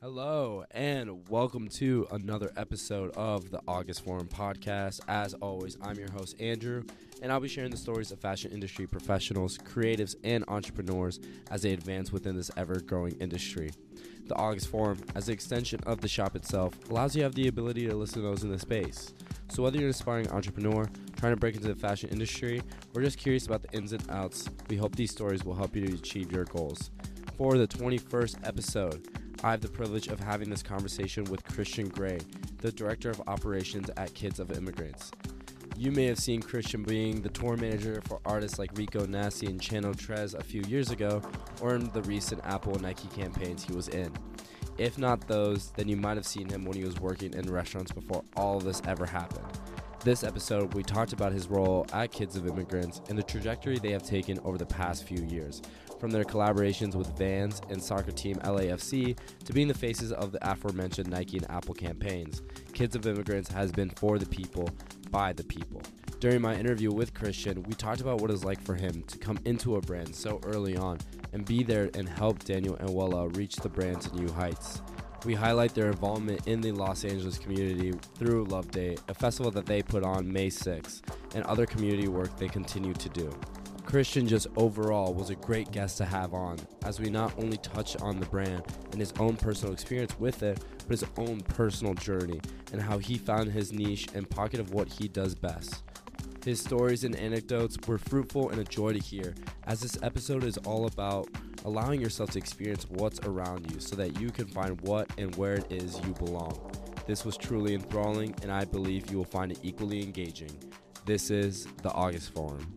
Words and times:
Hello, 0.00 0.64
and 0.70 1.28
welcome 1.28 1.66
to 1.70 2.06
another 2.12 2.52
episode 2.56 3.10
of 3.16 3.50
the 3.50 3.60
August 3.66 4.04
Forum 4.04 4.28
podcast. 4.28 5.00
As 5.08 5.34
always, 5.34 5.76
I'm 5.82 5.96
your 5.96 6.12
host, 6.12 6.40
Andrew, 6.40 6.84
and 7.20 7.32
I'll 7.32 7.40
be 7.40 7.48
sharing 7.48 7.72
the 7.72 7.76
stories 7.76 8.12
of 8.12 8.20
fashion 8.20 8.52
industry 8.52 8.86
professionals, 8.86 9.58
creatives, 9.58 10.14
and 10.22 10.44
entrepreneurs 10.46 11.18
as 11.50 11.62
they 11.62 11.72
advance 11.72 12.12
within 12.12 12.36
this 12.36 12.48
ever 12.56 12.78
growing 12.78 13.14
industry. 13.14 13.72
The 14.28 14.36
August 14.36 14.68
Forum, 14.68 15.02
as 15.16 15.26
an 15.26 15.34
extension 15.34 15.80
of 15.84 16.00
the 16.00 16.06
shop 16.06 16.36
itself, 16.36 16.74
allows 16.90 17.16
you 17.16 17.22
to 17.22 17.24
have 17.24 17.34
the 17.34 17.48
ability 17.48 17.88
to 17.88 17.96
listen 17.96 18.22
to 18.22 18.28
those 18.28 18.44
in 18.44 18.52
the 18.52 18.58
space. 18.60 19.12
So, 19.48 19.64
whether 19.64 19.78
you're 19.78 19.88
an 19.88 19.90
aspiring 19.90 20.30
entrepreneur, 20.30 20.88
trying 21.16 21.32
to 21.32 21.40
break 21.40 21.56
into 21.56 21.66
the 21.66 21.74
fashion 21.74 22.10
industry, 22.10 22.62
or 22.94 23.02
just 23.02 23.18
curious 23.18 23.46
about 23.46 23.62
the 23.62 23.76
ins 23.76 23.92
and 23.92 24.08
outs, 24.10 24.48
we 24.68 24.76
hope 24.76 24.94
these 24.94 25.10
stories 25.10 25.44
will 25.44 25.56
help 25.56 25.74
you 25.74 25.84
to 25.88 25.94
achieve 25.94 26.30
your 26.30 26.44
goals. 26.44 26.92
For 27.36 27.58
the 27.58 27.66
21st 27.66 28.46
episode, 28.46 29.08
I 29.44 29.52
have 29.52 29.60
the 29.60 29.68
privilege 29.68 30.08
of 30.08 30.18
having 30.18 30.50
this 30.50 30.64
conversation 30.64 31.22
with 31.24 31.44
Christian 31.44 31.88
Gray, 31.88 32.18
the 32.58 32.72
Director 32.72 33.08
of 33.08 33.22
Operations 33.28 33.88
at 33.96 34.12
Kids 34.12 34.40
of 34.40 34.50
Immigrants. 34.50 35.12
You 35.76 35.92
may 35.92 36.06
have 36.06 36.18
seen 36.18 36.42
Christian 36.42 36.82
being 36.82 37.22
the 37.22 37.28
tour 37.28 37.56
manager 37.56 38.02
for 38.08 38.18
artists 38.24 38.58
like 38.58 38.76
Rico 38.76 39.06
Nasty 39.06 39.46
and 39.46 39.60
Channel 39.60 39.94
Tres 39.94 40.34
a 40.34 40.42
few 40.42 40.62
years 40.62 40.90
ago, 40.90 41.22
or 41.60 41.76
in 41.76 41.88
the 41.90 42.02
recent 42.02 42.44
Apple 42.44 42.72
and 42.72 42.82
Nike 42.82 43.06
campaigns 43.14 43.62
he 43.62 43.72
was 43.72 43.86
in. 43.86 44.12
If 44.76 44.98
not 44.98 45.28
those, 45.28 45.70
then 45.76 45.86
you 45.86 45.96
might 45.96 46.16
have 46.16 46.26
seen 46.26 46.48
him 46.48 46.64
when 46.64 46.76
he 46.76 46.84
was 46.84 46.98
working 46.98 47.32
in 47.34 47.48
restaurants 47.48 47.92
before 47.92 48.24
all 48.34 48.56
of 48.56 48.64
this 48.64 48.82
ever 48.88 49.06
happened. 49.06 49.46
This 50.02 50.24
episode, 50.24 50.74
we 50.74 50.82
talked 50.82 51.12
about 51.12 51.32
his 51.32 51.46
role 51.46 51.86
at 51.92 52.10
Kids 52.10 52.34
of 52.34 52.46
Immigrants 52.46 53.02
and 53.08 53.16
the 53.16 53.22
trajectory 53.22 53.78
they 53.78 53.92
have 53.92 54.02
taken 54.02 54.40
over 54.44 54.58
the 54.58 54.66
past 54.66 55.04
few 55.04 55.24
years, 55.24 55.62
from 55.98 56.10
their 56.10 56.24
collaborations 56.24 56.94
with 56.94 57.16
Vans 57.18 57.60
and 57.70 57.82
soccer 57.82 58.12
team 58.12 58.36
LAFC 58.36 59.16
to 59.44 59.52
being 59.52 59.68
the 59.68 59.74
faces 59.74 60.12
of 60.12 60.32
the 60.32 60.50
aforementioned 60.50 61.08
Nike 61.10 61.38
and 61.38 61.50
Apple 61.50 61.74
campaigns. 61.74 62.42
Kids 62.72 62.94
of 62.94 63.06
Immigrants 63.06 63.50
has 63.50 63.72
been 63.72 63.90
for 63.90 64.18
the 64.18 64.26
people, 64.26 64.68
by 65.10 65.32
the 65.32 65.44
people. 65.44 65.82
During 66.20 66.40
my 66.40 66.54
interview 66.54 66.90
with 66.90 67.14
Christian, 67.14 67.62
we 67.64 67.74
talked 67.74 68.00
about 68.00 68.20
what 68.20 68.30
it's 68.30 68.44
like 68.44 68.60
for 68.62 68.74
him 68.74 69.02
to 69.06 69.18
come 69.18 69.38
into 69.44 69.76
a 69.76 69.80
brand 69.80 70.14
so 70.14 70.40
early 70.44 70.76
on 70.76 70.98
and 71.32 71.44
be 71.44 71.62
there 71.62 71.90
and 71.94 72.08
help 72.08 72.44
Daniel 72.44 72.74
and 72.76 72.88
Weleh 72.88 73.36
reach 73.36 73.56
the 73.56 73.68
brand 73.68 74.00
to 74.02 74.16
new 74.16 74.32
heights. 74.32 74.82
We 75.24 75.34
highlight 75.34 75.74
their 75.74 75.88
involvement 75.88 76.46
in 76.46 76.60
the 76.60 76.72
Los 76.72 77.04
Angeles 77.04 77.38
community 77.38 77.92
through 78.14 78.44
Love 78.44 78.70
Day, 78.70 78.96
a 79.08 79.14
festival 79.14 79.50
that 79.52 79.66
they 79.66 79.82
put 79.82 80.04
on 80.04 80.32
May 80.32 80.48
6th, 80.48 81.02
and 81.34 81.44
other 81.44 81.66
community 81.66 82.08
work 82.08 82.36
they 82.36 82.48
continue 82.48 82.94
to 82.94 83.08
do. 83.08 83.30
Christian 83.88 84.28
just 84.28 84.48
overall 84.54 85.14
was 85.14 85.30
a 85.30 85.34
great 85.34 85.72
guest 85.72 85.96
to 85.96 86.04
have 86.04 86.34
on, 86.34 86.58
as 86.84 87.00
we 87.00 87.08
not 87.08 87.32
only 87.38 87.56
touch 87.56 87.96
on 88.02 88.20
the 88.20 88.26
brand 88.26 88.62
and 88.92 89.00
his 89.00 89.14
own 89.18 89.34
personal 89.34 89.72
experience 89.72 90.14
with 90.20 90.42
it, 90.42 90.62
but 90.80 90.90
his 90.90 91.06
own 91.16 91.40
personal 91.40 91.94
journey 91.94 92.38
and 92.70 92.82
how 92.82 92.98
he 92.98 93.16
found 93.16 93.50
his 93.50 93.72
niche 93.72 94.06
and 94.12 94.28
pocket 94.28 94.60
of 94.60 94.74
what 94.74 94.88
he 94.88 95.08
does 95.08 95.34
best. 95.34 95.84
His 96.44 96.60
stories 96.60 97.04
and 97.04 97.16
anecdotes 97.16 97.78
were 97.86 97.96
fruitful 97.96 98.50
and 98.50 98.60
a 98.60 98.64
joy 98.64 98.92
to 98.92 98.98
hear, 98.98 99.34
as 99.64 99.80
this 99.80 99.96
episode 100.02 100.44
is 100.44 100.58
all 100.58 100.84
about 100.84 101.26
allowing 101.64 101.98
yourself 101.98 102.32
to 102.32 102.38
experience 102.38 102.86
what's 102.90 103.20
around 103.20 103.72
you 103.72 103.80
so 103.80 103.96
that 103.96 104.20
you 104.20 104.28
can 104.28 104.48
find 104.48 104.78
what 104.82 105.10
and 105.16 105.34
where 105.36 105.54
it 105.54 105.72
is 105.72 105.98
you 106.04 106.12
belong. 106.12 106.60
This 107.06 107.24
was 107.24 107.38
truly 107.38 107.72
enthralling, 107.72 108.34
and 108.42 108.52
I 108.52 108.66
believe 108.66 109.10
you 109.10 109.16
will 109.16 109.24
find 109.24 109.50
it 109.50 109.60
equally 109.62 110.02
engaging. 110.02 110.50
This 111.06 111.30
is 111.30 111.66
the 111.82 111.90
August 111.92 112.34
Forum. 112.34 112.74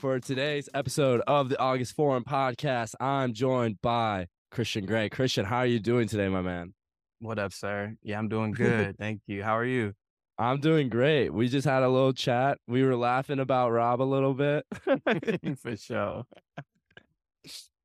For 0.00 0.18
today's 0.18 0.66
episode 0.72 1.20
of 1.26 1.50
the 1.50 1.60
August 1.60 1.94
Forum 1.94 2.24
podcast, 2.24 2.94
I'm 3.00 3.34
joined 3.34 3.82
by 3.82 4.28
Christian 4.50 4.86
Gray. 4.86 5.10
Christian, 5.10 5.44
how 5.44 5.58
are 5.58 5.66
you 5.66 5.78
doing 5.78 6.08
today, 6.08 6.30
my 6.30 6.40
man? 6.40 6.72
What 7.18 7.38
up, 7.38 7.52
sir? 7.52 7.96
Yeah, 8.02 8.18
I'm 8.18 8.30
doing 8.30 8.52
good. 8.56 8.96
Thank 8.96 9.20
you. 9.26 9.42
How 9.42 9.58
are 9.58 9.64
you? 9.66 9.92
I'm 10.38 10.58
doing 10.58 10.88
great. 10.88 11.34
We 11.34 11.48
just 11.48 11.66
had 11.66 11.82
a 11.82 11.88
little 11.90 12.14
chat. 12.14 12.56
We 12.66 12.82
were 12.82 12.96
laughing 12.96 13.40
about 13.40 13.72
Rob 13.72 14.00
a 14.00 14.04
little 14.04 14.32
bit. 14.32 14.64
For 15.58 15.76
sure. 15.76 16.24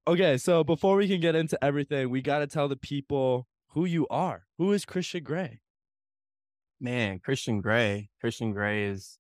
okay, 0.08 0.38
so 0.38 0.64
before 0.64 0.96
we 0.96 1.10
can 1.10 1.20
get 1.20 1.36
into 1.36 1.62
everything, 1.62 2.10
we 2.10 2.22
got 2.22 2.40
to 2.40 2.48
tell 2.48 2.70
the 2.70 2.78
people 2.78 3.46
who 3.72 3.84
you 3.84 4.08
are. 4.10 4.46
Who 4.58 4.72
is 4.72 4.86
Christian 4.86 5.22
Gray? 5.26 5.60
Man, 6.80 7.20
Christian 7.20 7.60
Gray. 7.60 8.08
Christian 8.22 8.54
Gray 8.54 8.86
is 8.86 9.20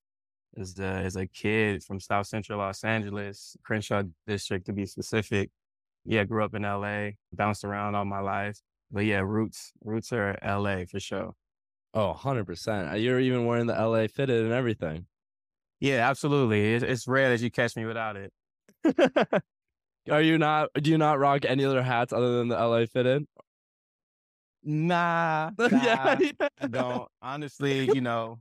is 0.55 0.73
the 0.73 0.97
uh, 0.97 1.01
is 1.01 1.15
a 1.15 1.27
kid 1.27 1.83
from 1.83 1.99
South 1.99 2.27
Central 2.27 2.59
Los 2.59 2.83
Angeles, 2.83 3.57
Crenshaw 3.63 4.03
district 4.27 4.65
to 4.67 4.73
be 4.73 4.85
specific. 4.85 5.49
Yeah, 6.05 6.23
grew 6.23 6.43
up 6.43 6.53
in 6.53 6.61
LA, 6.61 7.11
bounced 7.33 7.63
around 7.63 7.95
all 7.95 8.05
my 8.05 8.19
life. 8.19 8.59
But 8.91 9.05
yeah, 9.05 9.19
roots 9.19 9.71
roots 9.83 10.13
are 10.13 10.37
LA 10.43 10.85
for 10.89 10.99
sure. 10.99 11.33
Oh, 11.93 12.13
100%. 12.13 12.91
Uh, 12.91 12.95
you're 12.95 13.21
even 13.21 13.45
wearing 13.45 13.67
the 13.67 13.73
LA 13.73 14.07
fitted 14.07 14.43
and 14.43 14.53
everything. 14.53 15.05
Yeah, 15.79 16.09
absolutely. 16.09 16.73
It's, 16.73 16.83
it's 16.83 17.07
rare 17.07 17.29
that 17.29 17.41
you 17.41 17.49
catch 17.49 17.75
me 17.77 17.85
without 17.85 18.17
it. 18.17 18.33
are 20.11 20.21
you 20.21 20.37
not 20.37 20.69
do 20.79 20.91
you 20.91 20.97
not 20.97 21.19
rock 21.19 21.45
any 21.45 21.65
other 21.65 21.81
hats 21.81 22.13
other 22.13 22.37
than 22.37 22.49
the 22.49 22.55
LA 22.55 22.85
fitted? 22.85 23.25
Nah, 24.63 25.51
nah 25.57 25.67
yeah, 25.71 26.17
yeah. 26.19 26.47
I 26.59 26.67
don't. 26.67 27.07
Honestly, 27.21 27.89
you 27.93 28.01
know, 28.01 28.39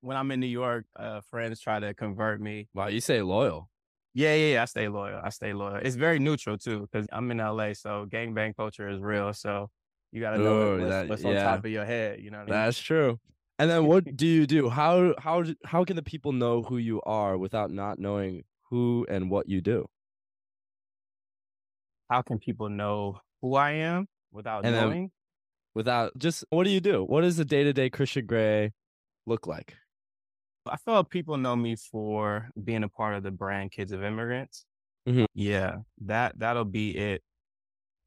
when 0.00 0.16
I'm 0.16 0.30
in 0.30 0.40
New 0.40 0.46
York, 0.46 0.86
uh, 0.96 1.20
friends 1.20 1.60
try 1.60 1.80
to 1.80 1.94
convert 1.94 2.40
me. 2.40 2.68
Wow, 2.74 2.88
you 2.88 3.00
say 3.00 3.22
loyal. 3.22 3.70
Yeah, 4.12 4.34
yeah, 4.34 4.54
yeah, 4.54 4.62
I 4.62 4.64
stay 4.64 4.88
loyal. 4.88 5.20
I 5.22 5.28
stay 5.28 5.52
loyal. 5.52 5.76
It's 5.76 5.96
very 5.96 6.18
neutral 6.18 6.58
too, 6.58 6.80
because 6.80 7.06
I'm 7.12 7.30
in 7.30 7.38
LA, 7.38 7.74
so 7.74 8.06
gangbang 8.10 8.56
culture 8.56 8.88
is 8.88 9.00
real. 9.00 9.32
So 9.32 9.70
you 10.10 10.20
got 10.20 10.30
to 10.30 10.38
know 10.38 10.52
Ooh, 10.52 10.80
what's, 10.80 10.90
that, 10.90 11.08
what's 11.08 11.24
on 11.24 11.34
top 11.36 11.64
of 11.64 11.70
your 11.70 11.84
head. 11.84 12.20
You 12.20 12.30
know, 12.30 12.44
that's 12.46 12.78
I 12.78 12.80
mean? 12.80 12.84
true. 12.84 13.20
And 13.58 13.70
then 13.70 13.84
what 13.86 14.16
do 14.16 14.26
you 14.26 14.46
do? 14.46 14.70
How 14.70 15.14
how 15.18 15.44
how 15.64 15.84
can 15.84 15.96
the 15.96 16.02
people 16.02 16.32
know 16.32 16.62
who 16.62 16.78
you 16.78 17.02
are 17.02 17.36
without 17.36 17.70
not 17.70 17.98
knowing 17.98 18.44
who 18.70 19.06
and 19.08 19.30
what 19.30 19.48
you 19.48 19.60
do? 19.60 19.86
How 22.08 22.22
can 22.22 22.38
people 22.38 22.68
know 22.68 23.20
who 23.40 23.54
I 23.54 23.72
am 23.72 24.08
without 24.32 24.64
and 24.64 24.74
knowing? 24.74 25.12
without 25.74 26.16
just 26.18 26.44
what 26.50 26.64
do 26.64 26.70
you 26.70 26.80
do? 26.80 27.04
What 27.04 27.20
does 27.22 27.36
the 27.36 27.44
day 27.44 27.64
to 27.64 27.72
day 27.72 27.90
Christian 27.90 28.26
Gray 28.26 28.72
look 29.26 29.46
like? 29.46 29.76
I 30.66 30.76
feel 30.76 30.94
like 30.94 31.08
people 31.10 31.36
know 31.36 31.56
me 31.56 31.76
for 31.76 32.50
being 32.62 32.84
a 32.84 32.88
part 32.88 33.14
of 33.14 33.22
the 33.22 33.30
brand 33.30 33.72
Kids 33.72 33.92
of 33.92 34.02
Immigrants. 34.02 34.64
Mm-hmm. 35.08 35.24
Yeah, 35.34 35.76
that 36.04 36.38
that'll 36.38 36.64
be 36.64 36.96
it 36.96 37.22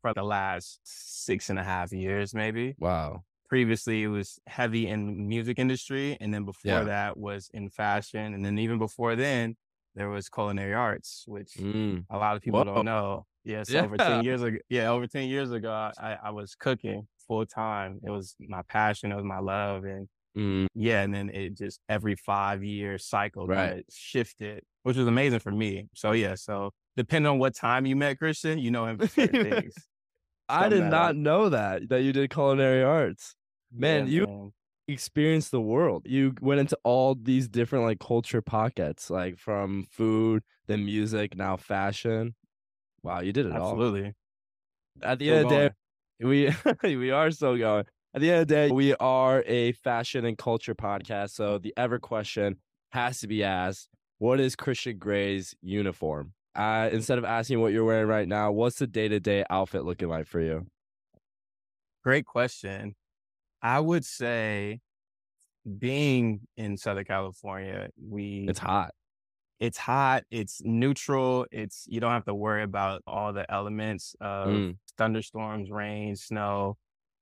for 0.01 0.13
the 0.13 0.23
last 0.23 0.79
six 0.83 1.49
and 1.49 1.57
a 1.57 1.63
half 1.63 1.91
years, 1.91 2.33
maybe. 2.33 2.75
Wow. 2.77 3.23
Previously, 3.49 4.03
it 4.03 4.07
was 4.07 4.39
heavy 4.47 4.87
in 4.87 5.27
music 5.27 5.59
industry, 5.59 6.17
and 6.19 6.33
then 6.33 6.45
before 6.45 6.71
yeah. 6.71 6.83
that 6.83 7.17
was 7.17 7.49
in 7.53 7.69
fashion, 7.69 8.33
and 8.33 8.43
then 8.45 8.57
even 8.59 8.79
before 8.79 9.15
then, 9.15 9.55
there 9.95 10.09
was 10.09 10.29
culinary 10.29 10.73
arts, 10.73 11.23
which 11.27 11.53
mm. 11.59 12.03
a 12.09 12.17
lot 12.17 12.35
of 12.35 12.41
people 12.41 12.63
Whoa. 12.63 12.75
don't 12.75 12.85
know. 12.85 13.25
Yeah, 13.43 13.63
so 13.63 13.73
yeah. 13.73 13.83
over 13.83 13.97
ten 13.97 14.23
years 14.23 14.41
ago, 14.41 14.57
yeah, 14.69 14.89
over 14.89 15.07
ten 15.07 15.27
years 15.27 15.51
ago, 15.51 15.71
I, 15.71 16.17
I 16.23 16.31
was 16.31 16.55
cooking 16.55 17.07
full 17.27 17.45
time. 17.45 17.99
It 18.03 18.09
was 18.09 18.35
my 18.39 18.61
passion, 18.63 19.11
it 19.11 19.15
was 19.15 19.25
my 19.25 19.39
love, 19.39 19.83
and 19.83 20.07
Mm. 20.37 20.67
Yeah, 20.73 21.01
and 21.01 21.13
then 21.13 21.29
it 21.29 21.55
just 21.55 21.79
every 21.87 22.15
five 22.15 22.63
year 22.63 22.97
cycle 22.97 23.47
right. 23.47 23.85
shifted, 23.91 24.63
which 24.83 24.97
was 24.97 25.07
amazing 25.07 25.39
for 25.39 25.51
me. 25.51 25.87
So 25.93 26.11
yeah, 26.11 26.35
so 26.35 26.71
depending 26.97 27.29
on 27.31 27.39
what 27.39 27.55
time 27.55 27.85
you 27.85 27.95
met 27.95 28.17
Christian, 28.17 28.57
you 28.57 28.71
know 28.71 28.85
him 28.85 28.97
for 28.97 29.07
things. 29.27 29.73
I 30.49 30.69
did 30.69 30.83
not 30.83 31.15
know 31.15 31.49
that 31.49 31.89
that 31.89 32.01
you 32.01 32.13
did 32.13 32.29
culinary 32.29 32.83
arts. 32.83 33.35
Man, 33.71 34.07
yeah, 34.07 34.11
you 34.11 34.25
man. 34.25 34.51
experienced 34.87 35.51
the 35.51 35.61
world. 35.61 36.03
You 36.05 36.33
went 36.41 36.59
into 36.59 36.77
all 36.83 37.15
these 37.15 37.47
different 37.47 37.85
like 37.85 37.99
culture 37.99 38.41
pockets, 38.41 39.09
like 39.09 39.37
from 39.37 39.85
food, 39.91 40.43
then 40.67 40.85
music, 40.85 41.35
now 41.35 41.57
fashion. 41.57 42.35
Wow, 43.03 43.21
you 43.21 43.33
did 43.33 43.45
it 43.45 43.51
Absolutely. 43.51 44.01
all. 44.01 44.13
Absolutely. 45.03 45.03
At 45.03 45.19
the 45.19 45.25
still 45.25 45.35
end 45.35 45.45
of 45.45 45.49
the 45.49 45.55
day, 45.55 46.83
we 46.83 46.95
we 46.97 47.11
are 47.11 47.31
still 47.31 47.57
going 47.57 47.85
at 48.13 48.21
the 48.21 48.29
end 48.29 48.41
of 48.41 48.47
the 48.47 48.53
day, 48.53 48.71
we 48.71 48.93
are 48.95 49.43
a 49.47 49.71
fashion 49.71 50.25
and 50.25 50.37
culture 50.37 50.75
podcast. 50.75 51.31
So 51.31 51.57
the 51.57 51.73
ever 51.75 51.99
question 51.99 52.57
has 52.91 53.19
to 53.21 53.27
be 53.27 53.43
asked 53.43 53.89
what 54.19 54.39
is 54.39 54.55
Christian 54.55 54.97
Gray's 54.97 55.55
uniform? 55.61 56.33
Uh, 56.55 56.89
instead 56.91 57.17
of 57.17 57.25
asking 57.25 57.59
what 57.59 57.73
you're 57.73 57.83
wearing 57.83 58.07
right 58.07 58.27
now, 58.27 58.51
what's 58.51 58.77
the 58.77 58.85
day 58.85 59.07
to 59.07 59.19
day 59.19 59.43
outfit 59.49 59.83
looking 59.83 60.07
like 60.07 60.27
for 60.27 60.39
you? 60.39 60.67
Great 62.03 62.25
question. 62.25 62.95
I 63.61 63.79
would 63.79 64.05
say 64.05 64.79
being 65.79 66.41
in 66.55 66.77
Southern 66.77 67.05
California, 67.05 67.89
we 67.99 68.45
it's 68.47 68.59
hot. 68.59 68.91
It's 69.59 69.77
hot. 69.77 70.23
It's 70.29 70.61
neutral. 70.63 71.47
It's 71.51 71.85
you 71.87 71.99
don't 71.99 72.11
have 72.11 72.25
to 72.25 72.35
worry 72.35 72.63
about 72.63 73.01
all 73.07 73.33
the 73.33 73.51
elements 73.51 74.15
of 74.21 74.49
mm. 74.49 74.77
thunderstorms, 74.97 75.71
rain, 75.71 76.15
snow 76.15 76.77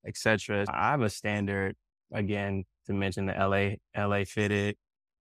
etc. 0.05 0.65
I 0.69 0.91
have 0.91 1.01
a 1.01 1.09
standard 1.09 1.75
again 2.13 2.63
to 2.87 2.93
mention 2.93 3.25
the 3.25 3.33
LA 3.33 3.75
LA 4.01 4.23
fitted, 4.25 4.75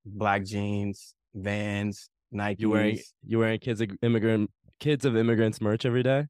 black 0.05 0.45
jeans, 0.45 1.15
Vans, 1.35 2.09
Nike. 2.33 2.63
You 2.63 2.71
wearing 2.71 2.99
you 3.27 3.39
wearing 3.39 3.59
kids 3.59 3.81
of 3.81 3.91
immigrant 4.03 4.51
kids 4.79 5.05
of 5.05 5.17
immigrants 5.17 5.61
merch 5.61 5.85
every 5.85 6.03
day? 6.03 6.27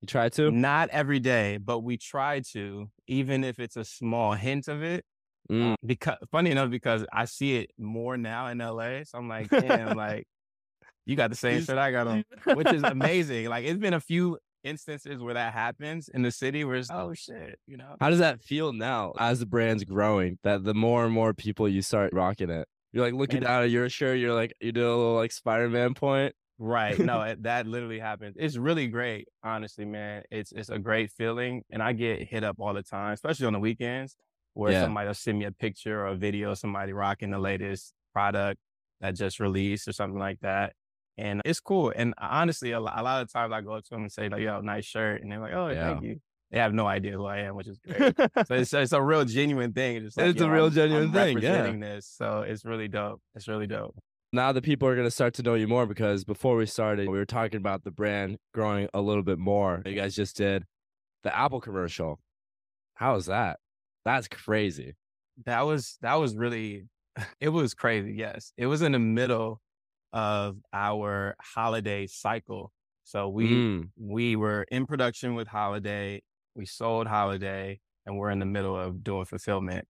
You 0.00 0.06
try 0.06 0.28
to? 0.30 0.50
Not 0.50 0.90
every 0.90 1.20
day, 1.20 1.58
but 1.58 1.80
we 1.80 1.96
try 1.96 2.40
to, 2.52 2.90
even 3.06 3.44
if 3.44 3.58
it's 3.58 3.76
a 3.76 3.84
small 3.84 4.34
hint 4.34 4.68
of 4.68 4.82
it. 4.82 5.04
Mm. 5.50 5.62
Um, 5.62 5.76
because 5.84 6.16
funny 6.30 6.50
enough, 6.50 6.70
because 6.70 7.06
I 7.12 7.24
see 7.24 7.56
it 7.56 7.70
more 7.78 8.16
now 8.16 8.48
in 8.48 8.58
LA. 8.58 9.04
So 9.04 9.18
I'm 9.18 9.28
like, 9.28 9.48
damn, 9.48 9.96
like 9.96 10.26
you 11.06 11.16
got 11.16 11.30
the 11.30 11.36
same 11.36 11.62
shirt 11.62 11.78
I 11.78 11.92
got 11.92 12.08
on, 12.08 12.24
which 12.54 12.72
is 12.72 12.82
amazing. 12.84 13.46
Like 13.48 13.64
it's 13.64 13.78
been 13.78 13.94
a 13.94 14.00
few 14.00 14.38
instances 14.66 15.22
where 15.22 15.34
that 15.34 15.52
happens 15.52 16.08
in 16.08 16.22
the 16.22 16.30
city 16.30 16.64
where 16.64 16.76
it's 16.76 16.90
oh 16.90 17.14
shit, 17.14 17.58
you 17.66 17.76
know. 17.76 17.96
How 18.00 18.10
does 18.10 18.18
that 18.18 18.40
feel 18.40 18.72
now 18.72 19.12
as 19.18 19.40
the 19.40 19.46
brand's 19.46 19.84
growing? 19.84 20.38
That 20.42 20.64
the 20.64 20.74
more 20.74 21.04
and 21.04 21.14
more 21.14 21.32
people 21.32 21.68
you 21.68 21.82
start 21.82 22.12
rocking 22.12 22.50
it. 22.50 22.68
You're 22.92 23.04
like 23.04 23.14
looking 23.14 23.38
and, 23.38 23.46
down 23.46 23.62
at 23.62 23.70
your 23.70 23.88
shirt, 23.88 24.18
you're 24.18 24.34
like 24.34 24.52
you 24.60 24.72
do 24.72 24.86
a 24.86 24.94
little 24.96 25.14
like 25.14 25.32
Spider-Man 25.32 25.94
point. 25.94 26.34
Right. 26.58 26.98
No, 26.98 27.22
it, 27.22 27.42
that 27.42 27.66
literally 27.66 27.98
happens. 27.98 28.36
It's 28.38 28.56
really 28.56 28.88
great, 28.88 29.28
honestly, 29.42 29.84
man. 29.84 30.22
It's 30.30 30.52
it's 30.52 30.68
a 30.68 30.78
great 30.78 31.10
feeling. 31.10 31.62
And 31.70 31.82
I 31.82 31.92
get 31.92 32.22
hit 32.22 32.44
up 32.44 32.56
all 32.58 32.74
the 32.74 32.82
time, 32.82 33.12
especially 33.12 33.46
on 33.46 33.52
the 33.52 33.58
weekends, 33.60 34.16
where 34.54 34.72
yeah. 34.72 34.82
somebody 34.82 35.06
will 35.06 35.14
send 35.14 35.38
me 35.38 35.44
a 35.44 35.52
picture 35.52 36.00
or 36.00 36.06
a 36.08 36.16
video 36.16 36.52
of 36.52 36.58
somebody 36.58 36.92
rocking 36.92 37.30
the 37.30 37.38
latest 37.38 37.92
product 38.12 38.58
that 39.00 39.14
just 39.14 39.40
released 39.40 39.86
or 39.88 39.92
something 39.92 40.18
like 40.18 40.40
that. 40.40 40.72
And 41.18 41.40
it's 41.44 41.60
cool. 41.60 41.92
And 41.94 42.14
honestly, 42.18 42.72
a 42.72 42.80
lot, 42.80 42.98
a 42.98 43.02
lot 43.02 43.22
of 43.22 43.32
times 43.32 43.52
I 43.52 43.60
go 43.62 43.72
up 43.72 43.84
to 43.84 43.90
them 43.90 44.02
and 44.02 44.12
say, 44.12 44.28
like, 44.28 44.42
yo, 44.42 44.60
nice 44.60 44.84
shirt. 44.84 45.22
And 45.22 45.32
they're 45.32 45.40
like, 45.40 45.54
oh, 45.54 45.68
yeah. 45.68 45.92
thank 45.92 46.04
you. 46.04 46.20
They 46.50 46.58
have 46.58 46.74
no 46.74 46.86
idea 46.86 47.12
who 47.12 47.24
I 47.24 47.38
am, 47.38 47.56
which 47.56 47.66
is 47.66 47.78
great. 47.78 48.14
so 48.16 48.26
it's, 48.54 48.72
it's 48.72 48.92
a 48.92 49.02
real 49.02 49.24
genuine 49.24 49.72
thing. 49.72 50.04
It's, 50.04 50.16
like, 50.16 50.26
it's 50.26 50.40
a 50.40 50.50
real 50.50 50.66
I'm, 50.66 50.72
genuine 50.72 51.04
I'm 51.04 51.12
thing. 51.12 51.36
Representing 51.36 51.82
yeah. 51.82 51.94
this. 51.94 52.06
So 52.06 52.42
it's 52.42 52.64
really 52.64 52.88
dope. 52.88 53.20
It's 53.34 53.48
really 53.48 53.66
dope. 53.66 53.96
Now 54.32 54.52
the 54.52 54.62
people 54.62 54.86
are 54.88 54.94
going 54.94 55.06
to 55.06 55.10
start 55.10 55.34
to 55.34 55.42
know 55.42 55.54
you 55.54 55.66
more 55.66 55.86
because 55.86 56.24
before 56.24 56.56
we 56.56 56.66
started, 56.66 57.08
we 57.08 57.16
were 57.16 57.24
talking 57.24 57.56
about 57.56 57.84
the 57.84 57.90
brand 57.90 58.36
growing 58.52 58.88
a 58.92 59.00
little 59.00 59.22
bit 59.22 59.38
more. 59.38 59.82
You 59.86 59.94
guys 59.94 60.14
just 60.14 60.36
did 60.36 60.64
the 61.22 61.36
Apple 61.36 61.60
commercial. 61.60 62.20
How 62.94 63.16
is 63.16 63.26
that? 63.26 63.58
That's 64.04 64.28
crazy. 64.28 64.94
That 65.44 65.62
was 65.62 65.98
that 66.02 66.14
was 66.14 66.36
really 66.36 66.84
it 67.40 67.48
was 67.48 67.74
crazy. 67.74 68.14
Yes. 68.14 68.52
It 68.56 68.66
was 68.66 68.82
in 68.82 68.92
the 68.92 68.98
middle 68.98 69.60
of 70.16 70.56
our 70.72 71.36
holiday 71.38 72.06
cycle. 72.06 72.72
So 73.04 73.28
we 73.28 73.50
mm. 73.50 73.88
we 73.98 74.34
were 74.34 74.64
in 74.70 74.86
production 74.86 75.34
with 75.34 75.46
Holiday, 75.46 76.22
we 76.54 76.64
sold 76.64 77.06
Holiday, 77.06 77.80
and 78.06 78.16
we're 78.16 78.30
in 78.30 78.38
the 78.38 78.46
middle 78.46 78.76
of 78.76 79.04
doing 79.04 79.26
fulfillment. 79.26 79.86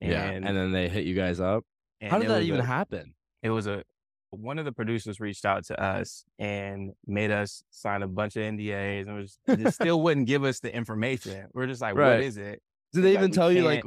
And, 0.00 0.10
yeah, 0.10 0.24
and 0.24 0.44
then 0.44 0.72
they 0.72 0.88
hit 0.88 1.04
you 1.04 1.14
guys 1.14 1.40
up. 1.40 1.64
How 2.02 2.18
did 2.18 2.30
that 2.30 2.42
even 2.42 2.60
a, 2.60 2.64
happen? 2.64 3.14
It 3.44 3.50
was 3.50 3.68
a 3.68 3.84
one 4.30 4.58
of 4.58 4.64
the 4.64 4.72
producers 4.72 5.20
reached 5.20 5.44
out 5.44 5.64
to 5.66 5.80
us 5.80 6.24
and 6.38 6.92
made 7.06 7.30
us 7.30 7.62
sign 7.70 8.02
a 8.02 8.08
bunch 8.08 8.36
of 8.36 8.42
NDAs 8.42 9.06
and 9.06 9.16
was, 9.16 9.74
still 9.74 10.02
wouldn't 10.02 10.26
give 10.26 10.44
us 10.44 10.60
the 10.60 10.74
information. 10.74 11.46
We're 11.52 11.66
just 11.66 11.80
like, 11.80 11.96
right. 11.96 12.14
what 12.14 12.20
is 12.20 12.36
it? 12.36 12.60
Did 12.92 13.02
they 13.02 13.12
even 13.12 13.30
tell 13.30 13.52
you 13.52 13.62
like 13.62 13.84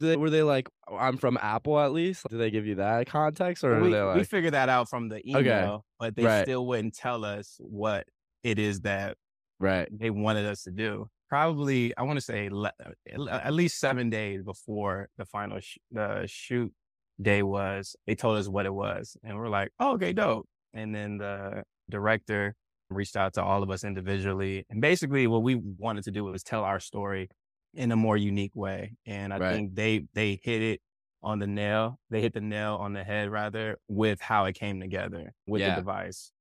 they, 0.00 0.16
were 0.16 0.30
they 0.30 0.42
like, 0.42 0.68
I'm 0.90 1.16
from 1.16 1.38
Apple 1.40 1.78
at 1.80 1.92
least? 1.92 2.26
Did 2.28 2.38
they 2.38 2.50
give 2.50 2.66
you 2.66 2.76
that 2.76 3.06
context 3.06 3.64
or 3.64 3.80
we, 3.80 3.88
like... 3.88 4.16
we 4.16 4.24
figured 4.24 4.54
that 4.54 4.68
out 4.68 4.88
from 4.88 5.08
the 5.08 5.26
email, 5.28 5.74
okay. 5.74 5.82
but 5.98 6.16
they 6.16 6.24
right. 6.24 6.42
still 6.42 6.66
wouldn't 6.66 6.94
tell 6.94 7.24
us 7.24 7.56
what 7.60 8.06
it 8.44 8.58
is 8.58 8.80
that 8.82 9.16
right 9.58 9.88
they 9.90 10.10
wanted 10.10 10.46
us 10.46 10.62
to 10.62 10.70
do. 10.70 11.08
Probably, 11.28 11.96
I 11.96 12.02
want 12.02 12.18
to 12.18 12.24
say 12.24 12.48
uh, 12.48 12.70
le- 13.16 13.30
at 13.32 13.52
least 13.52 13.80
seven 13.80 14.10
days 14.10 14.42
before 14.42 15.08
the 15.18 15.24
final 15.24 15.58
sh- 15.58 15.78
the 15.90 16.24
shoot 16.26 16.72
day 17.20 17.42
was, 17.42 17.96
they 18.06 18.14
told 18.14 18.38
us 18.38 18.46
what 18.46 18.66
it 18.66 18.72
was, 18.72 19.16
and 19.24 19.36
we're 19.36 19.48
like, 19.48 19.72
oh, 19.80 19.94
okay, 19.94 20.12
dope. 20.12 20.46
And 20.72 20.94
then 20.94 21.18
the 21.18 21.64
director 21.90 22.54
reached 22.90 23.16
out 23.16 23.34
to 23.34 23.42
all 23.42 23.64
of 23.64 23.70
us 23.70 23.82
individually, 23.82 24.66
and 24.70 24.80
basically, 24.80 25.26
what 25.26 25.42
we 25.42 25.56
wanted 25.56 26.04
to 26.04 26.12
do 26.12 26.22
was 26.24 26.44
tell 26.44 26.62
our 26.62 26.78
story 26.78 27.28
in 27.76 27.92
a 27.92 27.96
more 27.96 28.16
unique 28.16 28.52
way. 28.54 28.96
And 29.06 29.32
I 29.32 29.38
right. 29.38 29.52
think 29.52 29.74
they 29.74 30.06
they 30.14 30.40
hit 30.42 30.62
it 30.62 30.80
on 31.22 31.38
the 31.38 31.46
nail. 31.46 31.98
They 32.10 32.20
hit 32.20 32.34
the 32.34 32.40
nail 32.40 32.76
on 32.80 32.92
the 32.92 33.04
head 33.04 33.30
rather 33.30 33.78
with 33.88 34.20
how 34.20 34.46
it 34.46 34.54
came 34.54 34.80
together 34.80 35.32
with 35.46 35.60
yeah. 35.60 35.70
the 35.70 35.80
device. 35.82 36.32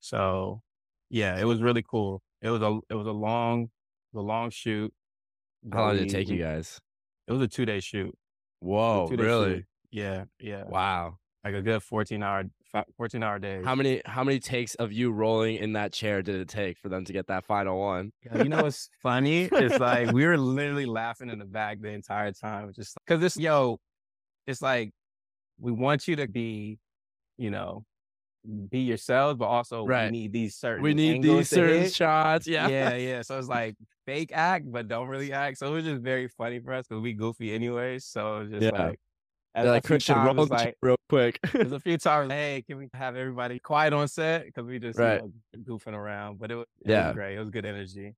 So 0.00 0.62
yeah, 1.08 1.38
it 1.38 1.44
was 1.44 1.62
really 1.62 1.84
cool. 1.88 2.22
It 2.42 2.50
was 2.50 2.62
a 2.62 2.78
it 2.88 2.94
was 2.94 3.06
a 3.06 3.12
long 3.12 3.70
the 4.12 4.20
long 4.20 4.50
shoot. 4.50 4.92
How 5.72 5.86
long 5.86 5.96
did 5.96 6.06
it 6.06 6.10
take 6.10 6.28
you 6.28 6.42
guys? 6.42 6.80
It 7.28 7.32
was 7.32 7.42
a 7.42 7.48
two 7.48 7.64
day 7.64 7.80
shoot. 7.80 8.16
Whoa, 8.60 9.08
really? 9.10 9.56
Shoot. 9.56 9.64
Yeah, 9.90 10.24
yeah. 10.38 10.64
Wow. 10.66 11.18
Like 11.44 11.54
a 11.54 11.62
good 11.62 11.82
14 11.82 12.22
hour 12.22 12.44
14 12.96 13.22
hour 13.22 13.38
day. 13.38 13.60
How 13.64 13.74
many 13.74 14.02
how 14.04 14.24
many 14.24 14.38
takes 14.38 14.74
of 14.76 14.92
you 14.92 15.10
rolling 15.10 15.56
in 15.56 15.72
that 15.74 15.92
chair 15.92 16.22
did 16.22 16.36
it 16.36 16.48
take 16.48 16.78
for 16.78 16.88
them 16.88 17.04
to 17.04 17.12
get 17.12 17.26
that 17.28 17.44
final 17.44 17.78
one? 17.78 18.12
you 18.34 18.44
know 18.44 18.62
what's 18.62 18.88
funny? 19.02 19.48
It's 19.52 19.78
like 19.78 20.12
we 20.12 20.26
were 20.26 20.38
literally 20.38 20.86
laughing 20.86 21.30
in 21.30 21.38
the 21.38 21.44
back 21.44 21.80
the 21.80 21.88
entire 21.88 22.32
time. 22.32 22.72
Just 22.74 22.96
because 23.06 23.20
this 23.20 23.36
yo, 23.36 23.78
it's 24.46 24.62
like 24.62 24.90
we 25.58 25.72
want 25.72 26.08
you 26.08 26.16
to 26.16 26.28
be, 26.28 26.78
you 27.36 27.50
know, 27.50 27.84
be 28.70 28.80
yourselves, 28.80 29.36
but 29.38 29.46
also 29.46 29.84
right. 29.84 30.10
we 30.10 30.18
need 30.18 30.32
these 30.32 30.56
certain 30.56 30.82
we 30.82 30.94
need 30.94 31.22
these 31.22 31.48
certain 31.48 31.82
hit. 31.82 31.94
shots. 31.94 32.46
Yeah, 32.46 32.68
yeah, 32.68 32.94
yeah. 32.96 33.22
So 33.22 33.38
it's 33.38 33.48
like 33.48 33.76
fake 34.06 34.30
act, 34.32 34.70
but 34.70 34.88
don't 34.88 35.08
really 35.08 35.32
act. 35.32 35.58
So 35.58 35.68
it 35.68 35.70
was 35.70 35.84
just 35.84 36.02
very 36.02 36.28
funny 36.28 36.60
for 36.60 36.72
us 36.72 36.86
because 36.86 37.02
we 37.02 37.12
goofy 37.12 37.52
anyways. 37.52 38.06
So 38.06 38.46
just 38.48 38.62
yeah. 38.62 38.86
like 38.86 39.00
like 39.54 39.84
Christian, 39.84 40.18
roll 40.18 40.46
like, 40.46 40.76
real 40.82 40.96
quick. 41.08 41.38
there's 41.52 41.72
a 41.72 41.80
few 41.80 41.98
times, 41.98 42.30
hey, 42.30 42.64
can 42.66 42.78
we 42.78 42.88
have 42.94 43.16
everybody 43.16 43.58
quiet 43.58 43.92
on 43.92 44.08
set 44.08 44.46
because 44.46 44.64
we 44.64 44.78
just 44.78 44.98
right. 44.98 45.22
you 45.22 45.32
know, 45.54 45.62
goofing 45.62 45.94
around. 45.94 46.38
But 46.38 46.50
it, 46.50 46.56
was, 46.56 46.66
it 46.84 46.90
yeah. 46.90 47.08
was 47.08 47.14
great. 47.14 47.36
It 47.36 47.40
was 47.40 47.50
good 47.50 47.66
energy. 47.66 48.14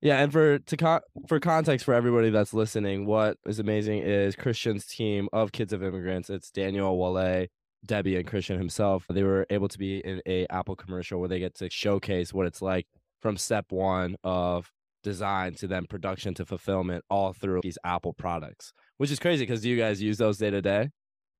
Yeah, 0.00 0.22
and 0.22 0.30
for 0.30 0.58
to 0.58 0.76
con- 0.76 1.00
for 1.28 1.40
context 1.40 1.86
for 1.86 1.94
everybody 1.94 2.28
that's 2.28 2.52
listening, 2.52 3.06
what 3.06 3.38
is 3.46 3.58
amazing 3.58 4.02
is 4.02 4.36
Christian's 4.36 4.84
team 4.84 5.28
of 5.32 5.52
Kids 5.52 5.72
of 5.72 5.82
Immigrants. 5.82 6.28
It's 6.28 6.50
Daniel 6.50 6.98
Weleh, 6.98 7.48
Debbie, 7.86 8.16
and 8.16 8.26
Christian 8.26 8.58
himself. 8.58 9.06
They 9.08 9.22
were 9.22 9.46
able 9.48 9.68
to 9.68 9.78
be 9.78 10.00
in 10.00 10.20
a 10.26 10.46
Apple 10.50 10.76
commercial 10.76 11.20
where 11.20 11.28
they 11.28 11.38
get 11.38 11.54
to 11.56 11.70
showcase 11.70 12.34
what 12.34 12.46
it's 12.46 12.60
like 12.60 12.86
from 13.22 13.38
step 13.38 13.66
one 13.70 14.16
of 14.22 14.70
design 15.02 15.54
to 15.54 15.66
then 15.66 15.86
production 15.86 16.34
to 16.34 16.44
fulfillment, 16.44 17.02
all 17.08 17.32
through 17.32 17.60
these 17.62 17.78
Apple 17.84 18.12
products 18.12 18.74
which 18.98 19.10
is 19.10 19.18
crazy 19.18 19.42
because 19.42 19.62
do 19.62 19.68
you 19.68 19.76
guys 19.76 20.00
use 20.00 20.18
those 20.18 20.38
day 20.38 20.50
to 20.50 20.62
day? 20.62 20.90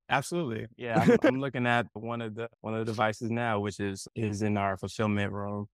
Absolutely. 0.09 0.67
Yeah, 0.77 0.99
I'm, 0.99 1.17
I'm, 1.23 1.39
looking 1.41 1.65
at 1.65 1.87
one 1.93 2.21
of 2.21 2.35
the 2.35 2.49
one 2.61 2.73
of 2.73 2.85
the 2.85 2.91
devices 2.91 3.31
now, 3.31 3.59
which 3.59 3.79
is 3.79 4.07
is 4.15 4.41
in 4.41 4.57
our 4.57 4.77
fulfillment 4.77 5.31
room. 5.31 5.67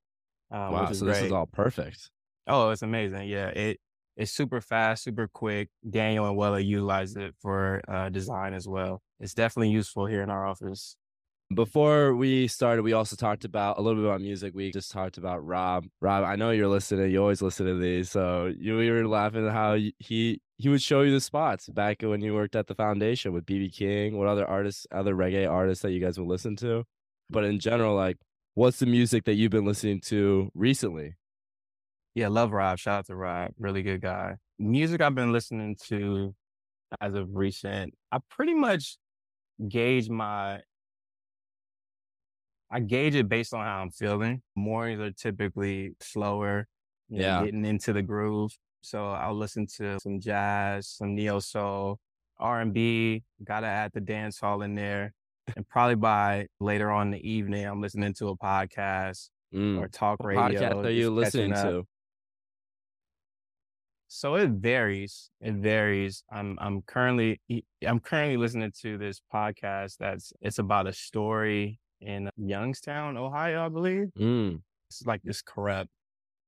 Uh, 0.51 0.69
wow, 0.71 0.91
so 0.91 1.05
great. 1.05 1.15
this 1.15 1.23
is 1.23 1.31
all 1.31 1.47
perfect. 1.47 2.09
Oh, 2.47 2.69
it's 2.69 2.81
amazing. 2.81 3.27
Yeah, 3.27 3.47
it 3.47 3.79
it's 4.17 4.31
super 4.31 4.61
fast, 4.61 5.03
super 5.03 5.27
quick. 5.27 5.69
Daniel 5.89 6.27
and 6.27 6.37
Weleh 6.37 6.65
utilize 6.65 7.15
it 7.15 7.33
for 7.41 7.81
uh, 7.87 8.09
design 8.09 8.53
as 8.53 8.67
well. 8.67 9.01
It's 9.19 9.33
definitely 9.33 9.69
useful 9.69 10.05
here 10.05 10.21
in 10.21 10.29
our 10.29 10.45
office. 10.45 10.97
Before 11.53 12.15
we 12.15 12.47
started, 12.47 12.83
we 12.83 12.93
also 12.93 13.15
talked 13.15 13.43
about 13.43 13.77
a 13.77 13.81
little 13.81 14.01
bit 14.01 14.07
about 14.07 14.21
music. 14.21 14.53
We 14.55 14.71
just 14.71 14.91
talked 14.91 15.17
about 15.17 15.45
Rob. 15.45 15.85
Rob, 15.99 16.23
I 16.23 16.35
know 16.35 16.51
you're 16.51 16.67
listening. 16.67 17.11
You 17.11 17.19
always 17.19 17.41
listen 17.41 17.65
to 17.65 17.77
these, 17.77 18.09
so 18.11 18.53
you 18.57 18.75
were 18.75 19.07
laughing 19.07 19.45
at 19.45 19.51
how 19.51 19.75
he 19.75 20.39
he 20.57 20.69
would 20.69 20.81
show 20.81 21.01
you 21.01 21.11
the 21.11 21.19
spots 21.19 21.67
back 21.67 22.03
when 22.03 22.21
you 22.21 22.33
worked 22.35 22.55
at 22.55 22.67
the 22.67 22.75
foundation 22.75 23.33
with 23.33 23.45
BB 23.45 23.75
King. 23.75 24.17
What 24.17 24.27
other 24.27 24.47
artists, 24.47 24.87
other 24.91 25.15
reggae 25.15 25.49
artists 25.49 25.81
that 25.81 25.91
you 25.91 25.99
guys 25.99 26.17
would 26.19 26.27
listen 26.27 26.55
to? 26.57 26.85
But 27.29 27.43
in 27.43 27.59
general, 27.59 27.95
like, 27.95 28.17
what's 28.53 28.79
the 28.79 28.85
music 28.85 29.25
that 29.25 29.33
you've 29.33 29.51
been 29.51 29.65
listening 29.65 29.99
to 30.05 30.51
recently? 30.53 31.15
Yeah, 32.13 32.27
love 32.27 32.51
Rob. 32.51 32.77
Shout 32.77 32.99
out 32.99 33.05
to 33.07 33.15
Rob. 33.15 33.51
Really 33.57 33.81
good 33.81 34.01
guy. 34.01 34.35
Music 34.59 35.01
I've 35.01 35.15
been 35.15 35.33
listening 35.33 35.75
to 35.87 36.33
as 36.99 37.13
of 37.13 37.29
recent, 37.33 37.93
I 38.11 38.19
pretty 38.29 38.53
much 38.53 38.97
gauge 39.67 40.09
my 40.09 40.61
I 42.71 42.79
gauge 42.79 43.15
it 43.15 43.27
based 43.27 43.53
on 43.53 43.65
how 43.65 43.81
I'm 43.81 43.91
feeling. 43.91 44.41
Mornings 44.55 45.01
are 45.01 45.11
typically 45.11 45.91
slower, 45.99 46.67
yeah, 47.09 47.39
know, 47.39 47.45
getting 47.45 47.65
into 47.65 47.91
the 47.91 48.01
groove. 48.01 48.57
So 48.81 49.09
I'll 49.09 49.35
listen 49.35 49.67
to 49.77 49.99
some 49.99 50.21
jazz, 50.21 50.87
some 50.87 51.13
neo 51.13 51.39
soul, 51.39 51.99
R 52.39 52.61
and 52.61 52.73
B. 52.73 53.23
Gotta 53.43 53.67
add 53.67 53.91
the 53.93 53.99
dance 53.99 54.39
hall 54.39 54.61
in 54.61 54.73
there, 54.75 55.13
and 55.55 55.67
probably 55.67 55.95
by 55.95 56.47
later 56.61 56.89
on 56.89 57.07
in 57.07 57.11
the 57.11 57.29
evening, 57.29 57.65
I'm 57.65 57.81
listening 57.81 58.13
to 58.15 58.29
a 58.29 58.37
podcast 58.37 59.29
mm. 59.53 59.77
or 59.77 59.89
talk 59.89 60.23
radio. 60.23 60.43
What 60.43 60.53
podcast 60.53 60.85
are 60.85 60.91
you 60.91 61.11
listening 61.11 61.53
to? 61.53 61.83
So 64.07 64.35
it 64.35 64.49
varies. 64.49 65.29
It 65.41 65.55
varies. 65.55 66.23
I'm 66.31 66.57
I'm 66.61 66.83
currently 66.83 67.41
I'm 67.85 67.99
currently 67.99 68.37
listening 68.37 68.71
to 68.81 68.97
this 68.97 69.21
podcast 69.33 69.97
that's 69.99 70.31
it's 70.41 70.59
about 70.59 70.87
a 70.87 70.93
story 70.93 71.80
in 72.01 72.29
Youngstown, 72.37 73.17
Ohio, 73.17 73.65
I 73.65 73.69
believe. 73.69 74.09
Mm. 74.19 74.61
It's 74.89 75.05
like 75.05 75.21
this 75.23 75.41
corrupt 75.41 75.89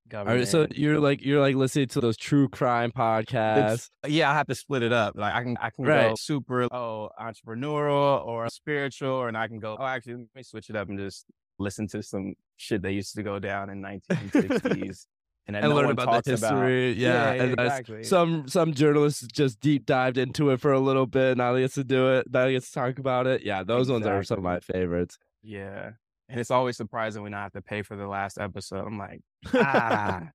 government. 0.07 0.39
Right, 0.39 0.47
so 0.47 0.67
you're 0.71 0.99
like 0.99 1.23
you're 1.23 1.39
like 1.39 1.55
listening 1.55 1.87
to 1.89 2.01
those 2.01 2.17
true 2.17 2.49
crime 2.49 2.91
podcasts. 2.91 3.73
It's, 3.73 3.91
yeah, 4.07 4.29
I 4.29 4.33
have 4.33 4.47
to 4.47 4.55
split 4.55 4.83
it 4.83 4.93
up. 4.93 5.15
Like 5.15 5.33
I 5.33 5.43
can 5.43 5.57
I 5.61 5.69
can 5.69 5.85
right. 5.85 6.09
go 6.09 6.15
super 6.15 6.67
oh 6.73 7.09
entrepreneurial 7.19 8.25
or 8.25 8.49
spiritual, 8.49 9.25
and 9.25 9.37
I 9.37 9.47
can 9.47 9.59
go 9.59 9.77
oh 9.79 9.85
actually 9.85 10.15
let 10.15 10.35
me 10.35 10.43
switch 10.43 10.69
it 10.69 10.75
up 10.75 10.89
and 10.89 10.99
just 10.99 11.25
listen 11.59 11.87
to 11.87 12.03
some 12.03 12.33
shit 12.57 12.81
that 12.81 12.91
used 12.91 13.15
to 13.15 13.23
go 13.23 13.39
down 13.39 13.69
in 13.69 13.81
1960s. 14.11 15.05
and, 15.47 15.55
and 15.55 15.69
no 15.69 15.75
learn 15.75 15.91
about 15.91 16.23
the 16.23 16.31
history. 16.31 16.91
About. 16.91 16.97
Yeah, 16.97 17.33
yeah, 17.33 17.43
and 17.43 17.51
exactly. 17.53 18.03
some 18.03 18.47
some 18.47 18.73
journalists 18.73 19.25
just 19.27 19.59
deep 19.59 19.85
dived 19.85 20.17
into 20.17 20.49
it 20.51 20.59
for 20.59 20.73
a 20.73 20.79
little 20.79 21.05
bit. 21.05 21.37
Now 21.37 21.53
they 21.53 21.61
get 21.61 21.73
to 21.73 21.83
do 21.83 22.15
it. 22.15 22.27
Now 22.31 22.45
they 22.45 22.53
get 22.53 22.63
to 22.63 22.71
talk 22.71 22.99
about 22.99 23.27
it. 23.27 23.43
Yeah, 23.43 23.63
those 23.63 23.89
exactly. 23.89 23.93
ones 23.93 24.07
are 24.07 24.23
some 24.23 24.37
of 24.39 24.43
my 24.43 24.59
favorites. 24.59 25.17
Yeah, 25.43 25.91
and 26.29 26.39
it's 26.39 26.51
always 26.51 26.77
surprising 26.77 27.23
when 27.23 27.33
I 27.33 27.43
have 27.43 27.51
to 27.53 27.61
pay 27.61 27.81
for 27.81 27.95
the 27.95 28.07
last 28.07 28.39
episode. 28.39 28.85
I'm 28.85 28.97
like, 28.97 29.21
ah. 29.53 30.29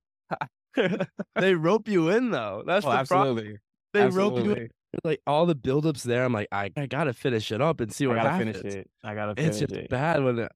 they 1.37 1.55
rope 1.55 1.89
you 1.89 2.11
in 2.11 2.31
though. 2.31 2.63
That's 2.67 2.87
oh, 2.87 2.91
the 2.91 2.97
absolutely. 2.97 3.43
Problem. 3.43 3.59
They 3.95 4.03
absolutely. 4.03 4.39
rope 4.41 4.49
you 4.49 4.63
in. 4.63 4.69
Like 5.05 5.21
all 5.27 5.47
the 5.47 5.57
buildups 5.57 6.03
there, 6.03 6.25
I'm 6.25 6.33
like, 6.33 6.49
I, 6.53 6.71
I 6.77 6.87
gotta 6.87 7.13
finish 7.13 7.53
it 7.53 7.61
up 7.61 7.81
and 7.81 7.93
see 7.93 8.07
what 8.07 8.19
I 8.19 8.23
gotta 8.23 8.31
happens. 8.31 8.57
Finish 8.59 8.75
it. 8.75 8.91
I 9.05 9.15
gotta 9.15 9.35
finish 9.35 9.51
it's 9.51 9.59
just 9.61 9.73
it. 9.73 9.91
bad 9.91 10.23
when 10.23 10.39
it, 10.39 10.53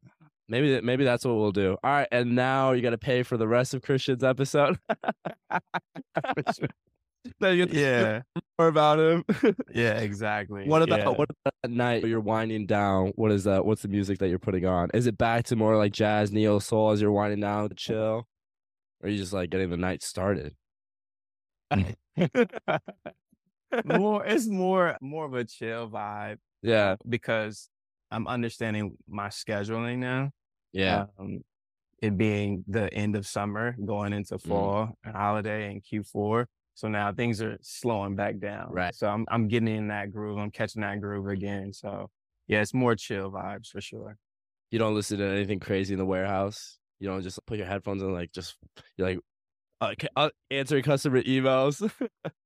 maybe 0.49 0.81
maybe 0.81 1.05
that's 1.05 1.25
what 1.25 1.35
we'll 1.35 1.53
do. 1.53 1.77
All 1.83 1.91
right, 1.91 2.09
and 2.11 2.35
now 2.35 2.73
you 2.73 2.83
gotta 2.83 2.99
pay 2.99 3.23
for 3.23 3.37
the 3.37 3.49
rest 3.49 3.75
of 3.75 3.83
Christian's 3.83 4.25
episode. 4.25 4.79
yeah, 7.41 8.23
more 8.59 8.69
about 8.69 8.99
him. 8.99 9.25
yeah, 9.75 9.95
exactly. 9.95 10.67
What 10.67 10.83
about 10.83 10.99
yeah. 11.00 11.09
what 11.09 11.31
about 11.31 11.55
that 11.62 11.71
night 11.71 12.05
you're 12.05 12.21
winding 12.21 12.67
down? 12.67 13.12
What 13.17 13.31
is 13.33 13.45
that? 13.45 13.64
What's 13.64 13.83
the 13.83 13.88
music 13.88 14.19
that 14.19 14.29
you're 14.29 14.38
putting 14.38 14.67
on? 14.67 14.91
Is 14.95 15.07
it 15.07 15.17
back 15.19 15.45
to 15.47 15.57
more 15.57 15.76
like 15.76 15.93
jazz, 15.93 16.33
neo 16.33 16.59
soul 16.59 16.91
as 16.91 17.00
you're 17.00 17.12
winding 17.12 17.41
down 17.41 17.69
to 17.69 17.75
chill, 17.75 17.97
or 17.97 18.26
are 19.05 19.09
you 19.09 19.19
just 19.19 19.33
like 19.33 19.50
getting 19.50 19.71
the 19.71 19.76
night 19.76 20.02
started? 20.02 20.55
more, 23.85 24.26
it's 24.26 24.47
more 24.47 24.97
more 25.00 25.25
of 25.26 25.35
a 25.35 25.45
chill 25.45 25.88
vibe. 25.88 26.38
Yeah, 26.62 26.97
because 27.09 27.69
I'm 28.11 28.26
understanding 28.26 28.97
my 29.09 29.29
scheduling 29.29 29.99
now. 29.99 30.31
Yeah. 30.73 31.07
Um, 31.19 31.41
it 32.02 32.19
being 32.19 32.64
the 32.67 32.93
end 32.93 33.14
of 33.14 33.26
summer, 33.26 33.76
going 33.85 34.12
into 34.12 34.35
mm. 34.35 34.43
fall, 34.43 34.99
mm. 35.07 35.12
holiday, 35.12 35.71
and 35.71 35.83
Q4. 35.83 36.47
So 36.83 36.89
now 36.89 37.12
things 37.12 37.41
are 37.41 37.59
slowing 37.61 38.17
back 38.17 38.41
down. 38.41 38.73
Right. 38.73 38.93
So 38.93 39.07
I'm 39.07 39.25
I'm 39.31 39.47
getting 39.47 39.69
in 39.69 39.87
that 39.87 40.11
groove. 40.11 40.37
I'm 40.37 40.51
catching 40.51 40.83
that 40.83 41.01
groove 41.01 41.29
again. 41.29 41.73
So 41.73 42.11
yeah, 42.49 42.61
it's 42.61 42.75
more 42.75 42.97
chill 42.97 43.31
vibes 43.31 43.69
for 43.69 43.81
sure. 43.81 44.19
You 44.73 44.81
don't 44.81 44.93
listen 44.93 45.19
to 45.19 45.25
anything 45.25 45.61
crazy 45.61 45.95
in 45.95 46.01
the 46.01 46.05
warehouse. 46.05 46.79
You 46.99 47.07
don't 47.07 47.23
just 47.23 47.39
put 47.47 47.57
your 47.59 47.69
headphones 47.69 48.03
on, 48.03 48.12
like 48.12 48.33
just 48.33 48.57
you're 48.97 49.07
like 49.07 49.19
uh, 49.81 49.95
uh, 50.17 50.31
answering 50.51 50.83
customer 50.83 51.23
emails. 51.23 51.89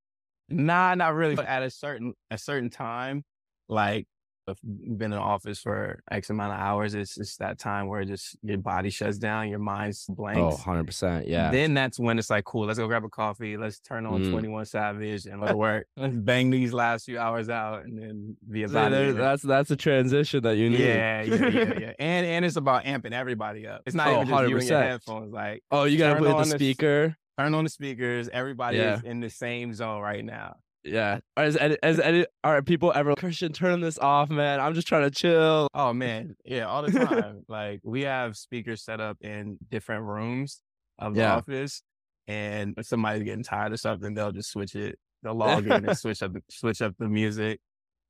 nah, 0.50 0.94
not 0.94 1.14
really. 1.14 1.34
But 1.34 1.46
at 1.46 1.62
a 1.62 1.70
certain 1.70 2.12
a 2.30 2.36
certain 2.36 2.68
time, 2.68 3.24
like 3.70 4.06
if 4.48 4.58
you've 4.62 4.98
been 4.98 5.12
in 5.12 5.18
office 5.18 5.60
for 5.60 6.02
X 6.10 6.30
amount 6.30 6.52
of 6.52 6.60
hours, 6.60 6.94
it's 6.94 7.16
just 7.16 7.38
that 7.38 7.58
time 7.58 7.88
where 7.88 8.04
just 8.04 8.36
your 8.42 8.58
body 8.58 8.90
shuts 8.90 9.18
down, 9.18 9.48
your 9.48 9.58
mind's 9.58 10.06
blank. 10.08 10.38
Oh, 10.38 10.56
100%. 10.56 11.24
Yeah. 11.26 11.50
Then 11.50 11.74
that's 11.74 11.98
when 11.98 12.18
it's 12.18 12.30
like, 12.30 12.44
cool, 12.44 12.66
let's 12.66 12.78
go 12.78 12.86
grab 12.86 13.04
a 13.04 13.08
coffee. 13.08 13.56
Let's 13.56 13.80
turn 13.80 14.06
on 14.06 14.22
mm. 14.22 14.30
21 14.30 14.66
Savage 14.66 15.26
and 15.26 15.40
let's 15.40 15.54
work. 15.66 15.86
let's 15.96 16.14
bang 16.14 16.50
these 16.50 16.72
last 16.72 17.06
few 17.06 17.18
hours 17.18 17.48
out 17.48 17.84
and 17.84 17.98
then 18.00 18.36
be 18.50 18.62
about 18.62 18.92
it. 18.92 19.16
That's 19.16 19.42
that's 19.42 19.70
a 19.70 19.76
transition 19.76 20.42
that 20.42 20.56
you 20.56 20.70
need. 20.70 20.80
Yeah, 20.80 21.22
yeah, 21.22 21.34
yeah, 21.34 21.78
yeah. 21.80 21.92
and 21.98 22.26
and 22.26 22.44
it's 22.44 22.56
about 22.56 22.84
amping 22.84 23.12
everybody 23.12 23.66
up. 23.66 23.82
It's 23.86 23.94
not 23.94 24.08
oh, 24.08 24.22
even 24.22 24.28
just 24.28 24.40
100%. 24.42 24.48
you 24.48 24.56
and 24.58 24.68
your 24.68 24.82
headphones. 24.82 25.32
Like, 25.32 25.62
oh, 25.70 25.84
you 25.84 25.98
got 25.98 26.14
to 26.14 26.20
put 26.20 26.36
the 26.36 26.44
speaker. 26.44 27.16
Turn 27.38 27.54
on 27.54 27.64
the 27.64 27.70
speakers. 27.70 28.30
Everybody 28.32 28.78
yeah. 28.78 28.96
is 28.96 29.02
in 29.02 29.20
the 29.20 29.28
same 29.28 29.74
zone 29.74 30.00
right 30.00 30.24
now. 30.24 30.56
Yeah. 30.86 31.20
As, 31.36 31.56
as, 31.56 31.76
as, 31.82 32.26
are 32.44 32.62
people 32.62 32.92
ever 32.94 33.14
Christian 33.14 33.52
turn 33.52 33.80
this 33.80 33.98
off, 33.98 34.30
man? 34.30 34.60
I'm 34.60 34.74
just 34.74 34.86
trying 34.86 35.02
to 35.02 35.10
chill. 35.10 35.68
Oh 35.74 35.92
man, 35.92 36.36
yeah, 36.44 36.66
all 36.66 36.82
the 36.82 36.92
time. 36.92 37.44
like 37.48 37.80
we 37.82 38.02
have 38.02 38.36
speakers 38.36 38.82
set 38.82 39.00
up 39.00 39.18
in 39.20 39.58
different 39.70 40.04
rooms 40.04 40.60
of 40.98 41.14
the 41.14 41.22
yeah. 41.22 41.36
office, 41.36 41.82
and 42.26 42.74
if 42.76 42.86
somebody's 42.86 43.24
getting 43.24 43.44
tired 43.44 43.72
of 43.72 43.80
something, 43.80 44.14
they'll 44.14 44.32
just 44.32 44.50
switch 44.50 44.74
it. 44.74 44.98
They'll 45.22 45.34
log 45.34 45.66
in 45.66 45.72
and 45.72 45.98
switch 45.98 46.22
up 46.22 46.32
switch 46.50 46.80
up 46.80 46.94
the 46.98 47.08
music, 47.08 47.60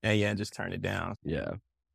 and 0.02 0.18
yeah, 0.18 0.35
just 0.35 0.52
turn 0.52 0.73
it 0.73 0.83
down. 0.83 1.16
Yeah. 1.25 1.52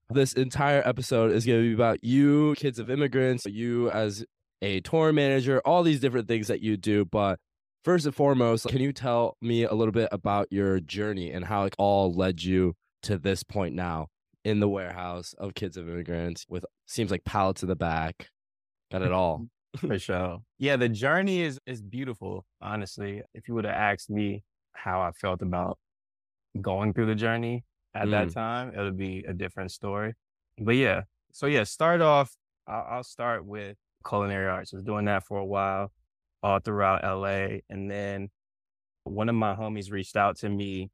This 0.09 0.33
entire 0.33 0.85
episode 0.85 1.31
is 1.31 1.45
going 1.45 1.59
to 1.59 1.69
be 1.69 1.73
about 1.73 2.03
you, 2.03 2.53
kids 2.57 2.79
of 2.79 2.89
immigrants, 2.89 3.45
you 3.45 3.89
as 3.91 4.25
a 4.61 4.81
tour 4.81 5.13
manager, 5.13 5.61
all 5.63 5.83
these 5.83 6.01
different 6.01 6.27
things 6.27 6.47
that 6.47 6.61
you 6.61 6.75
do. 6.75 7.05
But 7.05 7.39
first 7.83 8.05
and 8.05 8.15
foremost, 8.15 8.67
can 8.67 8.79
you 8.79 8.93
tell 8.93 9.37
me 9.41 9.63
a 9.63 9.73
little 9.73 9.91
bit 9.91 10.09
about 10.11 10.47
your 10.51 10.79
journey 10.79 11.31
and 11.31 11.45
how 11.45 11.65
it 11.65 11.75
all 11.77 12.13
led 12.13 12.43
you 12.43 12.75
to 13.03 13.17
this 13.17 13.43
point 13.43 13.75
now 13.75 14.07
in 14.43 14.59
the 14.59 14.69
warehouse 14.69 15.33
of 15.37 15.53
kids 15.53 15.77
of 15.77 15.87
immigrants 15.87 16.45
with 16.49 16.65
seems 16.87 17.11
like 17.11 17.23
pallets 17.25 17.63
in 17.63 17.69
the 17.69 17.75
back, 17.75 18.27
got 18.91 19.01
it 19.01 19.11
all. 19.11 19.47
For 19.77 19.97
sure. 19.97 20.39
Yeah, 20.59 20.75
the 20.75 20.89
journey 20.89 21.41
is 21.41 21.59
is 21.65 21.81
beautiful. 21.81 22.45
Honestly, 22.61 23.21
if 23.33 23.47
you 23.47 23.53
would 23.53 23.65
have 23.65 23.73
asked 23.73 24.09
me 24.09 24.43
how 24.73 25.01
I 25.01 25.11
felt 25.11 25.41
about 25.41 25.77
going 26.59 26.93
through 26.93 27.05
the 27.05 27.15
journey 27.15 27.63
at 27.95 28.07
mm. 28.07 28.11
that 28.11 28.33
time, 28.33 28.73
it 28.75 28.79
would 28.79 28.97
be 28.97 29.23
a 29.27 29.33
different 29.33 29.71
story. 29.71 30.13
But 30.59 30.75
yeah, 30.75 31.03
so 31.31 31.45
yeah, 31.45 31.63
start 31.63 32.01
off. 32.01 32.35
I'll, 32.67 32.87
I'll 32.89 33.03
start 33.03 33.45
with 33.45 33.77
culinary 34.05 34.47
arts. 34.47 34.73
I 34.73 34.77
was 34.77 34.83
doing 34.83 35.05
that 35.05 35.23
for 35.23 35.37
a 35.37 35.45
while 35.45 35.91
all 36.43 36.59
throughout 36.59 37.03
LA. 37.03 37.59
And 37.69 37.89
then 37.89 38.29
one 39.03 39.29
of 39.29 39.35
my 39.35 39.55
homies 39.55 39.91
reached 39.91 40.15
out 40.15 40.37
to 40.37 40.49
me 40.49 40.89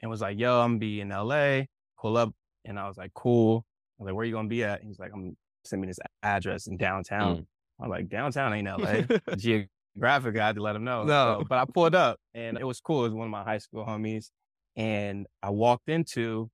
and 0.00 0.10
was 0.10 0.20
like, 0.20 0.38
yo, 0.38 0.60
I'm 0.60 0.78
be 0.78 1.00
in 1.00 1.10
LA, 1.10 1.62
pull 2.00 2.16
up. 2.16 2.32
And 2.64 2.78
I 2.78 2.86
was 2.88 2.96
like, 2.96 3.12
cool. 3.14 3.64
I 3.98 4.02
was 4.02 4.06
like, 4.08 4.14
where 4.14 4.24
you 4.24 4.32
gonna 4.32 4.48
be 4.48 4.64
at? 4.64 4.82
He's 4.82 4.98
like, 4.98 5.12
I'm 5.14 5.36
sending 5.64 5.82
me 5.82 5.88
this 5.88 5.98
address 6.22 6.66
in 6.66 6.76
downtown. 6.76 7.38
Mm. 7.38 7.46
I'm 7.80 7.90
like, 7.90 8.08
downtown 8.08 8.52
ain't 8.52 8.68
LA. 8.68 9.16
Geographic, 9.36 10.38
I 10.38 10.46
had 10.46 10.56
to 10.56 10.62
let 10.62 10.76
him 10.76 10.84
know. 10.84 11.04
No. 11.04 11.38
So, 11.40 11.46
but 11.48 11.58
I 11.58 11.64
pulled 11.64 11.94
up 11.94 12.18
and 12.34 12.58
it 12.58 12.64
was 12.66 12.80
cool. 12.80 13.04
It 13.04 13.08
was 13.08 13.14
one 13.14 13.26
of 13.26 13.30
my 13.30 13.44
high 13.44 13.58
school 13.58 13.84
homies. 13.84 14.30
And 14.76 15.26
I 15.42 15.50
walked 15.50 15.88
into 15.88 16.50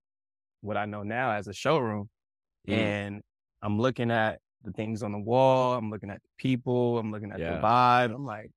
what 0.60 0.76
I 0.76 0.86
know 0.86 1.02
now 1.02 1.32
as 1.32 1.46
a 1.46 1.52
showroom. 1.52 2.08
Mm. 2.68 2.72
And 2.76 3.22
I'm 3.62 3.78
looking 3.78 4.10
at 4.10 4.40
the 4.64 4.72
things 4.72 5.02
on 5.02 5.12
the 5.12 5.18
wall. 5.18 5.74
I'm 5.74 5.90
looking 5.90 6.10
at 6.10 6.22
the 6.22 6.28
people. 6.36 6.98
I'm 6.98 7.10
looking 7.10 7.32
at 7.32 7.38
yeah. 7.38 7.54
the 7.54 7.60
vibe. 7.60 8.14
I'm 8.14 8.24
like, 8.24 8.50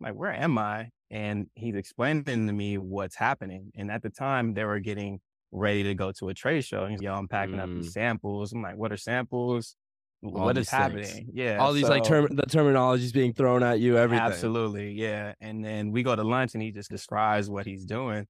I'm 0.00 0.06
like, 0.06 0.14
where 0.14 0.32
am 0.32 0.58
I? 0.58 0.90
And 1.10 1.46
he's 1.54 1.74
explaining 1.74 2.24
to 2.24 2.52
me 2.52 2.78
what's 2.78 3.16
happening. 3.16 3.72
And 3.74 3.90
at 3.90 4.02
the 4.02 4.10
time, 4.10 4.54
they 4.54 4.64
were 4.64 4.80
getting 4.80 5.20
ready 5.52 5.82
to 5.84 5.94
go 5.94 6.12
to 6.12 6.28
a 6.28 6.34
trade 6.34 6.64
show. 6.64 6.82
And 6.82 6.92
he's, 6.92 7.02
yo, 7.02 7.14
I'm 7.14 7.28
packing 7.28 7.56
mm. 7.56 7.62
up 7.62 7.68
these 7.68 7.90
mm. 7.90 7.92
samples. 7.92 8.52
I'm 8.52 8.62
like, 8.62 8.76
what 8.76 8.92
are 8.92 8.96
samples? 8.96 9.76
All 10.24 10.30
what 10.32 10.58
is 10.58 10.68
happening? 10.68 11.04
Things. 11.04 11.30
Yeah. 11.32 11.58
All 11.58 11.72
these 11.72 11.86
so, 11.86 11.90
like 11.90 12.04
term 12.04 12.26
the 12.34 12.42
terminologies 12.44 13.12
being 13.12 13.32
thrown 13.32 13.62
at 13.62 13.80
you, 13.80 13.96
everything. 13.96 14.24
Absolutely. 14.24 14.92
Yeah. 14.92 15.34
And 15.40 15.64
then 15.64 15.92
we 15.92 16.02
go 16.02 16.16
to 16.16 16.24
lunch 16.24 16.54
and 16.54 16.62
he 16.62 16.72
just 16.72 16.90
describes 16.90 17.48
what 17.48 17.66
he's 17.66 17.84
doing. 17.84 18.26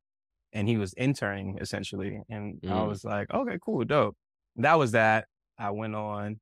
And 0.52 0.68
he 0.68 0.76
was 0.76 0.92
interning 0.94 1.58
essentially. 1.60 2.20
And 2.28 2.60
mm. 2.60 2.70
I 2.70 2.82
was 2.82 3.04
like, 3.04 3.32
okay, 3.32 3.58
cool, 3.64 3.84
dope. 3.84 4.16
That 4.56 4.78
was 4.78 4.92
that. 4.92 5.26
I 5.58 5.70
went 5.70 5.94
on 5.94 6.40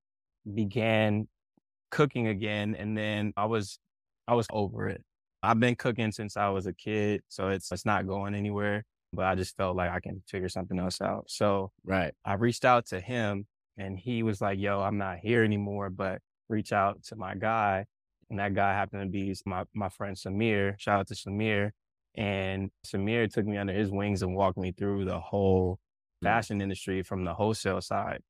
began 0.52 1.28
cooking 1.90 2.26
again. 2.28 2.74
And 2.78 2.96
then 2.96 3.32
I 3.36 3.46
was, 3.46 3.78
I 4.26 4.34
was 4.34 4.46
over 4.52 4.88
it. 4.88 5.02
I've 5.42 5.60
been 5.60 5.76
cooking 5.76 6.10
since 6.12 6.36
I 6.36 6.48
was 6.48 6.66
a 6.66 6.72
kid. 6.72 7.22
So 7.28 7.48
it's, 7.48 7.70
it's 7.70 7.84
not 7.84 8.06
going 8.06 8.34
anywhere, 8.34 8.84
but 9.12 9.26
I 9.26 9.34
just 9.34 9.56
felt 9.56 9.76
like 9.76 9.90
I 9.90 10.00
can 10.00 10.22
figure 10.26 10.48
something 10.48 10.78
else 10.78 11.00
out. 11.00 11.24
So 11.28 11.70
right. 11.84 12.12
I 12.24 12.34
reached 12.34 12.64
out 12.64 12.86
to 12.86 13.00
him 13.00 13.46
and 13.76 13.98
he 13.98 14.22
was 14.22 14.40
like, 14.40 14.58
yo, 14.58 14.80
I'm 14.80 14.98
not 14.98 15.18
here 15.18 15.44
anymore, 15.44 15.90
but 15.90 16.20
reach 16.48 16.72
out 16.72 17.02
to 17.04 17.16
my 17.16 17.34
guy. 17.34 17.84
And 18.30 18.38
that 18.38 18.54
guy 18.54 18.72
happened 18.72 19.02
to 19.02 19.08
be 19.08 19.34
my, 19.44 19.64
my 19.74 19.88
friend 19.88 20.16
Samir. 20.16 20.74
Shout 20.78 21.00
out 21.00 21.06
to 21.08 21.14
Samir. 21.14 21.70
And 22.16 22.70
Samir 22.86 23.30
took 23.32 23.44
me 23.44 23.56
under 23.56 23.72
his 23.72 23.90
wings 23.90 24.22
and 24.22 24.34
walked 24.34 24.56
me 24.56 24.72
through 24.72 25.04
the 25.04 25.20
whole 25.20 25.78
mm. 26.22 26.26
fashion 26.26 26.60
industry 26.60 27.02
from 27.02 27.24
the 27.24 27.34
wholesale 27.34 27.80
side. 27.80 28.20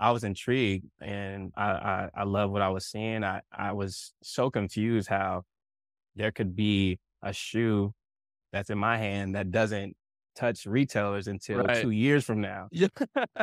I 0.00 0.12
was 0.12 0.24
intrigued 0.24 0.86
and 1.00 1.52
I, 1.54 1.70
I, 1.70 2.08
I 2.14 2.24
love 2.24 2.50
what 2.50 2.62
I 2.62 2.70
was 2.70 2.86
seeing. 2.86 3.22
I, 3.22 3.42
I 3.52 3.72
was 3.72 4.14
so 4.22 4.50
confused 4.50 5.08
how 5.08 5.42
there 6.16 6.32
could 6.32 6.56
be 6.56 6.98
a 7.22 7.34
shoe 7.34 7.92
that's 8.50 8.70
in 8.70 8.78
my 8.78 8.96
hand 8.96 9.34
that 9.34 9.50
doesn't 9.50 9.94
touch 10.34 10.64
retailers 10.64 11.28
until 11.28 11.58
right. 11.58 11.82
two 11.82 11.90
years 11.90 12.24
from 12.24 12.40
now. 12.40 12.68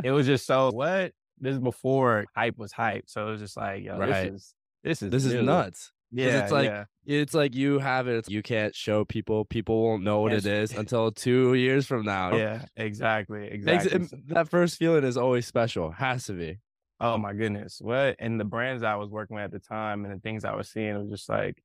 it 0.03 0.11
was 0.11 0.25
just 0.25 0.47
so 0.47 0.71
what? 0.73 1.11
This 1.39 1.53
is 1.53 1.59
before 1.59 2.25
hype 2.35 2.57
was 2.57 2.71
hype. 2.71 3.03
So 3.05 3.27
it 3.27 3.31
was 3.31 3.41
just 3.41 3.55
like, 3.55 3.83
yo, 3.83 3.99
right. 3.99 4.31
this 4.31 4.33
is 4.33 4.53
this 4.83 5.01
is 5.03 5.11
this 5.11 5.25
is 5.25 5.43
nuts. 5.43 5.91
Yeah, 6.11 6.43
it's 6.43 6.51
like 6.51 6.65
yeah. 6.65 6.85
it's 7.05 7.33
like 7.33 7.53
you 7.53 7.79
have 7.79 8.07
it. 8.07 8.29
You 8.29 8.41
can't 8.41 8.73
show 8.73 9.03
people. 9.03 9.45
People 9.45 9.83
won't 9.83 10.03
know 10.03 10.21
what 10.21 10.31
yes. 10.31 10.45
it 10.45 10.53
is 10.53 10.71
until 10.77 11.11
two 11.11 11.53
years 11.55 11.85
from 11.85 12.03
now. 12.03 12.35
Yeah, 12.35 12.65
exactly, 12.75 13.47
exactly. 13.47 14.07
That 14.27 14.49
first 14.49 14.77
feeling 14.77 15.03
is 15.03 15.17
always 15.17 15.45
special. 15.45 15.91
Has 15.91 16.25
to 16.25 16.33
be. 16.33 16.59
Oh 16.99 17.17
my 17.17 17.33
goodness, 17.33 17.79
what? 17.81 18.15
And 18.19 18.39
the 18.39 18.45
brands 18.45 18.83
I 18.83 18.95
was 18.95 19.09
working 19.09 19.35
with 19.35 19.43
at 19.43 19.51
the 19.51 19.59
time 19.59 20.05
and 20.05 20.13
the 20.13 20.19
things 20.19 20.45
I 20.45 20.55
was 20.55 20.69
seeing 20.69 20.97
was 20.97 21.09
just 21.09 21.29
like 21.29 21.61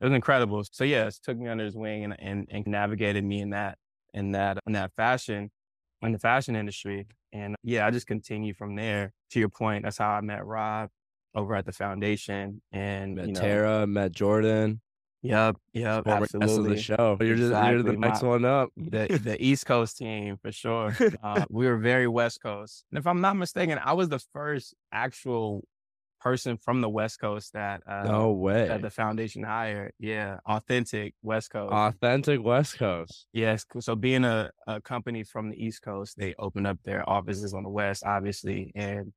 it 0.00 0.04
was 0.04 0.12
incredible. 0.12 0.62
So 0.70 0.84
yes, 0.84 1.18
took 1.18 1.38
me 1.38 1.48
under 1.48 1.64
his 1.64 1.74
wing 1.74 2.04
and 2.04 2.16
and, 2.18 2.48
and 2.50 2.66
navigated 2.66 3.24
me 3.24 3.40
in 3.40 3.50
that 3.50 3.78
in 4.12 4.32
that 4.32 4.58
in 4.66 4.74
that 4.74 4.92
fashion 4.96 5.50
in 6.02 6.12
the 6.12 6.18
fashion 6.18 6.56
industry. 6.56 7.06
And 7.32 7.56
yeah, 7.62 7.86
I 7.86 7.90
just 7.90 8.06
continue 8.06 8.52
from 8.52 8.76
there. 8.76 9.12
To 9.30 9.40
your 9.40 9.48
point, 9.48 9.84
that's 9.84 9.96
how 9.96 10.10
I 10.10 10.20
met 10.20 10.44
Rob 10.44 10.90
over 11.34 11.54
at 11.54 11.66
the 11.66 11.72
foundation, 11.72 12.62
and 12.72 13.16
met 13.16 13.26
you 13.28 13.32
know, 13.34 13.40
Tara, 13.40 13.86
met 13.86 14.12
Jordan. 14.12 14.80
Yep, 15.22 15.56
yep, 15.72 16.04
Former 16.04 16.22
absolutely. 16.24 16.72
Of 16.72 16.76
the 16.76 16.82
show. 16.82 17.16
You're 17.20 17.36
just 17.36 17.50
exactly. 17.50 17.74
you're 17.74 17.82
the 17.84 17.92
next 17.92 18.22
My, 18.22 18.28
one 18.28 18.44
up. 18.44 18.70
The 18.76 19.20
the 19.22 19.36
East 19.42 19.66
Coast 19.66 19.96
team 19.96 20.36
for 20.42 20.52
sure. 20.52 20.96
Uh, 21.22 21.44
we 21.50 21.66
were 21.66 21.76
very 21.76 22.08
West 22.08 22.42
Coast, 22.42 22.84
and 22.90 22.98
if 22.98 23.06
I'm 23.06 23.20
not 23.20 23.36
mistaken, 23.36 23.78
I 23.82 23.92
was 23.92 24.08
the 24.08 24.18
first 24.32 24.74
actual 24.90 25.62
person 26.22 26.56
from 26.56 26.80
the 26.80 26.88
West 26.88 27.20
Coast 27.20 27.52
that 27.52 27.82
uh, 27.86 28.04
no 28.04 28.32
way 28.32 28.68
that 28.68 28.82
the 28.82 28.90
foundation 28.90 29.42
hired. 29.42 29.92
Yeah, 29.98 30.38
authentic 30.46 31.14
West 31.22 31.50
Coast. 31.50 31.72
Authentic 31.72 32.42
West 32.42 32.78
Coast. 32.78 33.26
Yes. 33.32 33.64
So 33.80 33.94
being 33.94 34.24
a, 34.24 34.50
a 34.66 34.80
company 34.80 35.24
from 35.24 35.50
the 35.50 35.62
East 35.62 35.82
Coast, 35.82 36.16
they 36.16 36.34
opened 36.38 36.66
up 36.66 36.78
their 36.84 37.08
offices 37.08 37.54
on 37.54 37.62
the 37.62 37.68
West, 37.68 38.04
obviously, 38.04 38.72
and 38.74 39.12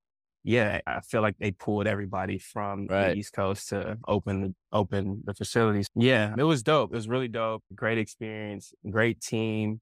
yeah, 0.48 0.80
I 0.86 1.02
feel 1.02 1.24
like 1.24 1.38
they 1.40 1.50
pulled 1.50 1.88
everybody 1.88 2.38
from 2.38 2.86
right. 2.86 3.10
the 3.10 3.16
East 3.16 3.34
Coast 3.34 3.70
to 3.70 3.98
open 4.08 4.42
the 4.42 4.56
open 4.72 5.24
the 5.26 5.34
facilities. 5.34 5.88
Yeah, 5.96 6.36
it 6.38 6.44
was 6.44 6.62
dope. 6.62 6.94
It 6.94 6.96
was 6.96 7.10
really 7.10 7.28
dope. 7.28 7.64
Great 7.74 7.98
experience, 7.98 8.72
great 8.88 9.20
team. 9.20 9.82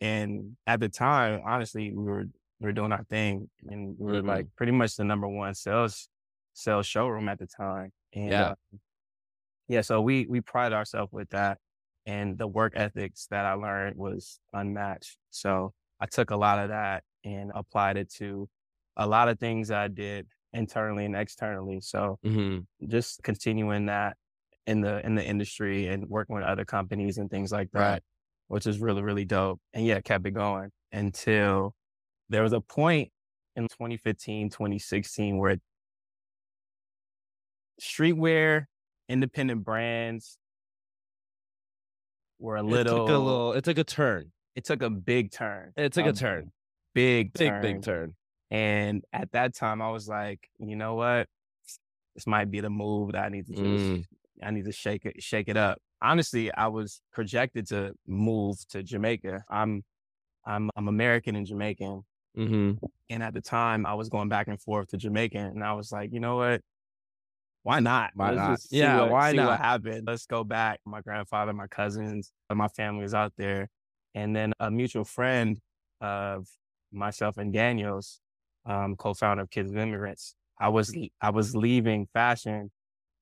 And 0.00 0.56
at 0.66 0.80
the 0.80 0.88
time, 0.88 1.42
honestly, 1.44 1.92
we 1.92 2.02
were 2.04 2.24
we 2.58 2.66
were 2.66 2.72
doing 2.72 2.90
our 2.90 3.04
thing 3.04 3.50
and 3.68 3.96
we 3.98 4.12
were 4.12 4.18
mm-hmm. 4.18 4.28
like 4.28 4.46
pretty 4.56 4.72
much 4.72 4.96
the 4.96 5.04
number 5.04 5.28
one 5.28 5.54
sales 5.54 6.08
sales 6.54 6.86
showroom 6.86 7.28
at 7.28 7.38
the 7.38 7.46
time. 7.46 7.92
And 8.14 8.30
yeah. 8.30 8.48
Uh, 8.50 8.54
yeah, 9.68 9.82
so 9.82 10.00
we 10.00 10.26
we 10.26 10.40
pride 10.40 10.72
ourselves 10.72 11.12
with 11.12 11.28
that. 11.30 11.58
And 12.06 12.38
the 12.38 12.46
work 12.46 12.72
ethics 12.74 13.26
that 13.30 13.44
I 13.44 13.52
learned 13.52 13.96
was 13.96 14.40
unmatched. 14.54 15.18
So 15.28 15.74
I 16.00 16.06
took 16.06 16.30
a 16.30 16.36
lot 16.36 16.60
of 16.60 16.70
that 16.70 17.04
and 17.22 17.52
applied 17.54 17.98
it 17.98 18.10
to 18.14 18.48
a 18.98 19.06
lot 19.06 19.28
of 19.28 19.38
things 19.38 19.70
I 19.70 19.88
did 19.88 20.26
internally 20.52 21.04
and 21.04 21.16
externally. 21.16 21.80
So 21.80 22.18
mm-hmm. 22.24 22.88
just 22.88 23.22
continuing 23.22 23.86
that 23.86 24.16
in 24.66 24.82
the 24.82 25.04
in 25.06 25.14
the 25.14 25.24
industry 25.24 25.86
and 25.86 26.06
working 26.08 26.36
with 26.36 26.44
other 26.44 26.64
companies 26.64 27.16
and 27.16 27.30
things 27.30 27.50
like 27.50 27.70
that, 27.72 27.80
right. 27.80 28.02
which 28.48 28.66
is 28.66 28.78
really 28.78 29.02
really 29.02 29.24
dope. 29.24 29.60
And 29.72 29.86
yeah, 29.86 30.00
kept 30.00 30.26
it 30.26 30.32
going 30.32 30.70
until 30.92 31.74
there 32.28 32.42
was 32.42 32.52
a 32.52 32.60
point 32.60 33.10
in 33.56 33.64
2015, 33.64 34.50
2016 34.50 35.38
where 35.38 35.56
streetwear, 37.80 38.66
independent 39.08 39.64
brands 39.64 40.38
were 42.38 42.56
a 42.56 42.62
little, 42.62 42.94
it 42.94 42.98
took 42.98 43.08
a 43.08 43.18
little, 43.18 43.52
it 43.52 43.64
took 43.64 43.78
a 43.78 43.84
turn. 43.84 44.32
It 44.54 44.64
took 44.64 44.82
a 44.82 44.90
big 44.90 45.30
turn. 45.30 45.72
It 45.76 45.92
took 45.92 46.06
a, 46.06 46.10
a 46.10 46.12
turn. 46.12 46.52
Big, 46.94 47.32
big, 47.32 47.48
turn. 47.48 47.62
big 47.62 47.82
turn. 47.82 48.14
And 48.50 49.04
at 49.12 49.32
that 49.32 49.54
time, 49.54 49.82
I 49.82 49.90
was 49.90 50.08
like, 50.08 50.48
you 50.58 50.76
know 50.76 50.94
what? 50.94 51.28
This 52.14 52.26
might 52.26 52.50
be 52.50 52.60
the 52.60 52.70
move 52.70 53.12
that 53.12 53.24
I 53.24 53.28
need 53.28 53.46
to 53.46 53.52
just, 53.52 53.64
mm. 53.64 54.04
I 54.42 54.50
need 54.50 54.64
to 54.64 54.72
shake 54.72 55.04
it, 55.04 55.22
shake 55.22 55.48
it 55.48 55.56
up. 55.56 55.78
Honestly, 56.00 56.52
I 56.52 56.68
was 56.68 57.00
projected 57.12 57.68
to 57.68 57.92
move 58.06 58.56
to 58.70 58.82
Jamaica. 58.82 59.44
I'm, 59.50 59.84
I'm, 60.46 60.70
I'm 60.76 60.88
American 60.88 61.36
and 61.36 61.46
Jamaican. 61.46 62.02
Mm-hmm. 62.36 62.84
And 63.10 63.22
at 63.22 63.34
the 63.34 63.40
time, 63.40 63.84
I 63.84 63.94
was 63.94 64.08
going 64.08 64.28
back 64.28 64.48
and 64.48 64.60
forth 64.60 64.88
to 64.88 64.96
Jamaica, 64.96 65.38
and 65.38 65.64
I 65.64 65.72
was 65.72 65.90
like, 65.90 66.12
you 66.12 66.20
know 66.20 66.36
what? 66.36 66.60
Why 67.64 67.80
not? 67.80 68.12
Why 68.14 68.30
Let's 68.30 68.38
not? 68.38 68.60
Yeah, 68.70 69.00
what, 69.00 69.10
why 69.10 69.32
not? 69.32 69.46
What 69.48 69.60
happened? 69.60 70.04
Let's 70.06 70.26
go 70.26 70.44
back. 70.44 70.78
My 70.86 71.00
grandfather, 71.00 71.52
my 71.52 71.66
cousins, 71.66 72.32
my 72.52 72.68
family 72.68 73.02
was 73.02 73.14
out 73.14 73.32
there, 73.36 73.68
and 74.14 74.34
then 74.34 74.52
a 74.60 74.70
mutual 74.70 75.04
friend 75.04 75.58
of 76.00 76.46
myself 76.92 77.38
and 77.38 77.52
Daniel's 77.52 78.20
um, 78.68 78.94
co-founder 78.96 79.42
of 79.42 79.50
Kids 79.50 79.70
of 79.70 79.78
Immigrants. 79.78 80.34
I 80.60 80.68
was 80.68 80.94
I 81.20 81.30
was 81.30 81.56
leaving 81.56 82.06
fashion 82.12 82.70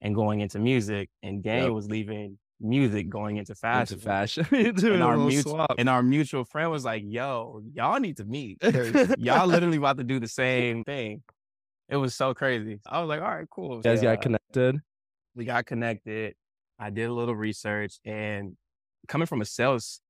and 0.00 0.14
going 0.14 0.40
into 0.40 0.58
music, 0.58 1.08
and 1.22 1.42
Daniel 1.42 1.68
yep. 1.68 1.74
was 1.74 1.88
leaving 1.88 2.38
music 2.60 3.08
going 3.08 3.36
into 3.36 3.54
fashion. 3.54 3.94
Into 3.94 4.04
fashion. 4.04 4.46
and, 4.52 5.02
our 5.02 5.16
mutual, 5.16 5.66
and 5.78 5.88
our 5.88 6.02
mutual 6.02 6.44
friend 6.44 6.70
was 6.70 6.84
like, 6.84 7.02
"Yo, 7.06 7.62
y'all 7.72 8.00
need 8.00 8.16
to 8.18 8.24
meet. 8.24 8.58
y'all 9.18 9.46
literally 9.46 9.76
about 9.76 9.98
to 9.98 10.04
do 10.04 10.18
the 10.18 10.28
same 10.28 10.84
thing." 10.84 11.22
It 11.88 11.96
was 11.96 12.14
so 12.14 12.34
crazy. 12.34 12.80
I 12.86 13.00
was 13.00 13.08
like, 13.08 13.20
"All 13.20 13.34
right, 13.34 13.46
cool." 13.50 13.76
You 13.76 13.82
guys 13.82 14.02
yeah. 14.02 14.14
got 14.14 14.22
connected. 14.22 14.80
We 15.34 15.44
got 15.44 15.66
connected. 15.66 16.34
I 16.78 16.90
did 16.90 17.04
a 17.04 17.12
little 17.12 17.36
research, 17.36 17.98
and 18.04 18.56
coming 19.08 19.26
from 19.26 19.40
a 19.40 19.44
sales 19.44 20.00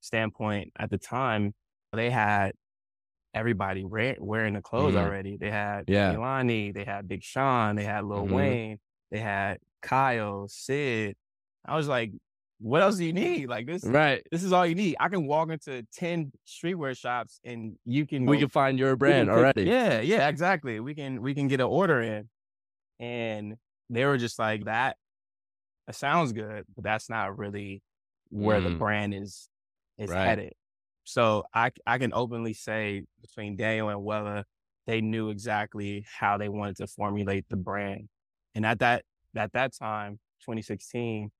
standpoint 0.00 0.72
at 0.78 0.90
the 0.90 0.98
time, 0.98 1.54
they 1.92 2.10
had 2.10 2.52
everybody 3.34 3.84
wearing 3.84 4.54
the 4.54 4.62
clothes 4.62 4.94
mm-hmm. 4.94 5.04
already. 5.04 5.36
They 5.36 5.50
had 5.50 5.84
yeah. 5.88 6.14
Kehlani, 6.14 6.72
they 6.72 6.84
had 6.84 7.08
Big 7.08 7.22
Sean, 7.22 7.76
they 7.76 7.84
had 7.84 8.04
Lil 8.04 8.24
mm-hmm. 8.24 8.34
Wayne, 8.34 8.78
they 9.10 9.18
had 9.18 9.58
Kyle, 9.82 10.46
Sid. 10.48 11.16
I 11.66 11.76
was 11.76 11.88
like, 11.88 12.12
what 12.58 12.82
else 12.82 12.96
do 12.96 13.04
you 13.04 13.12
need? 13.12 13.48
Like 13.48 13.66
this, 13.66 13.84
right? 13.84 14.22
This 14.30 14.42
is 14.42 14.52
all 14.52 14.64
you 14.64 14.74
need. 14.74 14.96
I 15.00 15.08
can 15.08 15.26
walk 15.26 15.50
into 15.50 15.86
ten 15.92 16.32
streetwear 16.46 16.96
shops 16.96 17.40
and 17.44 17.76
you 17.84 18.06
can. 18.06 18.24
We 18.24 18.36
go, 18.36 18.42
can 18.42 18.48
find 18.48 18.78
your 18.78 18.96
brand 18.96 19.28
already. 19.28 19.64
Yeah, 19.64 20.00
yeah, 20.00 20.28
exactly. 20.28 20.80
We 20.80 20.94
can 20.94 21.20
we 21.20 21.34
can 21.34 21.48
get 21.48 21.60
an 21.60 21.66
order 21.66 22.00
in, 22.00 22.28
and 23.00 23.56
they 23.90 24.04
were 24.04 24.16
just 24.16 24.38
like 24.38 24.64
that. 24.64 24.96
It 25.88 25.94
sounds 25.94 26.32
good, 26.32 26.64
but 26.74 26.84
that's 26.84 27.10
not 27.10 27.36
really 27.36 27.82
where 28.30 28.60
mm. 28.60 28.64
the 28.64 28.70
brand 28.76 29.14
is 29.14 29.48
is 29.98 30.10
right. 30.10 30.24
headed. 30.24 30.52
So 31.04 31.44
I 31.54 31.70
I 31.86 31.98
can 31.98 32.12
openly 32.12 32.54
say 32.54 33.04
between 33.20 33.56
Daniel 33.56 33.88
and 33.88 34.00
Weleh, 34.00 34.44
they 34.86 35.00
knew 35.00 35.30
exactly 35.30 36.04
how 36.18 36.38
they 36.38 36.48
wanted 36.48 36.76
to 36.76 36.86
formulate 36.86 37.46
the 37.48 37.56
brand. 37.56 38.08
And 38.54 38.66
at 38.66 38.78
that 38.80 39.04
at 39.36 39.52
that 39.52 39.72
time, 39.76 40.18
2016, 40.40 41.30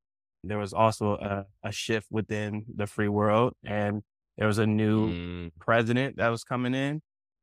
there 0.43 0.59
was 0.59 0.73
also 0.73 1.15
a, 1.15 1.47
a 1.63 1.73
shift 1.73 2.09
within 2.11 2.65
the 2.75 2.87
free 2.87 3.09
world 3.09 3.55
and 3.65 4.03
there 4.37 4.47
was 4.47 4.59
a 4.59 4.67
new 4.67 5.11
mm. 5.11 5.51
president 5.61 6.17
that 6.17 6.29
was 6.29 6.45
coming 6.45 6.75
in. 6.75 7.01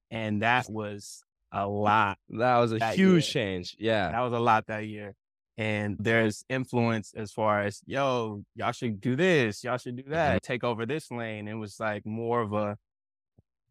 And 0.10 0.41
that 0.41 0.69
was 0.69 1.23
a 1.53 1.65
lot. 1.65 2.17
That 2.29 2.57
was 2.57 2.73
a 2.73 2.86
huge 2.93 3.23
year. 3.23 3.31
change. 3.31 3.77
Yeah. 3.79 4.12
That 4.12 4.19
was 4.19 4.34
a 4.34 4.39
lot 4.39 4.67
that 4.67 4.86
year 4.86 5.15
and 5.62 5.95
there's 6.00 6.43
influence 6.50 7.13
as 7.15 7.32
far 7.32 7.62
as 7.62 7.82
yo 7.86 8.43
y'all 8.56 8.71
should 8.71 9.00
do 9.00 9.15
this 9.15 9.63
y'all 9.63 9.78
should 9.78 9.95
do 9.95 10.04
that 10.08 10.41
mm-hmm. 10.41 10.52
take 10.54 10.63
over 10.63 10.88
this 10.88 11.12
lane 11.12 11.47
it 11.47 11.54
was 11.54 11.80
like 11.80 12.04
more 12.04 12.41
of 12.41 12.54
a 12.54 12.76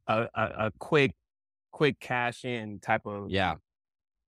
a, 0.06 0.28
a, 0.34 0.42
a 0.66 0.72
quick 0.78 1.16
quick 1.72 1.98
cash 1.98 2.44
in 2.44 2.78
type 2.78 3.06
of 3.06 3.28
yeah 3.28 3.56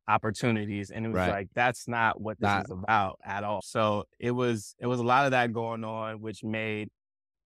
opportunities 0.09 0.91
and 0.91 1.07
it 1.07 1.11
was 1.11 1.17
right. 1.17 1.31
like 1.31 1.49
that's 1.55 1.87
not 1.87 2.21
what 2.21 2.37
this 2.41 2.49
not. 2.49 2.65
is 2.65 2.71
about 2.73 3.21
at 3.25 3.45
all 3.45 3.61
so 3.63 4.05
it 4.19 4.33
was 4.33 4.75
it 4.81 4.87
was 4.87 4.99
a 4.99 5.05
lot 5.05 5.25
of 5.25 5.31
that 5.31 5.53
going 5.53 5.85
on 5.85 6.21
which 6.21 6.43
made 6.43 6.89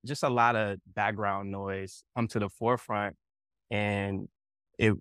just 0.06 0.22
a 0.22 0.30
lot 0.30 0.56
of 0.56 0.78
background 0.94 1.50
noise 1.50 2.04
come 2.16 2.26
to 2.26 2.38
the 2.38 2.48
forefront 2.48 3.14
and 3.70 4.28
it 4.78 4.94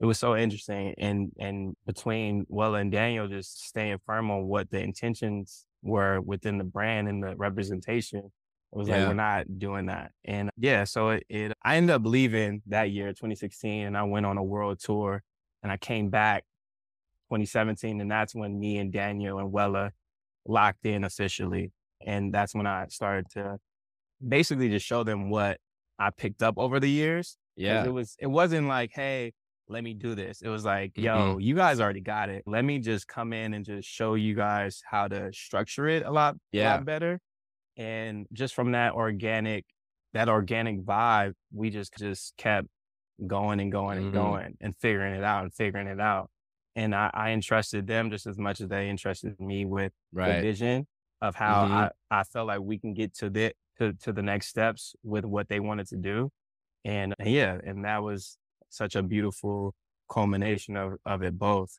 it 0.00 0.06
was 0.06 0.18
so 0.18 0.36
interesting. 0.36 0.94
And 0.98 1.30
and 1.38 1.76
between 1.86 2.46
Weleh 2.46 2.80
and 2.80 2.92
Daniel 2.92 3.28
just 3.28 3.66
staying 3.66 3.98
firm 4.06 4.30
on 4.30 4.46
what 4.46 4.70
the 4.70 4.80
intentions 4.80 5.66
were 5.82 6.20
within 6.20 6.58
the 6.58 6.64
brand 6.64 7.08
and 7.08 7.22
the 7.22 7.36
representation. 7.36 8.30
It 8.72 8.78
was 8.78 8.88
yeah. 8.88 8.98
like 8.98 9.08
we're 9.08 9.14
not 9.14 9.58
doing 9.58 9.86
that. 9.86 10.12
And 10.24 10.50
yeah, 10.56 10.84
so 10.84 11.10
it, 11.10 11.24
it 11.28 11.52
I 11.62 11.76
ended 11.76 11.94
up 11.94 12.02
leaving 12.04 12.62
that 12.68 12.90
year, 12.90 13.08
2016, 13.08 13.86
and 13.86 13.96
I 13.96 14.04
went 14.04 14.26
on 14.26 14.38
a 14.38 14.42
world 14.42 14.78
tour 14.80 15.22
and 15.62 15.70
I 15.70 15.76
came 15.76 16.08
back 16.08 16.44
2017, 17.30 18.00
and 18.00 18.10
that's 18.10 18.34
when 18.34 18.58
me 18.58 18.78
and 18.78 18.92
Daniel 18.92 19.38
and 19.38 19.52
Weleh 19.52 19.90
locked 20.46 20.86
in 20.86 21.04
officially. 21.04 21.72
And 22.06 22.32
that's 22.32 22.54
when 22.54 22.66
I 22.66 22.86
started 22.88 23.26
to 23.32 23.58
basically 24.26 24.70
just 24.70 24.86
show 24.86 25.04
them 25.04 25.28
what 25.28 25.58
I 25.98 26.10
picked 26.10 26.42
up 26.42 26.54
over 26.56 26.80
the 26.80 26.88
years. 26.88 27.36
Yeah. 27.56 27.84
It 27.84 27.92
was 27.92 28.16
it 28.18 28.28
wasn't 28.28 28.68
like, 28.68 28.92
hey, 28.94 29.32
let 29.70 29.84
me 29.84 29.94
do 29.94 30.14
this. 30.14 30.42
It 30.42 30.48
was 30.48 30.64
like, 30.64 30.92
yo, 30.96 31.14
mm-hmm. 31.14 31.40
you 31.40 31.54
guys 31.54 31.80
already 31.80 32.00
got 32.00 32.28
it. 32.28 32.42
Let 32.46 32.64
me 32.64 32.78
just 32.80 33.06
come 33.06 33.32
in 33.32 33.54
and 33.54 33.64
just 33.64 33.88
show 33.88 34.14
you 34.14 34.34
guys 34.34 34.82
how 34.84 35.08
to 35.08 35.32
structure 35.32 35.86
it 35.86 36.04
a 36.04 36.10
lot, 36.10 36.36
yeah. 36.52 36.72
lot 36.74 36.84
better. 36.84 37.20
And 37.76 38.26
just 38.32 38.54
from 38.54 38.72
that 38.72 38.92
organic, 38.94 39.64
that 40.12 40.28
organic 40.28 40.80
vibe, 40.80 41.34
we 41.52 41.70
just 41.70 41.96
just 41.96 42.36
kept 42.36 42.66
going 43.26 43.60
and 43.60 43.70
going 43.70 43.98
and 43.98 44.06
mm-hmm. 44.08 44.16
going 44.16 44.56
and 44.60 44.74
figuring 44.80 45.14
it 45.14 45.22
out 45.24 45.44
and 45.44 45.54
figuring 45.54 45.86
it 45.86 46.00
out. 46.00 46.30
And 46.74 46.94
I, 46.94 47.10
I 47.14 47.30
entrusted 47.30 47.86
them 47.86 48.10
just 48.10 48.26
as 48.26 48.38
much 48.38 48.60
as 48.60 48.68
they 48.68 48.88
entrusted 48.88 49.38
me 49.40 49.64
with 49.64 49.92
right. 50.12 50.36
the 50.36 50.42
vision 50.42 50.86
of 51.22 51.34
how 51.36 51.64
mm-hmm. 51.64 51.74
I, 51.74 51.90
I 52.10 52.24
felt 52.24 52.48
like 52.48 52.60
we 52.60 52.78
can 52.78 52.92
get 52.92 53.14
to 53.18 53.30
the 53.30 53.52
to, 53.78 53.92
to 54.02 54.12
the 54.12 54.22
next 54.22 54.48
steps 54.48 54.94
with 55.04 55.24
what 55.24 55.48
they 55.48 55.60
wanted 55.60 55.86
to 55.88 55.96
do. 55.96 56.30
And 56.84 57.14
yeah, 57.22 57.58
and 57.64 57.84
that 57.84 58.02
was 58.02 58.36
such 58.70 58.96
a 58.96 59.02
beautiful 59.02 59.74
culmination 60.10 60.76
of, 60.76 60.94
of 61.04 61.22
it 61.22 61.38
both 61.38 61.78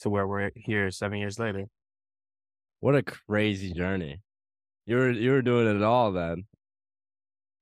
to 0.00 0.10
where 0.10 0.26
we're 0.26 0.50
here 0.56 0.90
seven 0.90 1.18
years 1.18 1.38
later. 1.38 1.66
What 2.80 2.96
a 2.96 3.02
crazy 3.02 3.72
journey. 3.72 4.20
You 4.86 4.96
were 4.96 5.10
you 5.10 5.30
were 5.30 5.42
doing 5.42 5.74
it 5.74 5.82
all 5.82 6.12
then. 6.12 6.44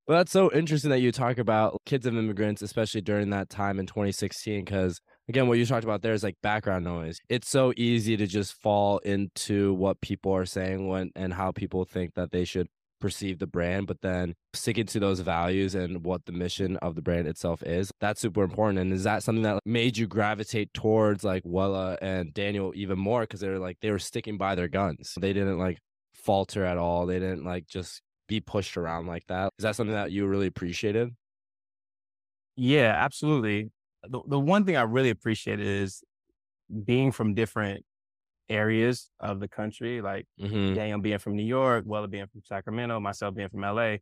But 0.06 0.14
that's 0.14 0.32
so 0.32 0.50
interesting 0.52 0.90
that 0.90 1.00
you 1.00 1.12
talk 1.12 1.38
about 1.38 1.80
kids 1.86 2.06
of 2.06 2.16
immigrants, 2.16 2.60
especially 2.60 3.02
during 3.02 3.30
that 3.30 3.48
time 3.48 3.78
in 3.78 3.86
2016, 3.86 4.64
because 4.64 5.00
again, 5.28 5.46
what 5.46 5.58
you 5.58 5.66
talked 5.66 5.84
about 5.84 6.02
there 6.02 6.12
is 6.12 6.24
like 6.24 6.34
background 6.42 6.84
noise. 6.84 7.18
It's 7.28 7.48
so 7.48 7.72
easy 7.76 8.16
to 8.16 8.26
just 8.26 8.54
fall 8.54 8.98
into 8.98 9.74
what 9.74 10.00
people 10.00 10.32
are 10.32 10.44
saying 10.44 10.88
when 10.88 11.10
and 11.14 11.32
how 11.32 11.52
people 11.52 11.84
think 11.84 12.14
that 12.14 12.32
they 12.32 12.44
should 12.44 12.66
perceive 13.02 13.38
the 13.38 13.46
brand, 13.46 13.86
but 13.86 14.00
then 14.00 14.34
sticking 14.54 14.86
to 14.86 15.00
those 15.00 15.20
values 15.20 15.74
and 15.74 16.04
what 16.04 16.24
the 16.24 16.32
mission 16.32 16.78
of 16.78 16.94
the 16.94 17.02
brand 17.02 17.26
itself 17.26 17.62
is. 17.62 17.90
That's 18.00 18.20
super 18.20 18.42
important. 18.42 18.78
And 18.78 18.92
is 18.92 19.04
that 19.04 19.22
something 19.22 19.42
that 19.42 19.60
made 19.66 19.98
you 19.98 20.06
gravitate 20.06 20.72
towards 20.72 21.24
like 21.24 21.42
Weleh 21.44 21.98
and 22.00 22.32
Daniel 22.32 22.72
even 22.74 22.98
more? 22.98 23.26
Cause 23.26 23.40
they 23.40 23.48
were 23.48 23.58
like, 23.58 23.76
they 23.80 23.90
were 23.90 23.98
sticking 23.98 24.38
by 24.38 24.54
their 24.54 24.68
guns. 24.68 25.14
They 25.20 25.34
didn't 25.34 25.58
like 25.58 25.78
falter 26.14 26.64
at 26.64 26.78
all. 26.78 27.04
They 27.04 27.18
didn't 27.18 27.44
like 27.44 27.66
just 27.66 28.00
be 28.28 28.40
pushed 28.40 28.78
around 28.78 29.06
like 29.06 29.26
that. 29.26 29.52
Is 29.58 29.64
that 29.64 29.76
something 29.76 29.94
that 29.94 30.12
you 30.12 30.26
really 30.26 30.46
appreciated? 30.46 31.10
Yeah, 32.56 32.94
absolutely. 32.96 33.70
The, 34.08 34.20
the 34.26 34.40
one 34.40 34.64
thing 34.64 34.76
I 34.76 34.82
really 34.82 35.10
appreciated 35.10 35.66
is 35.66 36.02
being 36.84 37.12
from 37.12 37.34
different 37.34 37.84
areas 38.52 39.10
of 39.18 39.40
the 39.40 39.48
country, 39.48 40.00
like 40.00 40.26
mm-hmm. 40.40 40.74
Daniel 40.74 41.00
being 41.00 41.18
from 41.18 41.36
New 41.36 41.44
York, 41.44 41.84
Weleh 41.84 42.10
being 42.10 42.26
from 42.26 42.42
Sacramento, 42.44 43.00
myself 43.00 43.34
being 43.34 43.48
from 43.48 43.62
LA, 43.62 43.96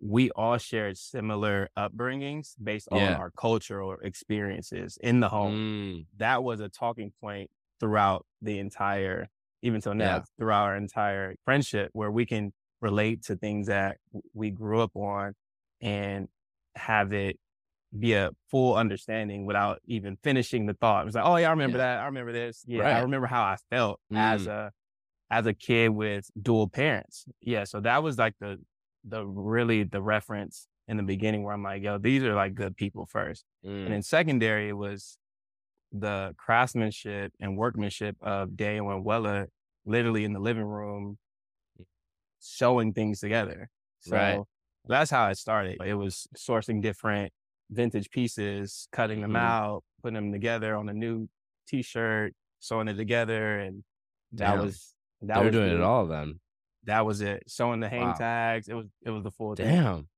we 0.00 0.30
all 0.32 0.58
shared 0.58 0.98
similar 0.98 1.68
upbringings 1.78 2.54
based 2.62 2.88
yeah. 2.92 3.14
on 3.14 3.14
our 3.14 3.30
cultural 3.30 3.96
experiences 4.02 4.98
in 5.00 5.20
the 5.20 5.28
home. 5.28 5.54
Mm. 5.54 6.06
That 6.18 6.42
was 6.42 6.60
a 6.60 6.68
talking 6.68 7.12
point 7.20 7.50
throughout 7.80 8.26
the 8.42 8.58
entire, 8.58 9.28
even 9.62 9.80
till 9.80 9.94
now, 9.94 10.16
yeah. 10.16 10.22
throughout 10.38 10.64
our 10.64 10.76
entire 10.76 11.36
friendship, 11.44 11.90
where 11.92 12.10
we 12.10 12.26
can 12.26 12.52
relate 12.80 13.22
to 13.24 13.36
things 13.36 13.68
that 13.68 13.98
we 14.34 14.50
grew 14.50 14.80
up 14.80 14.94
on 14.94 15.34
and 15.80 16.28
have 16.74 17.12
it 17.12 17.38
be 17.98 18.14
a 18.14 18.30
full 18.50 18.74
understanding 18.74 19.46
without 19.46 19.80
even 19.86 20.16
finishing 20.22 20.66
the 20.66 20.74
thought. 20.74 21.02
It 21.02 21.06
was 21.06 21.14
like, 21.14 21.24
oh 21.24 21.36
yeah, 21.36 21.48
I 21.48 21.50
remember 21.50 21.78
yeah. 21.78 21.96
that. 21.96 22.02
I 22.02 22.06
remember 22.06 22.32
this. 22.32 22.64
Yeah, 22.66 22.82
right. 22.82 22.96
I 22.96 23.00
remember 23.00 23.26
how 23.26 23.42
I 23.42 23.56
felt 23.70 24.00
mm. 24.12 24.18
as 24.18 24.46
a 24.46 24.72
as 25.30 25.46
a 25.46 25.54
kid 25.54 25.90
with 25.90 26.28
dual 26.40 26.68
parents. 26.68 27.24
Yeah, 27.40 27.64
so 27.64 27.80
that 27.80 28.02
was 28.02 28.18
like 28.18 28.34
the 28.40 28.58
the 29.04 29.24
really 29.24 29.84
the 29.84 30.02
reference 30.02 30.66
in 30.88 30.96
the 30.96 31.02
beginning 31.02 31.42
where 31.44 31.54
I'm 31.54 31.62
like, 31.62 31.82
yo, 31.82 31.98
these 31.98 32.22
are 32.24 32.34
like 32.34 32.54
good 32.54 32.76
people 32.76 33.06
first. 33.06 33.44
Mm. 33.64 33.86
And 33.86 33.94
in 33.94 34.02
secondary, 34.02 34.68
it 34.68 34.76
was 34.76 35.18
the 35.92 36.34
craftsmanship 36.36 37.32
and 37.40 37.56
workmanship 37.56 38.16
of 38.20 38.56
Daniel 38.56 38.90
and 38.90 39.04
Weleh 39.04 39.46
literally 39.86 40.24
in 40.24 40.32
the 40.32 40.40
living 40.40 40.64
room 40.64 41.18
showing 42.42 42.92
things 42.92 43.20
together. 43.20 43.70
So 44.00 44.16
right. 44.16 44.40
that's 44.86 45.10
how 45.10 45.28
it 45.28 45.38
started. 45.38 45.78
It 45.84 45.94
was 45.94 46.26
sourcing 46.36 46.82
different 46.82 47.32
vintage 47.74 48.10
pieces, 48.10 48.88
cutting 48.92 49.20
them 49.20 49.32
mm-hmm. 49.32 49.36
out, 49.36 49.84
putting 50.02 50.14
them 50.14 50.32
together 50.32 50.76
on 50.76 50.88
a 50.88 50.92
new 50.92 51.28
t-shirt, 51.68 52.32
sewing 52.60 52.88
it 52.88 52.94
together. 52.94 53.58
And 53.58 53.84
that 54.32 54.56
Damn. 54.56 54.64
was, 54.64 54.94
that 55.22 55.34
They're 55.34 55.44
was 55.44 55.52
doing 55.52 55.72
it 55.72 55.80
all 55.80 56.06
then. 56.06 56.40
That 56.84 57.06
was 57.06 57.20
it. 57.20 57.42
Sewing 57.46 57.80
the 57.80 57.88
hang 57.88 58.02
wow. 58.02 58.12
tags. 58.12 58.68
It 58.68 58.74
was, 58.74 58.86
it 59.04 59.10
was 59.10 59.22
the 59.22 59.30
full 59.30 59.54
Damn. 59.54 59.94
Thing. 59.94 60.08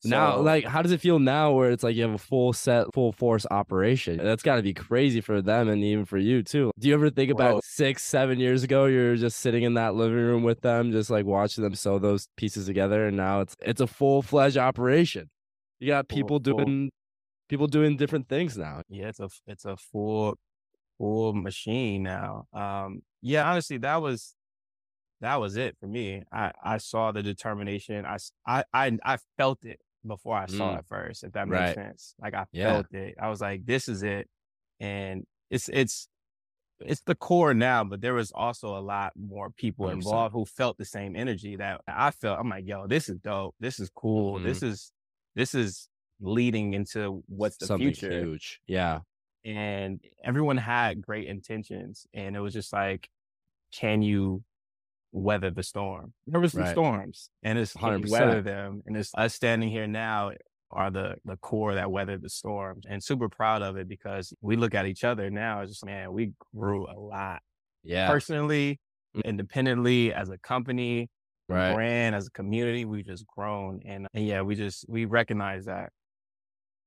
So, 0.00 0.10
now, 0.10 0.36
like, 0.38 0.66
how 0.66 0.82
does 0.82 0.92
it 0.92 1.00
feel 1.00 1.18
now 1.18 1.52
where 1.52 1.70
it's 1.70 1.82
like 1.82 1.96
you 1.96 2.02
have 2.02 2.12
a 2.12 2.18
full 2.18 2.52
set, 2.52 2.92
full 2.92 3.12
force 3.12 3.46
operation? 3.50 4.18
That's 4.18 4.42
got 4.42 4.56
to 4.56 4.62
be 4.62 4.74
crazy 4.74 5.22
for 5.22 5.40
them 5.40 5.70
and 5.70 5.82
even 5.82 6.04
for 6.04 6.18
you 6.18 6.42
too. 6.42 6.72
Do 6.78 6.88
you 6.88 6.94
ever 6.94 7.08
think 7.08 7.30
about 7.30 7.64
six, 7.64 8.02
seven 8.02 8.38
years 8.38 8.64
ago, 8.64 8.84
you're 8.84 9.16
just 9.16 9.38
sitting 9.38 9.62
in 9.62 9.72
that 9.74 9.94
living 9.94 10.18
room 10.18 10.42
with 10.42 10.60
them, 10.60 10.92
just 10.92 11.08
like 11.08 11.24
watching 11.24 11.64
them 11.64 11.74
sew 11.74 11.98
those 11.98 12.28
pieces 12.36 12.66
together, 12.66 13.06
and 13.06 13.16
now 13.16 13.40
it's 13.40 13.56
it's 13.62 13.80
a 13.80 13.86
full 13.86 14.20
fledged 14.20 14.58
operation. 14.58 15.30
You 15.84 15.90
got 15.90 16.08
people 16.08 16.38
doing 16.38 16.90
people 17.50 17.66
doing 17.66 17.98
different 17.98 18.26
things 18.26 18.56
now. 18.56 18.80
Yeah, 18.88 19.08
it's 19.08 19.20
a 19.20 19.28
it's 19.46 19.66
a 19.66 19.76
full 19.76 20.38
full 20.96 21.34
machine 21.34 22.04
now. 22.04 22.46
Um, 22.54 23.02
yeah, 23.20 23.46
honestly, 23.50 23.76
that 23.78 24.00
was 24.00 24.34
that 25.20 25.38
was 25.38 25.58
it 25.58 25.76
for 25.78 25.86
me. 25.86 26.22
I 26.32 26.52
I 26.62 26.78
saw 26.78 27.12
the 27.12 27.22
determination. 27.22 28.06
I 28.06 28.16
I 28.46 28.64
I, 28.72 28.98
I 29.04 29.18
felt 29.36 29.66
it 29.66 29.78
before 30.06 30.38
I 30.38 30.46
saw 30.46 30.74
mm. 30.74 30.78
it 30.78 30.86
first, 30.86 31.22
if 31.22 31.32
that 31.32 31.48
makes 31.48 31.60
right. 31.60 31.74
sense. 31.74 32.14
Like 32.18 32.32
I 32.32 32.46
yeah. 32.52 32.72
felt 32.72 32.86
it. 32.94 33.16
I 33.20 33.28
was 33.28 33.42
like, 33.42 33.66
this 33.66 33.86
is 33.86 34.02
it. 34.02 34.26
And 34.80 35.24
it's 35.50 35.68
it's 35.68 36.08
it's 36.80 37.02
the 37.02 37.14
core 37.14 37.52
now, 37.52 37.84
but 37.84 38.00
there 38.00 38.14
was 38.14 38.32
also 38.32 38.74
a 38.74 38.80
lot 38.80 39.12
more 39.16 39.50
people 39.50 39.88
100%. 39.88 39.92
involved 39.92 40.32
who 40.32 40.46
felt 40.46 40.78
the 40.78 40.86
same 40.86 41.14
energy 41.14 41.56
that 41.56 41.82
I 41.86 42.10
felt. 42.10 42.40
I'm 42.40 42.48
like, 42.48 42.66
yo, 42.66 42.86
this 42.86 43.10
is 43.10 43.18
dope. 43.18 43.54
This 43.60 43.78
is 43.78 43.90
cool. 43.94 44.36
Mm-hmm. 44.36 44.46
This 44.46 44.62
is 44.62 44.90
this 45.34 45.54
is 45.54 45.88
leading 46.20 46.74
into 46.74 47.22
what's 47.26 47.56
the 47.56 47.66
Something 47.66 47.88
future. 47.88 48.10
Huge. 48.10 48.60
Yeah. 48.66 49.00
And 49.44 50.00
everyone 50.24 50.56
had 50.56 51.02
great 51.02 51.28
intentions. 51.28 52.06
And 52.14 52.34
it 52.34 52.40
was 52.40 52.54
just 52.54 52.72
like, 52.72 53.08
can 53.72 54.02
you 54.02 54.42
weather 55.14 55.50
the 55.50 55.62
storm. 55.62 56.12
There 56.26 56.40
was 56.40 56.52
some 56.52 56.62
right. 56.62 56.72
storms, 56.72 57.30
and 57.42 57.58
it's 57.58 57.72
100%. 57.72 58.10
weather 58.10 58.42
them. 58.42 58.82
And 58.84 58.96
it's 58.96 59.12
us 59.16 59.34
standing 59.34 59.70
here 59.70 59.86
now 59.86 60.32
are 60.70 60.90
the 60.90 61.14
the 61.24 61.36
core 61.36 61.74
that 61.74 61.90
weathered 61.90 62.20
the 62.20 62.28
storm, 62.28 62.80
and 62.88 63.02
super 63.02 63.28
proud 63.28 63.62
of 63.62 63.76
it 63.76 63.88
because 63.88 64.34
we 64.42 64.56
look 64.56 64.74
at 64.74 64.86
each 64.86 65.04
other 65.04 65.30
now. 65.30 65.60
It's 65.60 65.70
just 65.70 65.86
man, 65.86 66.12
we 66.12 66.32
grew 66.54 66.86
a 66.90 66.98
lot. 66.98 67.40
Yeah, 67.84 68.08
personally, 68.08 68.80
mm. 69.16 69.24
independently, 69.24 70.12
as 70.12 70.28
a 70.28 70.38
company, 70.38 71.08
right. 71.48 71.74
brand, 71.74 72.14
as 72.14 72.26
a 72.26 72.30
community, 72.30 72.84
we've 72.84 73.06
just 73.06 73.26
grown, 73.26 73.80
and, 73.84 74.06
and 74.14 74.26
yeah, 74.26 74.42
we 74.42 74.54
just 74.54 74.86
we 74.88 75.04
recognize 75.04 75.66
that. 75.66 75.90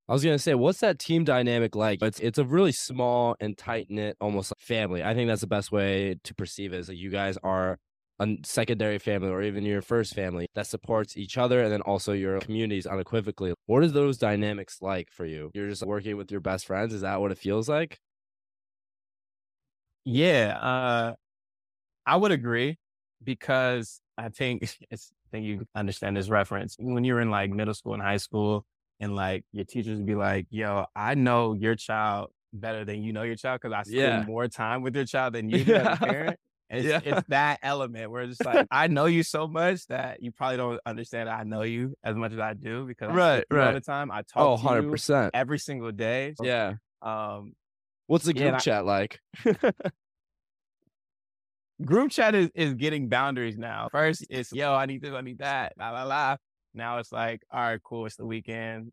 I 0.10 0.14
was 0.14 0.24
gonna 0.24 0.40
say, 0.40 0.56
what's 0.56 0.80
that 0.80 1.00
team 1.00 1.26
dynamic 1.26 1.76
like? 1.76 2.02
It's 2.02 2.20
it's 2.20 2.38
a 2.38 2.46
really 2.46 2.72
small 2.72 3.36
and 3.40 3.58
tight 3.58 3.88
knit, 3.90 4.16
almost 4.22 4.52
like 4.52 4.60
family. 4.60 5.04
I 5.04 5.14
think 5.14 5.28
that's 5.28 5.42
the 5.42 5.48
best 5.48 5.72
way 5.72 6.16
to 6.24 6.34
perceive 6.34 6.74
it. 6.74 6.80
Is 6.80 6.88
that 6.88 6.96
you 6.96 7.10
guys 7.10 7.38
are 7.44 7.78
a 8.20 8.38
secondary 8.44 9.00
family 9.00 9.30
or 9.30 9.42
even 9.42 9.64
your 9.64 9.82
first 9.82 10.16
family 10.16 10.48
that 10.56 10.66
supports 10.66 11.18
each 11.18 11.38
other 11.38 11.62
and 11.62 11.72
then 11.72 11.82
also 11.82 12.14
your 12.14 12.40
communities 12.40 12.88
unequivocally. 12.88 13.54
What 13.66 13.84
are 13.84 13.88
those 13.88 14.18
dynamics 14.18 14.78
like 14.82 15.10
for 15.12 15.26
you? 15.26 15.52
You're 15.54 15.70
just 15.70 15.86
working 15.86 16.18
with 16.18 16.32
your 16.32 16.42
best 16.42 16.66
friends. 16.66 16.94
Is 16.94 17.02
that 17.02 17.22
what 17.22 17.32
it 17.32 17.38
feels 17.38 17.70
like? 17.70 18.00
Yeah, 20.06 20.58
uh, 20.60 21.14
I 22.06 22.16
would 22.16 22.32
agree 22.32 22.78
because 23.22 24.00
I 24.18 24.30
think 24.30 24.64
it's, 24.92 25.12
I 25.12 25.28
think 25.32 25.46
you 25.46 25.66
understand 25.76 26.18
this 26.18 26.30
reference. 26.30 26.76
When 26.80 27.04
you're 27.04 27.22
in 27.22 27.30
like 27.30 27.52
middle 27.52 27.74
school 27.74 27.94
and 27.94 28.02
high 28.02 28.18
school, 28.18 28.66
and 29.00 29.16
like 29.16 29.44
your 29.52 29.66
teachers 29.66 29.98
would 29.98 30.06
be 30.06 30.16
like, 30.16 30.48
"Yo, 30.50 30.86
I 30.96 31.16
know 31.16 31.54
your 31.54 31.76
child 31.76 32.32
better 32.54 32.86
than 32.86 33.04
you 33.04 33.14
know 33.14 33.24
your 33.24 33.36
child 33.36 33.62
because 33.62 33.76
I 33.76 33.84
spend 33.84 33.98
yeah. 33.98 34.24
more 34.26 34.48
time 34.48 34.82
with 34.82 34.96
your 34.96 35.06
child 35.06 35.34
than 35.34 35.50
you 35.52 35.64
do 35.64 35.76
as 35.76 35.86
a 35.86 36.06
parent." 36.06 36.40
It's, 36.70 36.86
yeah. 36.86 37.00
it's 37.02 37.28
that 37.30 37.60
element 37.64 38.12
where 38.12 38.24
it's 38.24 38.42
like 38.42 38.68
I 38.72 38.88
know 38.88 39.06
you 39.06 39.24
so 39.24 39.48
much 39.48 39.88
that 39.88 40.22
you 40.22 40.32
probably 40.32 40.58
don't 40.58 40.80
understand 40.86 41.30
I 41.30 41.44
know 41.44 41.62
you 41.62 41.96
as 42.04 42.16
much 42.16 42.34
as 42.34 42.40
I 42.40 42.54
do 42.56 42.86
because 42.86 43.14
right, 43.14 43.46
right. 43.50 43.68
all 43.68 43.74
the 43.74 43.80
time 43.80 44.12
I 44.12 44.24
talk 44.24 44.60
oh, 44.60 44.62
100%. 44.62 45.30
every 45.34 45.60
single 45.60 45.94
day. 45.94 46.34
So, 46.36 46.44
yeah. 46.44 46.74
Um, 47.02 47.54
what's 48.08 48.26
the 48.26 48.34
group 48.34 48.52
yeah, 48.52 48.58
chat 48.58 48.80
I, 48.80 48.82
like? 48.82 49.20
Group 51.84 52.12
chat 52.12 52.36
is, 52.36 52.50
is 52.56 52.74
getting 52.74 53.10
boundaries 53.10 53.58
now. 53.58 53.90
First, 53.92 54.26
it's 54.30 54.52
yo, 54.52 54.74
I 54.74 54.86
need 54.86 55.02
this, 55.02 55.14
I 55.14 55.22
need 55.22 55.40
that, 55.40 55.74
la 55.80 55.92
la 55.92 56.04
la. 56.04 56.38
Now 56.74 57.00
it's 57.00 57.12
like, 57.12 57.42
all 57.52 57.62
right, 57.62 57.80
cool, 57.84 58.06
it's 58.06 58.16
the 58.16 58.26
weekend. 58.26 58.92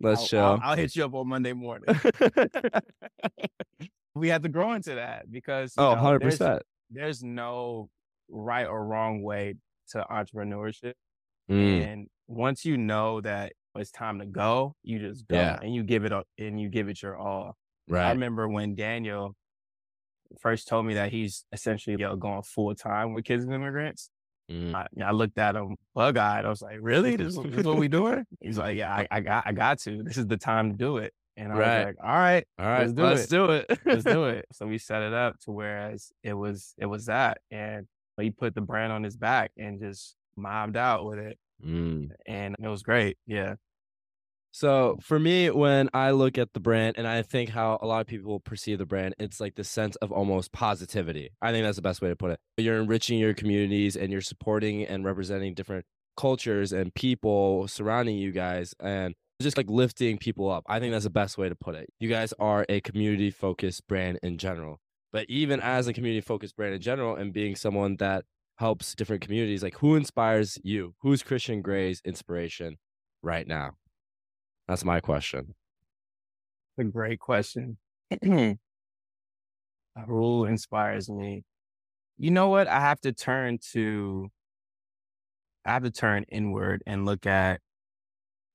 Let's 0.00 0.20
I'll, 0.20 0.26
show. 0.26 0.44
I'll, 0.44 0.60
I'll 0.70 0.76
hit 0.76 0.94
you 0.96 1.04
up 1.04 1.14
on 1.14 1.28
Monday 1.28 1.52
morning. 1.52 1.94
we 4.14 4.28
had 4.28 4.42
to 4.42 4.48
grow 4.48 4.72
into 4.72 4.94
that 4.96 5.30
because 5.30 5.74
oh, 5.76 5.94
know, 5.94 6.00
100% 6.00 6.60
there's 6.90 7.22
no 7.22 7.88
right 8.28 8.66
or 8.66 8.84
wrong 8.84 9.22
way 9.22 9.54
to 9.90 10.06
entrepreneurship. 10.10 10.94
Mm. 11.50 11.92
And 11.92 12.06
once 12.26 12.64
you 12.64 12.76
know 12.76 13.20
that 13.20 13.52
it's 13.76 13.90
time 13.90 14.20
to 14.20 14.26
go, 14.26 14.74
you 14.82 14.98
just 14.98 15.26
go 15.26 15.36
yeah. 15.36 15.58
and 15.60 15.74
you 15.74 15.82
give 15.82 16.04
it 16.04 16.12
up 16.12 16.26
and 16.38 16.60
you 16.60 16.68
give 16.68 16.88
it 16.88 17.02
your 17.02 17.16
all. 17.16 17.56
Right. 17.88 18.06
I 18.06 18.10
remember 18.12 18.48
when 18.48 18.74
Daniel 18.74 19.34
first 20.40 20.68
told 20.68 20.86
me 20.86 20.94
that 20.94 21.10
he's 21.12 21.44
essentially 21.52 21.96
you 21.98 22.06
know, 22.06 22.16
going 22.16 22.42
full 22.42 22.74
time 22.74 23.14
with 23.14 23.24
kids 23.24 23.44
and 23.44 23.52
immigrants. 23.52 24.10
Mm. 24.50 24.74
I, 24.74 24.86
I, 25.02 25.12
looked 25.12 25.38
at 25.38 25.56
him 25.56 25.76
bug 25.94 26.18
eyed. 26.18 26.44
I 26.44 26.50
was 26.50 26.60
like, 26.60 26.76
"Really? 26.80 27.16
This, 27.16 27.34
this 27.34 27.46
is 27.46 27.64
what 27.64 27.78
we 27.78 27.88
doing?" 27.88 28.26
He's 28.42 28.58
like, 28.58 28.76
"Yeah, 28.76 28.92
I, 28.92 29.08
I, 29.10 29.20
got, 29.20 29.44
I 29.46 29.52
got 29.52 29.78
to. 29.80 30.02
This 30.02 30.18
is 30.18 30.26
the 30.26 30.36
time 30.36 30.70
to 30.72 30.76
do 30.76 30.98
it." 30.98 31.14
And 31.36 31.52
I 31.52 31.56
right. 31.56 31.78
was 31.78 31.86
like, 31.86 31.96
all 32.02 32.10
right, 32.10 32.46
all 32.58 32.66
right, 32.66 32.80
let's 32.80 32.92
do 32.92 33.02
let's 33.02 33.24
it. 33.24 33.30
Do 33.30 33.50
it. 33.50 33.78
let's 33.84 34.04
do 34.04 34.24
it. 34.26 34.46
So 34.52 34.66
we 34.66 34.78
set 34.78 35.02
it 35.02 35.12
up 35.12 35.38
to 35.40 35.50
whereas 35.50 36.12
it 36.22 36.34
was 36.34 36.74
it 36.78 36.86
was 36.86 37.06
that. 37.06 37.38
And 37.50 37.86
he 38.20 38.30
put 38.30 38.54
the 38.54 38.60
brand 38.60 38.92
on 38.92 39.02
his 39.02 39.16
back 39.16 39.50
and 39.56 39.80
just 39.80 40.14
mobbed 40.36 40.76
out 40.76 41.04
with 41.04 41.18
it. 41.18 41.38
Mm. 41.64 42.10
And 42.26 42.54
it 42.62 42.68
was 42.68 42.82
great. 42.82 43.18
Yeah. 43.26 43.54
So 44.54 44.98
for 45.02 45.18
me, 45.18 45.50
when 45.50 45.90
I 45.92 46.12
look 46.12 46.38
at 46.38 46.52
the 46.52 46.60
brand 46.60 46.94
and 46.96 47.08
I 47.08 47.22
think 47.22 47.50
how 47.50 47.76
a 47.82 47.88
lot 47.88 48.02
of 48.02 48.06
people 48.06 48.38
perceive 48.38 48.78
the 48.78 48.86
brand, 48.86 49.16
it's 49.18 49.40
like 49.40 49.56
the 49.56 49.64
sense 49.64 49.96
of 49.96 50.12
almost 50.12 50.52
positivity. 50.52 51.30
I 51.42 51.50
think 51.50 51.64
that's 51.64 51.74
the 51.74 51.82
best 51.82 52.00
way 52.00 52.08
to 52.08 52.14
put 52.14 52.30
it. 52.30 52.38
You're 52.56 52.80
enriching 52.80 53.18
your 53.18 53.34
communities 53.34 53.96
and 53.96 54.12
you're 54.12 54.20
supporting 54.20 54.84
and 54.84 55.04
representing 55.04 55.54
different 55.54 55.86
cultures 56.16 56.72
and 56.72 56.94
people 56.94 57.66
surrounding 57.66 58.16
you 58.16 58.30
guys. 58.30 58.72
And 58.78 59.16
just 59.42 59.56
like 59.56 59.68
lifting 59.68 60.18
people 60.18 60.48
up. 60.48 60.62
I 60.68 60.78
think 60.78 60.92
that's 60.92 61.02
the 61.02 61.10
best 61.10 61.36
way 61.36 61.48
to 61.48 61.56
put 61.56 61.74
it. 61.74 61.90
You 61.98 62.08
guys 62.08 62.32
are 62.38 62.64
a 62.68 62.80
community 62.80 63.32
focused 63.32 63.88
brand 63.88 64.20
in 64.22 64.38
general. 64.38 64.78
But 65.12 65.26
even 65.28 65.58
as 65.58 65.88
a 65.88 65.92
community 65.92 66.20
focused 66.20 66.54
brand 66.54 66.74
in 66.74 66.80
general 66.80 67.16
and 67.16 67.32
being 67.32 67.56
someone 67.56 67.96
that 67.96 68.24
helps 68.58 68.94
different 68.94 69.22
communities, 69.22 69.64
like 69.64 69.78
who 69.78 69.96
inspires 69.96 70.58
you? 70.62 70.94
Who's 71.00 71.24
Christian 71.24 71.60
Gray's 71.60 72.00
inspiration 72.04 72.76
right 73.20 73.48
now? 73.48 73.72
That's 74.68 74.84
my 74.84 75.00
question. 75.00 75.54
A 76.78 76.84
great 76.84 77.20
question. 77.20 77.78
a 78.22 78.56
rule 80.06 80.46
inspires 80.46 81.08
me? 81.08 81.44
You 82.18 82.30
know 82.30 82.48
what? 82.48 82.68
I 82.68 82.80
have 82.80 83.00
to 83.02 83.12
turn 83.12 83.58
to 83.72 84.30
I 85.64 85.72
have 85.72 85.84
to 85.84 85.90
turn 85.90 86.24
inward 86.28 86.82
and 86.86 87.06
look 87.06 87.26
at 87.26 87.60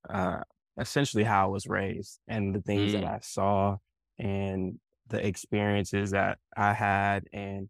uh, 0.10 0.42
essentially 0.80 1.24
how 1.24 1.46
I 1.46 1.52
was 1.52 1.68
raised 1.68 2.20
and 2.28 2.54
the 2.54 2.62
things 2.62 2.92
mm. 2.92 3.02
that 3.02 3.04
I 3.06 3.20
saw 3.22 3.78
and 4.18 4.80
the 5.08 5.26
experiences 5.26 6.12
that 6.12 6.38
I 6.56 6.74
had. 6.74 7.26
And 7.34 7.70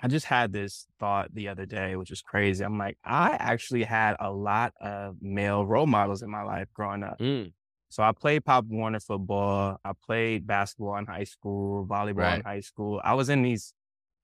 I 0.00 0.08
just 0.08 0.26
had 0.26 0.52
this 0.52 0.86
thought 1.00 1.34
the 1.34 1.48
other 1.48 1.64
day, 1.64 1.96
which 1.96 2.10
is 2.10 2.20
crazy. 2.20 2.64
I'm 2.64 2.78
like, 2.78 2.98
I 3.04 3.36
actually 3.40 3.84
had 3.84 4.16
a 4.20 4.30
lot 4.30 4.74
of 4.80 5.16
male 5.22 5.64
role 5.64 5.86
models 5.86 6.22
in 6.22 6.30
my 6.30 6.42
life 6.42 6.68
growing 6.74 7.02
up. 7.02 7.18
Mm. 7.18 7.52
So 7.88 8.02
I 8.02 8.12
played 8.12 8.44
Pop 8.44 8.66
Warner 8.66 9.00
football. 9.00 9.78
I 9.84 9.92
played 10.04 10.46
basketball 10.46 10.96
in 10.98 11.06
high 11.06 11.24
school, 11.24 11.86
volleyball 11.86 12.16
right. 12.16 12.34
in 12.36 12.44
high 12.44 12.60
school. 12.60 13.00
I 13.02 13.14
was 13.14 13.30
in 13.30 13.42
these, 13.42 13.72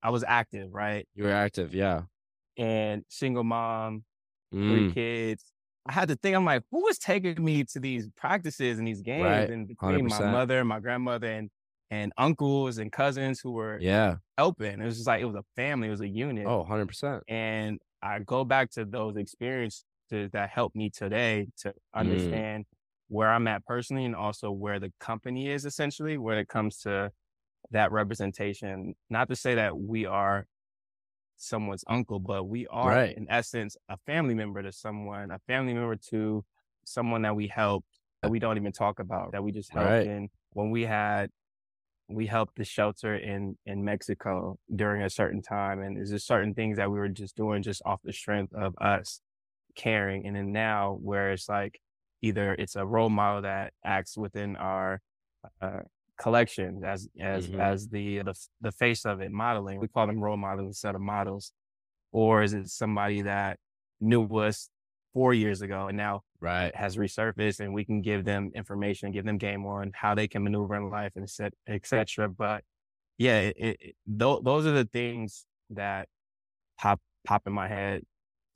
I 0.03 0.11
was 0.11 0.25
active, 0.27 0.75
right? 0.75 1.09
You 1.15 1.25
were 1.25 1.33
active, 1.33 1.75
yeah. 1.75 2.03
And 2.59 3.05
single 3.09 3.45
mom, 3.45 4.05
mm. 4.55 4.69
three 4.69 4.93
kids. 4.93 5.45
I 5.87 5.93
had 5.93 6.09
to 6.09 6.17
think, 6.17 6.37
I'm 6.37 6.45
like, 6.45 6.65
who 6.71 6.83
was 6.85 6.99
taking 6.99 7.43
me 7.43 7.65
to 7.65 7.81
these 7.81 8.09
practices 8.15 8.79
and 8.79 8.87
these 8.87 9.01
games? 9.01 9.25
Right. 9.25 9.51
And 9.51 9.67
between 9.67 10.07
100%. 10.07 10.21
my 10.21 10.31
mother, 10.31 10.65
my 10.65 10.81
grandmother, 10.81 11.29
and 11.29 11.51
and 11.93 12.11
uncles 12.17 12.79
and 12.79 12.91
cousins 12.91 13.39
who 13.39 13.53
were 13.53 13.79
yeah 13.79 14.17
helping. 14.39 14.81
It 14.81 14.85
was 14.85 14.97
just 14.97 15.07
like 15.07 15.21
it 15.21 15.27
was 15.27 15.37
a 15.37 15.45
family, 15.55 15.89
it 15.89 15.91
was 15.91 16.01
a 16.01 16.09
unit. 16.09 16.47
Oh, 16.47 16.61
100 16.61 16.87
percent. 16.87 17.23
And 17.29 17.79
I 18.03 18.19
go 18.21 18.45
back 18.45 18.71
to 18.73 18.87
those 18.87 19.17
experiences 19.17 19.85
that 20.11 20.49
helped 20.49 20.75
me 20.75 20.89
today 20.89 21.49
to 21.59 21.69
mm. 21.69 21.75
understand 21.95 22.65
mm. 22.65 22.77
where 23.09 23.31
I'm 23.31 23.47
at 23.47 23.67
personally 23.67 24.07
and 24.07 24.17
also 24.17 24.51
where 24.51 24.81
the 24.81 24.91
company 25.01 25.51
is 25.51 25.67
essentially 25.67 26.17
when 26.17 26.39
it 26.39 26.49
comes 26.49 26.79
to 26.79 27.13
that 27.73 27.93
representation. 27.93 28.95
Not 29.11 29.29
to 29.29 29.37
say 29.37 29.55
that 29.57 29.79
we 29.79 30.07
are 30.07 30.47
someone's 31.37 31.85
uncle, 31.89 32.21
but 32.21 32.45
we 32.45 32.67
are 32.69 32.89
right. 32.89 33.17
in 33.17 33.27
essence 33.29 33.77
a 33.91 33.99
family 34.07 34.35
member 34.35 34.63
to 34.63 34.73
someone, 34.73 35.31
a 35.31 35.39
family 35.47 35.75
member 35.75 35.97
to 36.11 36.43
someone 36.85 37.21
that 37.23 37.37
we 37.37 37.49
helped 37.49 38.01
that 38.23 38.31
we 38.31 38.39
don't 38.39 38.57
even 38.57 38.73
talk 38.73 38.99
about, 38.99 39.33
that 39.33 39.45
we 39.45 39.53
just 39.53 39.71
helped 39.73 39.91
right. 39.91 40.07
in 40.07 40.31
when 40.53 40.71
we 40.71 40.85
had 40.85 41.29
we 42.09 42.27
helped 42.27 42.57
the 42.57 42.65
shelter 42.65 43.17
in 43.17 43.57
in 43.67 43.85
Mexico 43.85 44.59
during 44.75 45.03
a 45.03 45.11
certain 45.11 45.43
time 45.43 45.81
and 45.81 45.97
there's 45.97 46.11
just 46.11 46.27
certain 46.27 46.55
things 46.55 46.77
that 46.77 46.91
we 46.91 46.99
were 46.99 47.09
just 47.09 47.37
doing 47.37 47.63
just 47.63 47.83
off 47.85 48.01
the 48.05 48.13
strength 48.13 48.53
of 48.55 48.75
us 48.81 49.21
caring 49.75 50.27
and 50.27 50.37
then 50.37 50.53
now 50.53 50.99
where 51.01 51.33
it's 51.33 51.49
like 51.49 51.81
either 52.21 52.55
it's 52.55 52.77
a 52.77 52.85
role 52.85 53.09
model 53.09 53.43
that 53.43 53.73
acts 53.85 54.17
within 54.17 54.57
our 54.57 55.01
uh, 55.61 55.81
collection 56.19 56.83
as 56.85 57.09
as 57.21 57.49
mm-hmm. 57.49 57.61
as 57.61 57.89
the, 57.89 58.19
the 58.23 58.35
the 58.61 58.73
face 58.73 59.05
of 59.05 59.21
it 59.21 59.33
modeling 59.33 59.81
we 59.81 59.89
call 59.89 60.07
them 60.07 60.21
role 60.21 60.37
models 60.37 60.67
instead 60.67 60.95
of 60.95 61.01
models 61.01 61.53
or 62.13 62.43
is 62.43 62.53
it 62.53 62.69
somebody 62.69 63.23
that 63.23 63.59
knew 64.01 64.25
us 64.39 64.69
four 65.13 65.35
years 65.35 65.63
ago 65.63 65.89
and 65.89 65.97
now 65.97 66.23
right 66.41 66.75
has 66.75 66.97
resurfaced 66.97 67.61
and 67.61 67.73
we 67.73 67.85
can 67.85 68.01
give 68.01 68.25
them 68.25 68.51
information 68.55 69.13
give 69.13 69.25
them 69.25 69.39
game 69.39 69.67
on 69.67 69.91
how 69.95 70.15
they 70.15 70.27
can 70.27 70.43
maneuver 70.43 70.75
in 70.75 70.91
life 70.91 71.13
and 71.17 71.29
set 71.29 71.53
etc 71.69 72.29
but 72.29 72.65
yeah 73.19 73.41
it, 73.41 73.57
it, 73.59 73.79
th- 74.19 74.41
those 74.43 74.67
are 74.67 74.73
the 74.73 74.89
things 74.93 75.47
that 75.71 76.09
pop 76.79 77.01
pop 77.25 77.43
in 77.47 77.53
my 77.53 77.69
head 77.69 78.03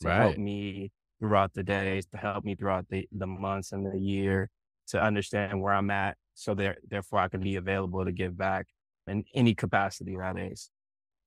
to 0.00 0.08
right. 0.08 0.16
help 0.16 0.38
me 0.38 0.90
throughout 1.20 1.52
the 1.54 1.62
days 1.62 2.06
to 2.06 2.16
help 2.16 2.44
me 2.44 2.54
throughout 2.54 2.86
the, 2.88 3.08
the 3.12 3.26
months 3.26 3.72
and 3.72 3.86
the 3.86 3.98
year 3.98 4.50
to 4.86 5.02
understand 5.02 5.60
where 5.60 5.74
i'm 5.74 5.90
at 5.90 6.16
so 6.36 6.54
there, 6.54 6.76
therefore 6.88 7.20
I 7.20 7.28
can 7.28 7.40
be 7.40 7.56
available 7.56 8.04
to 8.04 8.12
give 8.12 8.36
back 8.36 8.66
in 9.06 9.24
any 9.34 9.54
capacity 9.54 10.16
nowadays. 10.16 10.70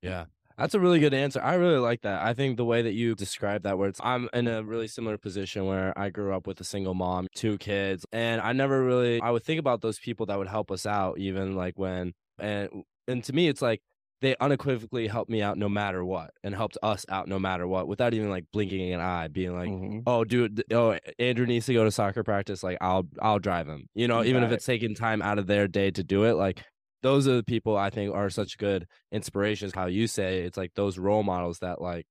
Yeah. 0.01 0.25
That's 0.59 0.75
a 0.75 0.79
really 0.79 0.99
good 0.99 1.13
answer. 1.13 1.41
I 1.41 1.55
really 1.55 1.79
like 1.79 2.01
that. 2.01 2.21
I 2.21 2.33
think 2.33 2.57
the 2.57 2.65
way 2.65 2.81
that 2.81 2.93
you 2.93 3.15
describe 3.15 3.63
that, 3.63 3.77
where 3.77 3.87
it's, 3.87 4.01
I'm 4.03 4.29
in 4.33 4.47
a 4.47 4.61
really 4.61 4.87
similar 4.87 5.17
position 5.17 5.65
where 5.65 5.97
I 5.97 6.09
grew 6.09 6.35
up 6.35 6.47
with 6.47 6.59
a 6.59 6.65
single 6.65 6.93
mom, 6.93 7.27
two 7.33 7.57
kids, 7.57 8.05
and 8.11 8.41
I 8.41 8.51
never 8.51 8.83
really, 8.83 9.21
I 9.21 9.31
would 9.31 9.43
think 9.43 9.59
about 9.59 9.81
those 9.81 9.99
people 9.99 10.25
that 10.25 10.37
would 10.37 10.49
help 10.49 10.69
us 10.69 10.85
out, 10.85 11.17
even 11.17 11.55
like 11.55 11.79
when, 11.79 12.13
and, 12.37 12.83
and 13.07 13.23
to 13.23 13.33
me, 13.33 13.47
it's 13.47 13.61
like, 13.61 13.81
they 14.21 14.35
unequivocally 14.41 15.07
helped 15.07 15.31
me 15.31 15.41
out 15.41 15.57
no 15.57 15.69
matter 15.69 16.03
what 16.03 16.31
and 16.43 16.53
helped 16.53 16.77
us 16.83 17.05
out 17.09 17.29
no 17.29 17.39
matter 17.39 17.65
what 17.65 17.87
without 17.87 18.13
even 18.13 18.29
like 18.29 18.43
blinking 18.51 18.93
an 18.93 18.99
eye 18.99 19.29
being 19.29 19.55
like 19.55 19.69
mm-hmm. 19.69 19.99
oh 20.07 20.23
dude 20.23 20.61
oh 20.73 20.97
andrew 21.17 21.45
needs 21.45 21.65
to 21.65 21.73
go 21.73 21.85
to 21.85 21.91
soccer 21.91 22.21
practice 22.21 22.61
like 22.61 22.77
i'll 22.81 23.07
i'll 23.21 23.39
drive 23.39 23.67
him 23.67 23.87
you 23.95 24.07
know 24.07 24.23
even 24.23 24.43
if 24.43 24.51
it's 24.51 24.65
taking 24.65 24.93
time 24.93 25.21
out 25.21 25.39
of 25.39 25.47
their 25.47 25.67
day 25.67 25.89
to 25.89 26.03
do 26.03 26.25
it 26.25 26.33
like 26.33 26.63
those 27.01 27.27
are 27.27 27.35
the 27.35 27.43
people 27.43 27.77
i 27.77 27.89
think 27.89 28.13
are 28.13 28.29
such 28.29 28.57
good 28.57 28.85
inspirations 29.11 29.73
how 29.73 29.85
you 29.85 30.07
say 30.07 30.41
it's 30.41 30.57
like 30.57 30.71
those 30.75 30.97
role 30.97 31.23
models 31.23 31.59
that 31.59 31.81
like 31.81 32.05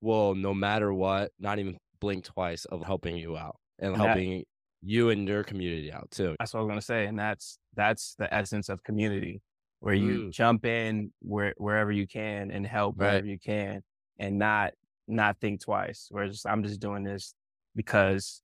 will 0.00 0.34
no 0.34 0.54
matter 0.54 0.92
what 0.92 1.30
not 1.38 1.58
even 1.58 1.76
blink 2.00 2.24
twice 2.24 2.64
of 2.66 2.82
helping 2.82 3.16
you 3.16 3.36
out 3.36 3.56
and, 3.78 3.94
and 3.94 4.02
helping 4.02 4.38
that, 4.38 4.44
you 4.82 5.10
and 5.10 5.26
your 5.26 5.42
community 5.42 5.92
out 5.92 6.10
too 6.10 6.36
that's 6.38 6.52
what 6.52 6.60
i 6.60 6.62
was 6.62 6.68
going 6.68 6.80
to 6.80 6.84
say 6.84 7.06
and 7.06 7.18
that's 7.18 7.58
that's 7.74 8.14
the 8.18 8.32
essence 8.32 8.68
of 8.68 8.82
community 8.82 9.40
where 9.80 9.94
you 9.94 10.24
mm. 10.24 10.30
jump 10.30 10.64
in 10.64 11.12
where, 11.20 11.54
wherever 11.56 11.92
you 11.92 12.06
can 12.06 12.50
and 12.50 12.66
help 12.66 12.96
right. 12.98 13.08
wherever 13.08 13.26
you 13.26 13.38
can 13.38 13.82
and 14.18 14.38
not 14.38 14.72
not 15.08 15.38
think 15.38 15.62
twice. 15.62 16.08
Whereas 16.10 16.44
I'm 16.46 16.64
just 16.64 16.80
doing 16.80 17.04
this 17.04 17.34
because 17.74 18.42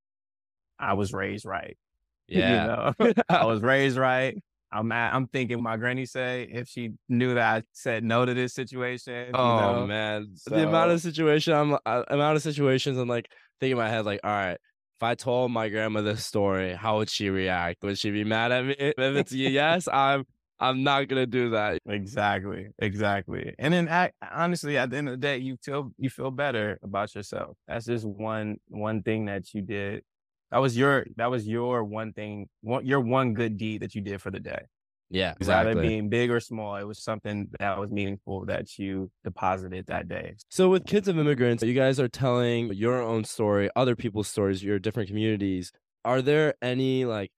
I 0.78 0.94
was 0.94 1.12
raised 1.12 1.44
right. 1.44 1.76
Yeah. 2.28 2.92
you 2.98 3.04
know? 3.04 3.12
I 3.28 3.44
was 3.44 3.60
raised 3.60 3.98
right. 3.98 4.38
I'm 4.72 4.90
at, 4.92 5.14
I'm 5.14 5.26
thinking 5.26 5.62
my 5.62 5.76
granny 5.76 6.06
say 6.06 6.48
if 6.50 6.68
she 6.68 6.92
knew 7.08 7.34
that 7.34 7.56
I 7.56 7.62
said 7.72 8.04
no 8.04 8.24
to 8.24 8.34
this 8.34 8.54
situation. 8.54 9.30
Oh 9.34 9.56
you 9.56 9.62
know? 9.62 9.86
man, 9.86 10.28
so, 10.34 10.54
the 10.54 10.66
amount 10.66 10.90
of 10.90 11.00
situation 11.00 11.52
I'm 11.52 11.76
uh, 11.84 12.02
amount 12.08 12.36
of 12.36 12.42
situations 12.42 12.98
I'm 12.98 13.08
like 13.08 13.28
thinking 13.60 13.72
in 13.72 13.78
my 13.78 13.88
head 13.88 14.04
like, 14.04 14.20
all 14.24 14.30
right, 14.30 14.58
if 15.02 15.02
I 15.02 15.14
told 15.14 15.50
my 15.50 15.68
grandma 15.68 16.00
this 16.00 16.24
story, 16.24 16.74
how 16.74 16.98
would 16.98 17.10
she 17.10 17.28
react? 17.28 17.82
Would 17.82 17.98
she 17.98 18.10
be 18.10 18.24
mad 18.24 18.52
at 18.52 18.64
me? 18.64 18.74
If 18.78 18.94
it's 18.98 19.32
yes, 19.32 19.88
I'm 19.88 20.24
I'm 20.62 20.84
not 20.84 21.08
gonna 21.08 21.26
do 21.26 21.50
that. 21.50 21.80
Exactly, 21.86 22.68
exactly. 22.78 23.52
And 23.58 23.74
then, 23.74 23.88
I, 23.88 24.12
honestly, 24.30 24.78
at 24.78 24.90
the 24.90 24.96
end 24.96 25.08
of 25.08 25.12
the 25.14 25.18
day, 25.18 25.38
you 25.38 25.56
feel 25.60 25.90
you 25.98 26.08
feel 26.08 26.30
better 26.30 26.78
about 26.84 27.16
yourself. 27.16 27.56
That's 27.66 27.86
just 27.86 28.06
one 28.06 28.58
one 28.68 29.02
thing 29.02 29.24
that 29.24 29.52
you 29.52 29.62
did. 29.62 30.04
That 30.52 30.58
was 30.58 30.76
your 30.76 31.06
that 31.16 31.30
was 31.30 31.48
your 31.48 31.82
one 31.82 32.12
thing, 32.12 32.48
one, 32.60 32.86
your 32.86 33.00
one 33.00 33.32
good 33.32 33.56
deed 33.56 33.80
that 33.82 33.94
you 33.94 34.02
did 34.02 34.20
for 34.20 34.30
the 34.30 34.38
day. 34.38 34.66
Yeah, 35.08 35.32
exactly. 35.38 35.74
Rather 35.74 35.88
being 35.88 36.10
big 36.10 36.30
or 36.30 36.40
small, 36.40 36.76
it 36.76 36.84
was 36.84 37.02
something 37.02 37.48
that 37.58 37.78
was 37.78 37.90
meaningful 37.90 38.44
that 38.46 38.78
you 38.78 39.10
deposited 39.24 39.86
that 39.86 40.08
day. 40.08 40.36
So, 40.50 40.68
with 40.68 40.86
kids 40.86 41.08
of 41.08 41.18
immigrants, 41.18 41.62
you 41.62 41.74
guys 41.74 41.98
are 41.98 42.08
telling 42.08 42.72
your 42.74 43.00
own 43.02 43.24
story, 43.24 43.70
other 43.74 43.96
people's 43.96 44.28
stories, 44.28 44.62
your 44.62 44.78
different 44.78 45.08
communities. 45.08 45.72
Are 46.04 46.20
there 46.20 46.54
any 46.60 47.06
like 47.06 47.30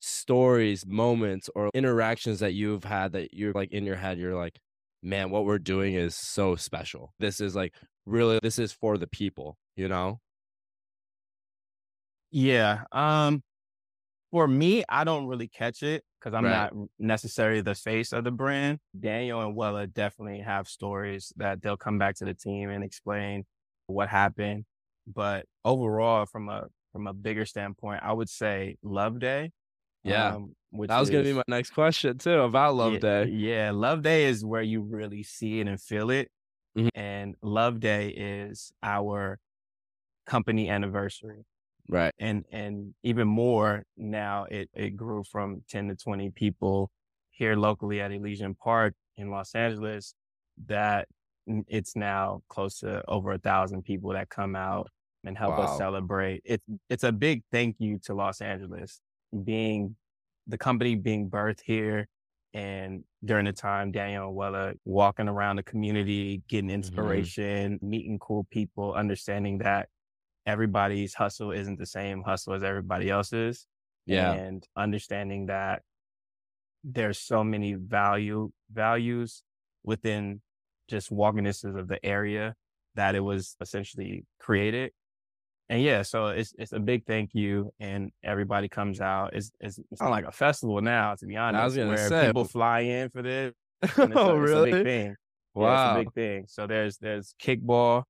stories, 0.00 0.86
moments, 0.86 1.50
or 1.54 1.70
interactions 1.74 2.40
that 2.40 2.54
you've 2.54 2.84
had 2.84 3.12
that 3.12 3.34
you're 3.34 3.52
like 3.52 3.72
in 3.72 3.84
your 3.84 3.96
head, 3.96 4.18
you're 4.18 4.36
like, 4.36 4.58
man, 5.02 5.30
what 5.30 5.44
we're 5.44 5.58
doing 5.58 5.94
is 5.94 6.14
so 6.14 6.56
special. 6.56 7.12
This 7.18 7.40
is 7.40 7.56
like 7.56 7.74
really, 8.06 8.38
this 8.42 8.58
is 8.58 8.72
for 8.72 8.96
the 8.96 9.06
people, 9.08 9.56
you 9.76 9.88
know? 9.88 10.20
Yeah. 12.30 12.82
Um, 12.92 13.42
for 14.30 14.46
me, 14.46 14.84
I 14.88 15.04
don't 15.04 15.26
really 15.26 15.48
catch 15.48 15.82
it 15.82 16.04
because 16.20 16.34
I'm 16.34 16.44
right. 16.44 16.72
not 16.72 16.88
necessarily 16.98 17.60
the 17.60 17.74
face 17.74 18.12
of 18.12 18.24
the 18.24 18.30
brand. 18.30 18.78
Daniel 18.98 19.40
and 19.40 19.56
Weleh 19.56 19.92
definitely 19.92 20.40
have 20.40 20.68
stories 20.68 21.32
that 21.36 21.62
they'll 21.62 21.76
come 21.76 21.98
back 21.98 22.16
to 22.16 22.24
the 22.24 22.34
team 22.34 22.68
and 22.70 22.84
explain 22.84 23.44
what 23.86 24.08
happened. 24.08 24.64
But 25.06 25.46
overall, 25.64 26.26
from 26.26 26.48
a 26.48 26.66
from 26.92 27.06
a 27.06 27.14
bigger 27.14 27.46
standpoint, 27.46 28.02
I 28.02 28.12
would 28.12 28.28
say 28.28 28.76
Love 28.82 29.18
Day 29.18 29.52
yeah. 30.04 30.34
Um, 30.34 30.54
that 30.72 30.98
was 30.98 31.10
going 31.10 31.24
to 31.24 31.30
be 31.30 31.34
my 31.34 31.42
next 31.48 31.70
question 31.70 32.18
too 32.18 32.40
about 32.40 32.74
Love 32.74 32.94
yeah, 32.94 32.98
Day. 32.98 33.24
Yeah. 33.26 33.70
Love 33.72 34.02
Day 34.02 34.24
is 34.24 34.44
where 34.44 34.62
you 34.62 34.82
really 34.82 35.22
see 35.22 35.60
it 35.60 35.68
and 35.68 35.80
feel 35.80 36.10
it. 36.10 36.30
Mm-hmm. 36.76 36.88
And 36.94 37.34
Love 37.42 37.80
Day 37.80 38.08
is 38.08 38.72
our 38.82 39.38
company 40.26 40.68
anniversary. 40.68 41.44
Right. 41.88 42.12
And 42.18 42.44
and 42.52 42.94
even 43.02 43.26
more 43.28 43.84
now 43.96 44.46
it, 44.50 44.68
it 44.74 44.90
grew 44.90 45.24
from 45.24 45.62
10 45.70 45.88
to 45.88 45.96
20 45.96 46.30
people 46.30 46.90
here 47.30 47.56
locally 47.56 48.00
at 48.00 48.12
Elysian 48.12 48.54
Park 48.54 48.94
in 49.16 49.30
Los 49.30 49.54
Angeles 49.54 50.14
that 50.66 51.08
it's 51.66 51.96
now 51.96 52.42
close 52.48 52.80
to 52.80 53.02
over 53.08 53.32
a 53.32 53.38
thousand 53.38 53.82
people 53.82 54.12
that 54.12 54.28
come 54.28 54.54
out 54.54 54.90
and 55.24 55.36
help 55.36 55.56
wow. 55.56 55.64
us 55.64 55.78
celebrate. 55.78 56.42
It's 56.44 56.64
it's 56.90 57.04
a 57.04 57.12
big 57.12 57.42
thank 57.50 57.76
you 57.78 57.98
to 58.04 58.14
Los 58.14 58.40
Angeles 58.40 59.00
being 59.44 59.96
the 60.46 60.58
company 60.58 60.94
being 60.94 61.30
birthed 61.30 61.60
here 61.64 62.06
and 62.54 63.04
during 63.24 63.44
the 63.44 63.52
time 63.52 63.92
Daniel 63.92 64.34
Weleh 64.34 64.74
walking 64.84 65.28
around 65.28 65.56
the 65.56 65.62
community, 65.62 66.42
getting 66.48 66.68
mm-hmm. 66.68 66.76
inspiration, 66.76 67.74
mm-hmm. 67.74 67.90
meeting 67.90 68.18
cool 68.18 68.46
people, 68.50 68.94
understanding 68.94 69.58
that 69.58 69.88
everybody's 70.48 71.12
hustle 71.12 71.52
isn't 71.52 71.78
the 71.78 71.86
same 71.86 72.22
hustle 72.22 72.54
as 72.54 72.62
everybody 72.62 73.10
else's. 73.10 73.66
Yeah. 74.06 74.32
And 74.32 74.66
understanding 74.74 75.46
that 75.46 75.82
there's 76.82 77.18
so 77.18 77.44
many 77.44 77.74
value 77.74 78.50
values 78.72 79.42
within 79.84 80.40
just 80.88 81.12
walkingnesses 81.12 81.78
of 81.78 81.86
the 81.86 82.04
area 82.04 82.54
that 82.94 83.14
it 83.14 83.20
was 83.20 83.56
essentially 83.60 84.24
created. 84.40 84.92
And 85.68 85.82
yeah, 85.82 86.00
so 86.00 86.28
it's 86.28 86.54
it's 86.58 86.72
a 86.72 86.80
big 86.80 87.04
thank 87.04 87.34
you, 87.34 87.70
and 87.78 88.10
everybody 88.24 88.70
comes 88.70 89.02
out. 89.02 89.34
It's 89.34 89.52
it's, 89.60 89.78
it's 89.90 90.00
not 90.00 90.10
like 90.10 90.24
a 90.24 90.32
festival 90.32 90.80
now, 90.80 91.14
to 91.16 91.26
be 91.26 91.36
honest. 91.36 91.60
I 91.60 91.64
was 91.66 91.76
gonna 91.76 91.88
where 91.90 92.08
say 92.08 92.26
people 92.26 92.44
fly 92.44 92.80
in 92.80 93.10
for 93.10 93.20
this. 93.20 93.52
oh, 93.98 94.30
a, 94.30 94.40
really? 94.40 94.72
big 94.72 94.84
thing. 94.84 95.16
Wow, 95.52 95.66
yeah, 95.66 95.90
it's 95.90 95.96
a 95.96 96.04
big 96.04 96.14
thing. 96.14 96.44
So 96.48 96.66
there's 96.66 96.96
there's 96.96 97.34
kickball, 97.38 98.04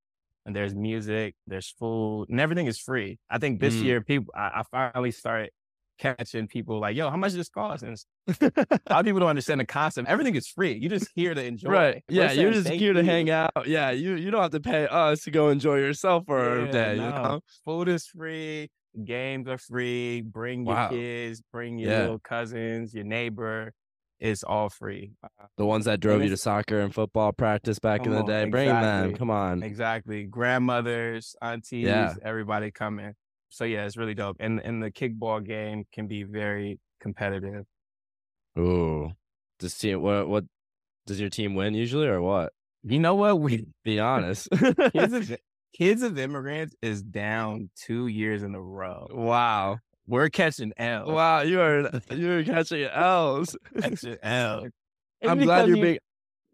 and 0.48 0.56
there's 0.56 0.74
music, 0.74 1.34
there's 1.46 1.74
food, 1.78 2.30
and 2.30 2.40
everything 2.40 2.66
is 2.66 2.78
free. 2.78 3.18
I 3.28 3.36
think 3.36 3.60
this 3.60 3.74
mm. 3.74 3.84
year 3.84 4.00
people, 4.00 4.32
I, 4.34 4.62
I 4.62 4.62
finally 4.70 5.10
started 5.10 5.50
catching 5.98 6.48
people 6.48 6.80
like, 6.80 6.96
yo, 6.96 7.10
how 7.10 7.18
much 7.18 7.32
does 7.32 7.36
this 7.36 7.50
cost? 7.50 7.82
And 7.82 8.02
a 8.40 8.50
lot 8.88 9.00
of 9.00 9.04
people 9.04 9.20
don't 9.20 9.28
understand 9.28 9.60
the 9.60 9.66
concept. 9.66 10.08
Everything 10.08 10.34
is 10.36 10.48
free. 10.48 10.72
You 10.72 10.88
just 10.88 11.10
here 11.14 11.34
to 11.34 11.44
enjoy. 11.44 11.68
Right. 11.68 12.04
Yeah. 12.08 12.32
You're 12.32 12.52
just 12.52 12.70
here 12.70 12.94
to 12.94 13.04
hang 13.04 13.28
out. 13.28 13.66
Yeah. 13.66 13.90
You 13.90 14.14
you 14.14 14.30
don't 14.30 14.40
have 14.40 14.52
to 14.52 14.60
pay 14.60 14.86
us 14.86 15.24
to 15.24 15.30
go 15.30 15.50
enjoy 15.50 15.76
yourself 15.76 16.24
for 16.26 16.60
yeah, 16.60 16.64
a 16.64 16.72
day. 16.72 16.96
No. 16.96 17.04
You 17.04 17.10
know? 17.10 17.40
Food 17.66 17.88
is 17.88 18.06
free. 18.06 18.70
Games 19.04 19.48
are 19.48 19.58
free. 19.58 20.22
Bring 20.22 20.64
your 20.64 20.74
wow. 20.74 20.88
kids, 20.88 21.42
bring 21.52 21.76
your 21.76 21.90
yeah. 21.90 22.00
little 22.00 22.20
cousins, 22.20 22.94
your 22.94 23.04
neighbor. 23.04 23.74
It's 24.20 24.42
all 24.42 24.68
free. 24.68 25.12
The 25.56 25.64
ones 25.64 25.84
that 25.84 26.00
drove 26.00 26.22
you 26.22 26.28
to 26.30 26.36
soccer 26.36 26.80
and 26.80 26.92
football 26.92 27.32
practice 27.32 27.78
back 27.78 28.04
in 28.04 28.12
the 28.12 28.22
day, 28.24 28.42
on, 28.42 28.50
bring 28.50 28.68
them. 28.68 29.14
Come 29.14 29.30
on. 29.30 29.62
Exactly. 29.62 30.24
Grandmothers, 30.24 31.36
aunties, 31.40 31.86
yeah. 31.86 32.14
everybody 32.22 32.70
coming 32.70 33.14
so 33.48 33.64
yeah, 33.64 33.84
it's 33.84 33.96
really 33.96 34.14
dope. 34.14 34.36
And 34.40 34.60
and 34.60 34.82
the 34.82 34.90
kickball 34.90 35.44
game 35.44 35.84
can 35.92 36.06
be 36.06 36.22
very 36.22 36.78
competitive. 37.00 37.64
Ooh, 38.58 39.12
does 39.58 39.76
team 39.76 40.02
what 40.02 40.28
what 40.28 40.44
does 41.06 41.20
your 41.20 41.30
team 41.30 41.54
win 41.54 41.74
usually 41.74 42.06
or 42.06 42.20
what? 42.20 42.52
You 42.82 42.98
know 42.98 43.14
what? 43.14 43.40
We 43.40 43.66
be 43.84 43.98
honest. 43.98 44.48
kids, 44.92 45.12
of, 45.12 45.36
kids 45.76 46.02
of 46.02 46.18
immigrants 46.18 46.74
is 46.82 47.02
down 47.02 47.70
two 47.76 48.06
years 48.06 48.42
in 48.42 48.54
a 48.54 48.60
row. 48.60 49.08
Wow. 49.10 49.78
We're 50.08 50.30
catching 50.30 50.72
L's. 50.78 51.06
Wow, 51.06 51.42
you 51.42 51.60
are 51.60 51.90
you're 52.10 52.42
catching 52.42 52.84
L's. 52.84 53.54
catching 53.78 54.16
L's. 54.22 54.70
I'm 55.24 55.38
glad 55.38 55.68
you're 55.68 55.76
you, 55.76 55.98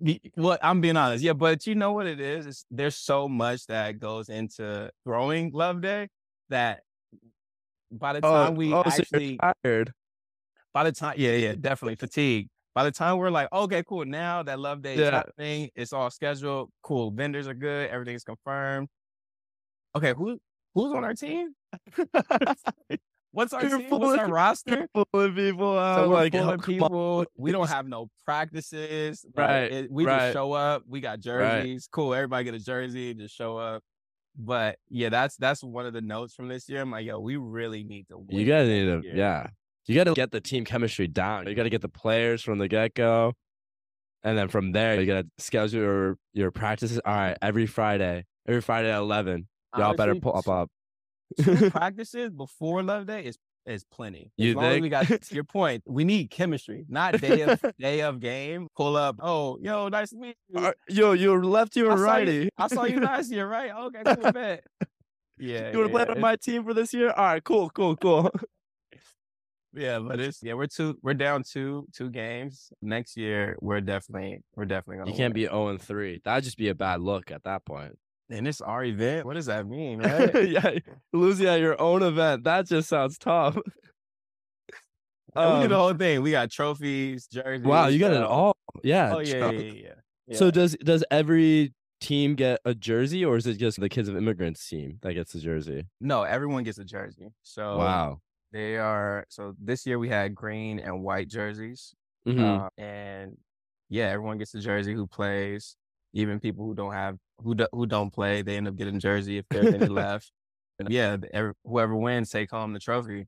big. 0.01 0.33
Well, 0.37 0.59
I'm 0.61 0.81
being 0.81 0.97
honest. 0.97 1.23
Yeah, 1.23 1.35
but 1.35 1.65
you 1.65 1.77
know 1.77 1.93
what 1.93 2.07
it 2.07 2.21
is? 2.21 2.47
It's, 2.47 2.67
there's 2.69 2.97
so 2.97 3.29
much 3.29 3.67
that 3.67 4.01
goes 4.01 4.29
into 4.29 4.91
throwing 5.05 5.53
Love 5.53 5.81
Day 5.81 6.09
that 6.49 6.81
by 7.93 8.15
the 8.15 8.27
oh, 8.27 8.33
time 8.33 8.49
oh, 8.49 8.57
we 8.57 8.75
oh, 8.75 8.83
actually 8.85 9.39
so 9.41 9.53
tired. 9.63 9.93
By 10.73 10.83
the 10.83 10.93
time, 10.93 11.15
yeah, 11.17 11.37
yeah, 11.37 11.55
definitely 11.59 11.95
fatigue. 11.95 12.49
By 12.75 12.83
the 12.83 12.91
time 12.91 13.19
we're 13.19 13.31
like, 13.31 13.53
okay, 13.53 13.85
cool. 13.87 14.05
Now 14.05 14.43
that 14.43 14.59
love 14.59 14.83
day 14.83 14.97
yeah. 14.97 15.05
is 15.05 15.11
happening, 15.11 15.71
it's 15.77 15.93
all 15.93 16.11
scheduled. 16.11 16.71
Cool. 16.83 17.13
Vendors 17.13 17.47
are 17.47 17.55
good. 17.55 17.89
Everything's 17.89 18.25
confirmed. 18.25 18.89
Okay, 19.95 20.13
who 20.13 20.41
who's 20.75 20.93
on 20.93 21.05
our 21.05 21.15
team? 21.15 21.55
What's 23.35 23.53
our 23.53 23.61
team? 23.61 23.91
What's 23.91 24.19
our 24.19 24.29
roster? 24.29 24.89
Pulling 24.95 25.35
people 25.35 25.77
out. 25.77 26.05
So 26.05 26.09
we're 26.09 26.15
like, 26.15 26.33
pulling 26.33 26.61
people. 26.61 27.27
We 27.37 27.51
don't 27.51 27.69
have 27.69 27.87
no 27.89 28.09
practices. 28.25 29.27
Right. 29.37 29.73
It, 29.73 29.91
we 29.91 30.05
right. 30.05 30.19
just 30.19 30.35
show 30.35 30.53
up. 30.53 30.85
We 30.89 31.01
got 31.01 31.19
jerseys. 31.19 31.89
Right. 31.89 31.93
Cool. 31.93 32.15
Everybody 32.15 32.45
get 32.45 32.55
a 32.55 32.61
jersey. 32.61 33.11
And 33.11 33.19
just 33.19 33.35
show 33.35 33.57
up. 33.57 33.83
But 34.39 34.79
yeah, 34.89 35.09
that's 35.09 35.37
that's 35.37 35.65
one 35.65 35.85
of 35.87 35.93
the 35.93 36.01
notes 36.01 36.35
from 36.35 36.49
this 36.49 36.69
year. 36.69 36.81
I'm 36.81 36.91
like, 36.91 37.07
yo, 37.07 37.19
we 37.19 37.37
really 37.37 37.83
need 37.83 38.07
to. 38.09 38.25
you 38.31 38.45
guys 38.45 38.69
need 38.69 38.85
to, 38.85 39.03
yeah. 39.05 39.49
You 39.87 39.95
got 39.97 40.05
to 40.05 40.15
get 40.15 40.31
the 40.31 40.41
team 40.41 40.65
chemistry 40.65 41.09
down. 41.09 41.47
You 41.47 41.55
got 41.55 41.65
to 41.65 41.71
get 41.71 41.83
the 41.83 41.89
players 41.89 42.43
from 42.43 42.59
the 42.59 42.69
get 42.69 42.95
go, 42.95 43.35
and 44.23 44.37
then 44.37 44.49
from 44.49 44.73
there, 44.73 44.99
you 44.99 45.07
got 45.07 45.23
to 45.23 45.29
schedule 45.39 45.81
your 45.81 46.19
your 46.33 46.51
practices. 46.51 47.01
All 47.05 47.15
right, 47.15 47.37
every 47.43 47.67
Friday, 47.67 48.25
every 48.49 48.63
Friday 48.63 48.91
at 48.91 48.99
eleven, 48.99 49.47
y'all 49.77 49.89
Honestly, 49.89 49.97
better 49.99 50.15
pull 50.15 50.37
up 50.37 50.49
up. 50.49 50.71
practices 51.71 52.31
before 52.31 52.83
Love 52.83 53.07
Day 53.07 53.25
is 53.25 53.39
is 53.67 53.85
plenty. 53.85 54.31
As 54.39 54.45
you 54.45 54.55
think? 54.55 54.83
we 54.83 54.89
got 54.89 55.07
to 55.23 55.35
your 55.35 55.45
point, 55.45 55.83
we 55.87 56.05
need 56.05 56.31
chemistry, 56.31 56.85
not 56.89 57.21
day 57.21 57.43
of 57.43 57.61
day 57.79 58.03
of 58.03 58.21
game. 58.21 58.69
Pull 58.77 58.97
up. 58.97 59.17
Oh, 59.21 59.59
yo, 59.61 59.89
nice 59.89 60.11
to 60.11 60.17
meet 60.17 60.37
you. 60.49 60.61
Uh, 60.61 60.73
yo, 60.89 61.13
you're 61.13 61.43
lefty 61.43 61.83
or 61.83 61.97
righty? 61.97 62.35
You, 62.35 62.49
I 62.59 62.69
saw 62.69 62.85
you 62.85 63.01
last 63.01 63.31
year, 63.31 63.47
right? 63.47 63.71
Okay, 63.71 64.03
cool, 64.05 64.33
bet. 64.33 64.65
Yeah. 65.39 65.73
You 65.73 65.79
want 65.79 65.93
to 65.93 65.99
yeah, 65.99 66.05
play 66.05 66.15
on 66.15 66.21
my 66.21 66.37
team 66.37 66.65
for 66.65 66.75
this 66.75 66.93
year? 66.93 67.11
All 67.11 67.25
right, 67.25 67.43
cool, 67.43 67.71
cool, 67.71 67.97
cool. 67.97 68.31
yeah, 69.73 69.99
but 69.99 70.21
it's 70.21 70.43
yeah, 70.43 70.55
we're 70.55 70.67
two, 70.67 70.99
we're 71.03 71.15
down 71.15 71.43
two, 71.43 71.87
two 71.93 72.11
games. 72.11 72.71
Next 72.83 73.17
year, 73.17 73.57
we're 73.61 73.81
definitely, 73.81 74.43
we're 74.55 74.67
definitely 74.67 74.99
gonna. 74.99 75.11
You 75.11 75.17
can't 75.17 75.35
win. 75.35 75.43
be 75.43 75.47
zero 75.47 75.69
and 75.69 75.81
three. 75.81 76.21
That'd 76.25 76.45
just 76.45 76.59
be 76.59 76.69
a 76.69 76.75
bad 76.75 77.01
look 77.01 77.31
at 77.31 77.45
that 77.45 77.65
point. 77.65 77.97
And 78.31 78.49
it's 78.49 78.61
our 78.61 78.85
event. 78.85 79.27
What 79.27 79.35
does 79.35 79.47
that 79.47 79.67
mean, 79.67 80.01
right? 80.01 80.49
yeah, 80.49 80.79
losing 81.13 81.47
at 81.47 81.61
your 81.61 81.81
own 81.81 82.03
event. 82.03 82.45
That 82.45 82.67
just 82.67 82.89
sounds 82.89 83.19
tough. 83.19 83.59
Um, 85.37 85.57
we 85.57 85.63
do 85.65 85.69
the 85.71 85.77
whole 85.77 85.95
thing. 85.95 86.23
We 86.23 86.31
got 86.31 86.51
trophies, 86.51 87.27
jerseys. 87.27 87.67
Wow, 87.67 87.89
you 87.89 87.99
got 87.99 88.13
it 88.13 88.23
all. 88.23 88.57
Yeah. 88.85 89.15
Oh 89.15 89.19
yeah, 89.19 89.51
yeah, 89.51 89.61
yeah, 89.61 89.89
yeah. 90.29 90.37
So 90.37 90.51
does 90.53 90.77
does 90.77 91.05
every 91.11 91.75
team 92.01 92.35
get 92.35 92.61
a 92.65 92.75
jersey, 92.75 93.25
or 93.25 93.37
is 93.37 93.47
it 93.47 93.55
just 93.55 93.81
the 93.81 93.89
kids 93.89 94.09
of 94.09 94.17
immigrants 94.17 94.67
team 94.69 94.99
that 95.03 95.15
gets 95.15 95.35
a 95.35 95.41
jersey? 95.41 95.87
No, 96.01 96.23
everyone 96.23 96.63
gets 96.63 96.79
a 96.79 96.85
jersey. 96.85 97.31
So 97.43 97.79
wow, 97.79 98.21
they 98.53 98.77
are. 98.77 99.25
So 99.29 99.55
this 99.61 99.87
year 99.87 99.99
we 99.99 100.09
had 100.09 100.35
green 100.35 100.79
and 100.79 101.03
white 101.03 101.29
jerseys, 101.29 101.95
mm-hmm. 102.27 102.45
uh, 102.45 102.69
and 102.79 103.37
yeah, 103.89 104.11
everyone 104.11 104.39
gets 104.39 104.55
a 104.55 104.61
jersey 104.61 104.95
who 104.95 105.07
plays. 105.07 105.77
Even 106.15 106.41
people 106.41 106.65
who 106.65 106.75
don't 106.75 106.93
have 106.93 107.17
who 107.43 107.55
do, 107.55 107.67
who 107.73 107.87
don't 107.87 108.11
play, 108.11 108.43
they 108.43 108.57
end 108.57 108.69
up 108.69 108.77
getting 108.77 108.99
jersey 108.99 109.39
if 109.39 109.45
there's 109.51 109.75
any 109.75 109.87
left. 109.87 110.33
And 110.79 110.91
yeah, 110.91 111.17
every, 111.33 111.53
whoever 111.65 111.95
wins 111.95 112.31
take 112.31 112.51
home 112.51 112.73
the 112.73 112.81
trophy. 112.81 113.27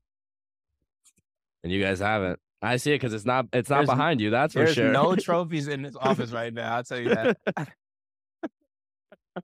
And 1.62 1.72
you 1.72 1.82
guys 1.82 1.98
haven't. 1.98 2.38
I 2.62 2.76
see 2.78 2.92
it 2.92 3.00
because 3.00 3.12
it's 3.12 3.24
not 3.24 3.46
it's 3.52 3.68
not 3.68 3.78
there's, 3.78 3.88
behind 3.88 4.20
you. 4.20 4.30
That's 4.30 4.54
for 4.54 4.66
sure. 4.66 4.90
no 4.90 5.14
trophies 5.16 5.68
in 5.68 5.82
this 5.82 5.96
office 6.00 6.30
right 6.30 6.52
now. 6.52 6.76
I'll 6.76 6.84
tell 6.84 6.98
you 6.98 7.10
that. 7.10 7.36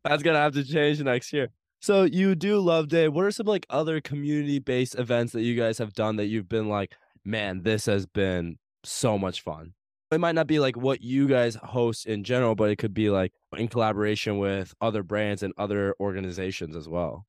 That's 0.05 0.23
gonna 0.23 0.39
have 0.39 0.55
to 0.55 0.65
change 0.65 1.01
next 1.01 1.33
year. 1.33 1.49
So 1.81 2.05
you 2.05 2.35
do 2.35 2.61
Love 2.61 2.89
Day. 2.89 3.09
What 3.09 3.25
are 3.25 3.31
some 3.31 3.47
like 3.47 3.67
other 3.69 4.01
community 4.01 4.61
based 4.61 4.99
events 4.99 5.33
that 5.33 5.43
you 5.43 5.57
guys 5.57 5.79
have 5.79 5.93
done 5.93 6.17
that 6.17 6.27
you've 6.27 6.49
been 6.49 6.69
like, 6.69 6.93
man, 7.25 7.63
this 7.63 7.87
has 7.87 8.07
been 8.07 8.59
so 8.85 9.19
much 9.19 9.43
fun? 9.43 9.75
It 10.13 10.21
might 10.21 10.35
not 10.35 10.47
be 10.47 10.59
like 10.59 10.77
what 10.77 11.01
you 11.03 11.27
guys 11.27 11.55
host 11.55 12.05
in 12.07 12.23
general, 12.23 12.55
but 12.55 12.71
it 12.71 12.77
could 12.77 12.93
be 12.93 13.09
like 13.09 13.33
in 13.57 13.69
collaboration 13.69 14.37
with 14.39 14.75
other 14.81 15.03
brands 15.03 15.43
and 15.43 15.55
other 15.57 15.95
organizations 15.99 16.77
as 16.77 16.87
well. 16.87 17.25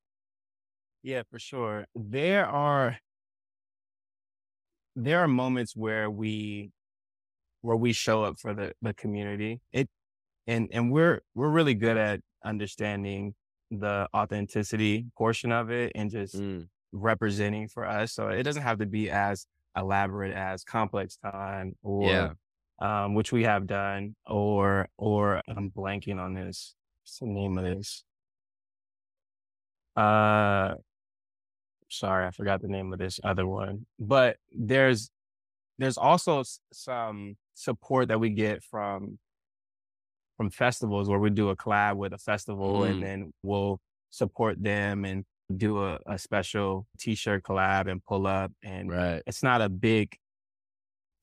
Yeah, 1.02 1.22
for 1.30 1.38
sure. 1.38 1.86
There 1.94 2.46
are 2.46 2.98
there 4.96 5.20
are 5.20 5.28
moments 5.28 5.74
where 5.74 6.10
we 6.10 6.70
where 7.62 7.76
we 7.76 7.94
show 7.94 8.22
up 8.22 8.38
for 8.38 8.52
the 8.52 8.72
the 8.82 8.92
community. 8.92 9.60
It 9.72 9.88
and 10.46 10.68
and 10.70 10.92
we're 10.92 11.22
we're 11.34 11.48
really 11.48 11.74
good 11.74 11.96
at 11.96 12.20
understanding 12.44 13.34
the 13.70 14.08
authenticity 14.14 15.06
portion 15.16 15.52
of 15.52 15.70
it 15.70 15.92
and 15.94 16.10
just 16.10 16.36
mm. 16.36 16.68
representing 16.92 17.66
for 17.68 17.86
us. 17.86 18.12
So 18.12 18.28
it 18.28 18.42
doesn't 18.42 18.62
have 18.62 18.78
to 18.78 18.86
be 18.86 19.10
as 19.10 19.46
elaborate 19.74 20.34
as 20.34 20.64
complex 20.64 21.16
time 21.16 21.74
or 21.82 22.08
yeah. 22.08 22.32
Um, 22.84 23.14
which 23.14 23.32
we 23.32 23.44
have 23.44 23.66
done 23.66 24.14
or 24.26 24.88
or 24.98 25.40
I'm 25.48 25.70
blanking 25.70 26.20
on 26.20 26.34
this. 26.34 26.74
What's 27.02 27.18
the 27.18 27.26
name 27.26 27.56
of 27.56 27.64
this? 27.64 28.04
Uh 29.96 30.74
sorry, 31.88 32.26
I 32.26 32.30
forgot 32.30 32.60
the 32.60 32.68
name 32.68 32.92
of 32.92 32.98
this 32.98 33.20
other 33.24 33.46
one. 33.46 33.86
But 33.98 34.36
there's 34.52 35.10
there's 35.78 35.96
also 35.96 36.44
some 36.72 37.36
support 37.54 38.08
that 38.08 38.20
we 38.20 38.30
get 38.30 38.62
from 38.62 39.18
from 40.36 40.50
festivals 40.50 41.08
where 41.08 41.18
we 41.18 41.30
do 41.30 41.48
a 41.48 41.56
collab 41.56 41.96
with 41.96 42.12
a 42.12 42.18
festival 42.18 42.80
mm. 42.80 42.90
and 42.90 43.02
then 43.02 43.32
we'll 43.42 43.80
support 44.10 44.62
them 44.62 45.04
and 45.04 45.24
do 45.56 45.84
a, 45.84 45.98
a 46.06 46.18
special 46.18 46.86
t-shirt 46.98 47.44
collab 47.44 47.90
and 47.90 48.04
pull 48.04 48.26
up 48.26 48.50
and 48.62 48.90
right. 48.90 49.22
it's 49.26 49.42
not 49.42 49.62
a 49.62 49.68
big 49.68 50.16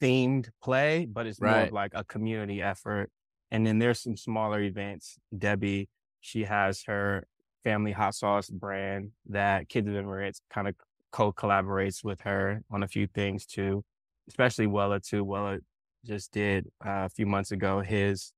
themed 0.02 0.50
play 0.64 1.06
but 1.06 1.28
it's 1.28 1.40
right. 1.40 1.52
more 1.52 1.62
of 1.68 1.72
like 1.72 1.92
a 1.94 2.04
community 2.04 2.62
effort 2.62 3.10
and 3.52 3.66
then 3.66 3.80
there's 3.80 4.00
some 4.02 4.18
smaller 4.18 4.62
events 4.62 5.18
debbie 5.38 5.88
she 6.22 6.44
has 6.44 6.84
her 6.84 7.28
family 7.64 7.92
hot 7.92 8.16
sauce 8.16 8.50
brand 8.50 9.12
that 9.28 9.70
Kids 9.70 9.88
of 9.88 9.96
Immigrants 9.96 10.42
kind 10.50 10.68
of 10.68 10.76
co-collaborates 11.12 12.04
with 12.04 12.22
her 12.22 12.64
on 12.72 12.84
a 12.84 12.88
few 12.88 13.08
things 13.08 13.46
too, 13.46 13.84
especially 14.28 14.68
Weleh 14.68 15.06
too. 15.06 15.26
Weleh 15.26 15.60
just 16.06 16.32
did 16.32 16.68
uh, 16.86 17.06
a 17.06 17.10
few 17.10 17.26
months 17.26 17.52
ago 17.52 17.82
his 17.82 18.34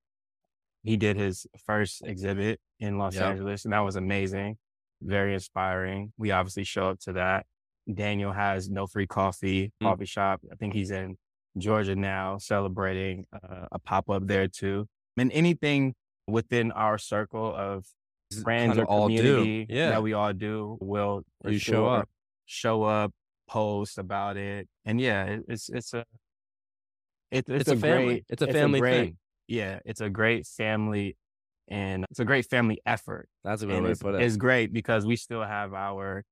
he 0.83 0.97
did 0.97 1.15
his 1.15 1.47
first 1.65 2.01
exhibit 2.03 2.59
in 2.79 2.97
Los 2.97 3.15
yep. 3.15 3.23
Angeles, 3.23 3.63
and 3.63 3.73
that 3.73 3.79
was 3.79 3.95
amazing, 3.95 4.57
very 5.01 5.33
inspiring. 5.33 6.11
We 6.17 6.31
obviously 6.31 6.65
show 6.65 6.89
up 6.89 6.99
to 7.01 7.13
that. 7.13 7.45
Daniel 7.93 8.33
has 8.33 8.69
no 8.69 8.87
free 8.87 9.07
coffee 9.07 9.71
mm. 9.81 9.87
coffee 9.87 10.05
shop. 10.05 10.41
I 10.51 10.55
think 10.55 10.73
he's 10.73 10.91
in 10.91 11.17
Georgia 11.57 11.95
now, 11.95 12.37
celebrating 12.37 13.25
uh, 13.33 13.67
a 13.71 13.79
pop 13.79 14.09
up 14.09 14.27
there 14.27 14.47
too. 14.47 14.87
And 15.17 15.31
anything 15.31 15.93
within 16.27 16.71
our 16.71 16.97
circle 16.97 17.53
of 17.55 17.85
friends 18.41 18.77
or 18.77 18.85
community 18.85 19.67
yeah. 19.69 19.89
that 19.89 20.03
we 20.03 20.13
all 20.13 20.33
do 20.33 20.77
will 20.81 21.23
you 21.45 21.59
sure 21.59 21.75
show 21.75 21.87
up, 21.87 22.09
show 22.45 22.83
up, 22.83 23.11
post 23.47 23.97
about 23.97 24.37
it, 24.37 24.67
and 24.85 24.99
yeah, 24.99 25.25
it, 25.25 25.43
it's 25.47 25.69
it's 25.69 25.93
a 25.93 26.05
it, 27.31 27.49
it's, 27.49 27.49
it's, 27.49 27.69
a, 27.69 27.73
a 27.73 27.77
family. 27.77 28.05
Great, 28.05 28.25
it's 28.29 28.41
a 28.41 28.47
family 28.47 28.79
a 28.79 28.81
great, 28.81 28.99
thing. 28.99 29.17
Yeah, 29.47 29.79
it's 29.85 30.01
a 30.01 30.09
great 30.09 30.47
family, 30.47 31.17
and 31.67 32.05
it's 32.09 32.19
a 32.19 32.25
great 32.25 32.45
family 32.45 32.79
effort. 32.85 33.27
That's 33.43 33.61
a 33.61 33.67
good 33.67 33.83
way 33.83 33.93
to 33.93 33.99
put 33.99 34.15
it. 34.15 34.21
It's 34.21 34.37
great 34.37 34.73
because 34.73 35.05
we 35.05 35.15
still 35.15 35.43
have 35.43 35.73
our 35.73 36.23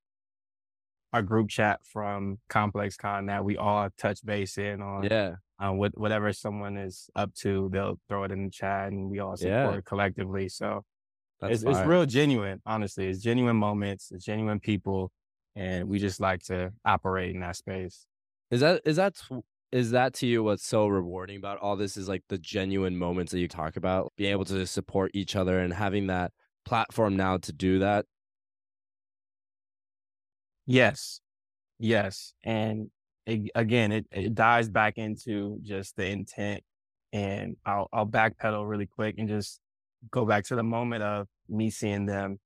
our 1.14 1.22
group 1.22 1.50
chat 1.50 1.80
from 1.84 2.40
Complex 2.50 2.96
Con 2.96 3.26
that 3.26 3.44
we 3.44 3.58
all 3.58 3.90
touch 3.98 4.26
base 4.26 4.58
in 4.58 4.82
on. 4.82 5.04
Yeah. 5.04 5.36
Um, 5.60 5.78
what, 5.78 5.96
whatever 5.98 6.34
someone 6.34 6.78
is 6.78 7.10
up 7.16 7.34
to, 7.36 7.70
they'll 7.72 8.00
throw 8.08 8.24
it 8.24 8.32
in 8.32 8.46
the 8.46 8.50
chat 8.50 8.92
and 8.92 9.10
we 9.10 9.20
all 9.20 9.38
support 9.38 9.76
yeah. 9.76 9.82
collectively. 9.86 10.50
So 10.50 10.84
it's, 11.44 11.64
it's 11.64 11.80
real 11.80 12.06
genuine, 12.06 12.62
honestly. 12.66 13.08
It's 13.08 13.22
genuine 13.22 13.58
moments, 13.58 14.12
it's 14.12 14.26
genuine 14.26 14.60
people, 14.60 15.12
and 15.56 15.88
we 15.88 16.00
just 16.00 16.20
like 16.20 16.44
to 16.44 16.72
operate 16.86 17.34
in 17.34 17.42
that 17.42 17.56
space. 17.56 18.06
Is 18.50 18.62
that 18.62 18.82
is 18.86 18.98
that 18.98 19.16
is 19.72 19.92
that 19.92 20.14
to 20.16 20.28
you 20.28 20.44
what's 20.44 20.66
so 20.66 20.88
rewarding 20.88 21.38
about 21.38 21.58
all 21.60 21.76
this 21.76 21.96
is 21.96 22.10
like 22.10 22.24
the 22.30 22.38
genuine 22.38 22.98
moments 22.98 23.32
that 23.32 23.40
you 23.40 23.48
talk 23.48 23.76
about, 23.76 24.14
being 24.18 24.32
able 24.32 24.46
to 24.46 24.68
support 24.68 25.12
each 25.14 25.36
other 25.36 25.60
and 25.60 25.74
having 25.74 26.08
that 26.08 26.32
platform 26.66 27.16
now 27.16 27.38
to 27.38 27.52
do 27.54 27.80
that 27.80 28.06
Yes. 30.66 31.22
Yes. 31.80 32.34
And 32.44 32.90
it, 33.26 33.52
again, 33.56 33.92
it, 33.92 34.06
it 34.12 34.36
dives 34.36 34.70
back 34.70 34.98
into 34.98 35.58
just 35.62 35.96
the 35.96 36.06
intent. 36.06 36.64
And 37.14 37.58
I'll, 37.66 37.90
I'll 37.92 38.08
backpedal 38.08 38.70
really 38.70 38.86
quick 38.86 39.16
and 39.18 39.28
just 39.28 39.60
go 40.12 40.26
back 40.26 40.46
to 40.46 40.56
the 40.56 40.64
moment 40.64 41.04
of 41.04 41.28
me 41.50 41.70
seeing 41.70 42.06
them 42.06 42.40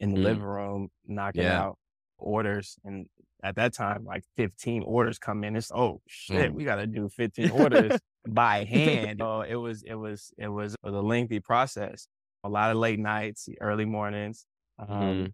in 0.00 0.10
the 0.14 0.20
mm. 0.20 0.24
living 0.24 0.42
room 0.42 0.88
knocking 1.06 1.42
yeah. 1.42 1.62
out 1.62 1.78
orders. 2.18 2.76
And 2.84 3.06
at 3.42 3.56
that 3.56 3.72
time, 3.72 4.04
like 4.04 4.24
15 4.36 4.82
orders 4.82 5.18
come 5.18 5.44
in. 5.44 5.56
It's, 5.56 5.70
oh 5.72 6.00
shit, 6.08 6.50
mm. 6.50 6.54
we 6.54 6.64
got 6.64 6.76
to 6.76 6.86
do 6.86 7.08
15 7.08 7.50
orders 7.50 7.98
by 8.28 8.64
hand. 8.64 9.20
So 9.20 9.42
it 9.42 9.54
was, 9.54 9.82
it 9.84 9.94
was, 9.94 10.32
it 10.38 10.48
was 10.48 10.74
a 10.82 10.90
lengthy 10.90 11.40
process. 11.40 12.08
A 12.42 12.48
lot 12.48 12.70
of 12.70 12.78
late 12.78 12.98
nights, 12.98 13.48
early 13.60 13.84
mornings. 13.84 14.46
Um, 14.78 14.88
mm. 14.88 15.32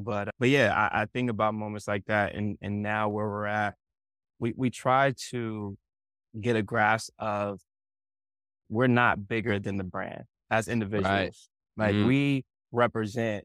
But 0.00 0.30
but 0.38 0.48
yeah, 0.48 0.74
I, 0.74 1.02
I 1.02 1.06
think 1.06 1.30
about 1.30 1.54
moments 1.54 1.88
like 1.88 2.06
that, 2.06 2.34
and 2.34 2.58
and 2.60 2.82
now 2.82 3.08
where 3.08 3.26
we're 3.26 3.46
at, 3.46 3.74
we 4.38 4.52
we 4.56 4.70
try 4.70 5.14
to 5.30 5.76
get 6.38 6.56
a 6.56 6.62
grasp 6.62 7.12
of 7.18 7.60
we're 8.68 8.86
not 8.86 9.28
bigger 9.28 9.58
than 9.58 9.76
the 9.76 9.84
brand 9.84 10.24
as 10.50 10.68
individuals. 10.68 11.48
Right. 11.76 11.86
Like 11.88 11.94
mm-hmm. 11.94 12.06
we 12.06 12.44
represent 12.72 13.44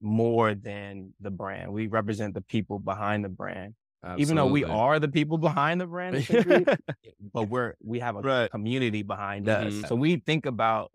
more 0.00 0.54
than 0.54 1.14
the 1.20 1.30
brand. 1.30 1.72
We 1.72 1.86
represent 1.86 2.34
the 2.34 2.42
people 2.42 2.78
behind 2.78 3.24
the 3.24 3.28
brand. 3.28 3.74
Absolutely. 4.04 4.22
Even 4.22 4.36
though 4.36 4.46
we 4.46 4.64
are 4.64 5.00
the 5.00 5.08
people 5.08 5.38
behind 5.38 5.80
the 5.80 5.86
brand, 5.86 6.24
but 7.32 7.48
we're 7.48 7.74
we 7.82 7.98
have 7.98 8.16
a 8.16 8.20
right. 8.20 8.50
community 8.50 9.02
behind 9.02 9.46
mm-hmm. 9.46 9.82
us. 9.82 9.88
So 9.88 9.96
we 9.96 10.16
think 10.16 10.46
about 10.46 10.92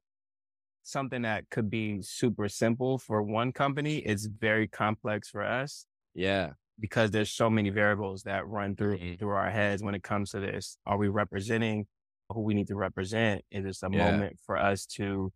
something 0.83 1.23
that 1.23 1.49
could 1.49 1.69
be 1.69 2.01
super 2.01 2.47
simple 2.49 2.97
for 2.97 3.23
one 3.23 3.51
company 3.51 3.97
is 3.97 4.27
very 4.27 4.67
complex 4.67 5.29
for 5.29 5.43
us. 5.43 5.85
Yeah. 6.13 6.51
Because 6.79 7.11
there's 7.11 7.31
so 7.31 7.49
many 7.49 7.69
variables 7.69 8.23
that 8.23 8.47
run 8.47 8.75
through 8.75 8.97
mm-hmm. 8.97 9.15
through 9.15 9.29
our 9.29 9.49
heads 9.49 9.83
when 9.83 9.95
it 9.95 10.03
comes 10.03 10.31
to 10.31 10.39
this. 10.39 10.77
Are 10.85 10.97
we 10.97 11.07
representing 11.07 11.85
who 12.29 12.41
we 12.41 12.53
need 12.53 12.67
to 12.67 12.75
represent? 12.75 13.43
Is 13.51 13.63
this 13.63 13.83
a 13.83 13.89
yeah. 13.91 14.11
moment 14.11 14.37
for 14.45 14.57
us 14.57 14.85
to 14.97 15.31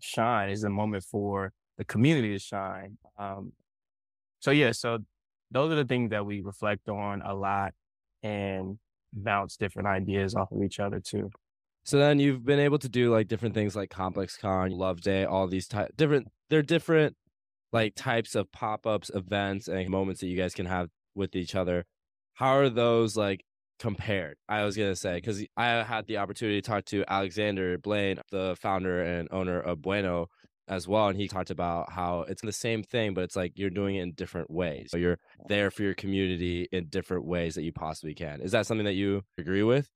shine? 0.00 0.50
Is 0.50 0.64
a 0.64 0.70
moment 0.70 1.04
for 1.04 1.52
the 1.78 1.84
community 1.84 2.32
to 2.32 2.38
shine? 2.38 2.98
Um, 3.18 3.52
so 4.40 4.50
yeah, 4.50 4.72
so 4.72 4.98
those 5.50 5.72
are 5.72 5.76
the 5.76 5.84
things 5.84 6.10
that 6.10 6.26
we 6.26 6.40
reflect 6.40 6.88
on 6.88 7.22
a 7.22 7.34
lot 7.34 7.72
and 8.22 8.78
bounce 9.12 9.56
different 9.56 9.88
ideas 9.88 10.34
off 10.34 10.50
of 10.50 10.62
each 10.62 10.80
other 10.80 11.00
too. 11.00 11.30
So 11.84 11.98
then 11.98 12.18
you've 12.18 12.44
been 12.44 12.60
able 12.60 12.78
to 12.78 12.88
do 12.88 13.10
like 13.10 13.28
different 13.28 13.54
things 13.54 13.74
like 13.74 13.90
Complex 13.90 14.36
Con, 14.36 14.70
Love 14.70 15.00
Day, 15.00 15.24
all 15.24 15.46
these 15.48 15.66
ty- 15.66 15.88
different. 15.96 16.28
They're 16.48 16.62
different 16.62 17.16
like 17.72 17.94
types 17.96 18.34
of 18.34 18.50
pop 18.52 18.86
ups, 18.86 19.10
events, 19.14 19.68
and 19.68 19.88
moments 19.88 20.20
that 20.20 20.28
you 20.28 20.36
guys 20.36 20.54
can 20.54 20.66
have 20.66 20.88
with 21.14 21.34
each 21.34 21.54
other. 21.54 21.84
How 22.34 22.56
are 22.56 22.68
those 22.68 23.16
like 23.16 23.44
compared? 23.78 24.36
I 24.48 24.64
was 24.64 24.76
gonna 24.76 24.94
say 24.94 25.16
because 25.16 25.44
I 25.56 25.82
had 25.82 26.06
the 26.06 26.18
opportunity 26.18 26.60
to 26.60 26.66
talk 26.66 26.84
to 26.86 27.04
Alexander 27.08 27.78
Blaine, 27.78 28.20
the 28.30 28.56
founder 28.60 29.02
and 29.02 29.28
owner 29.32 29.58
of 29.60 29.82
Bueno, 29.82 30.28
as 30.68 30.86
well, 30.86 31.08
and 31.08 31.18
he 31.18 31.28
talked 31.28 31.50
about 31.50 31.90
how 31.90 32.24
it's 32.28 32.42
the 32.42 32.52
same 32.52 32.82
thing, 32.82 33.14
but 33.14 33.24
it's 33.24 33.36
like 33.36 33.52
you're 33.56 33.70
doing 33.70 33.96
it 33.96 34.02
in 34.02 34.12
different 34.12 34.50
ways. 34.50 34.88
So 34.90 34.96
you're 34.96 35.18
there 35.48 35.70
for 35.70 35.82
your 35.82 35.94
community 35.94 36.68
in 36.72 36.86
different 36.86 37.24
ways 37.24 37.56
that 37.56 37.62
you 37.62 37.72
possibly 37.72 38.14
can. 38.14 38.40
Is 38.40 38.52
that 38.52 38.66
something 38.66 38.84
that 38.84 38.94
you 38.94 39.22
agree 39.38 39.62
with? 39.64 39.88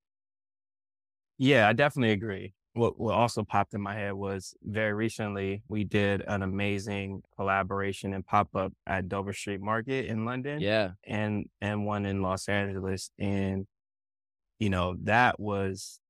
Yeah, 1.39 1.69
I 1.69 1.73
definitely 1.73 2.13
agree. 2.13 2.55
What 2.75 2.99
what 2.99 3.15
also 3.15 3.43
popped 3.43 3.73
in 3.73 3.81
my 3.81 3.95
head 3.95 4.13
was 4.13 4.55
very 4.63 4.93
recently 4.93 5.63
we 5.69 5.85
did 5.85 6.23
an 6.27 6.43
amazing 6.43 7.23
collaboration 7.37 8.13
and 8.13 8.27
pop 8.27 8.55
up 8.55 8.73
at 8.87 9.09
Dover 9.09 9.33
Street 9.33 9.63
Market 9.63 10.07
in 10.07 10.25
London. 10.25 10.61
Yeah. 10.61 10.91
And 11.05 11.47
and 11.61 11.87
one 11.87 12.05
in 12.05 12.23
Los 12.23 12.49
Angeles. 12.49 13.11
And 13.19 13.67
you 14.59 14.69
know, 14.69 14.97
that 15.05 15.41
was 15.41 16.01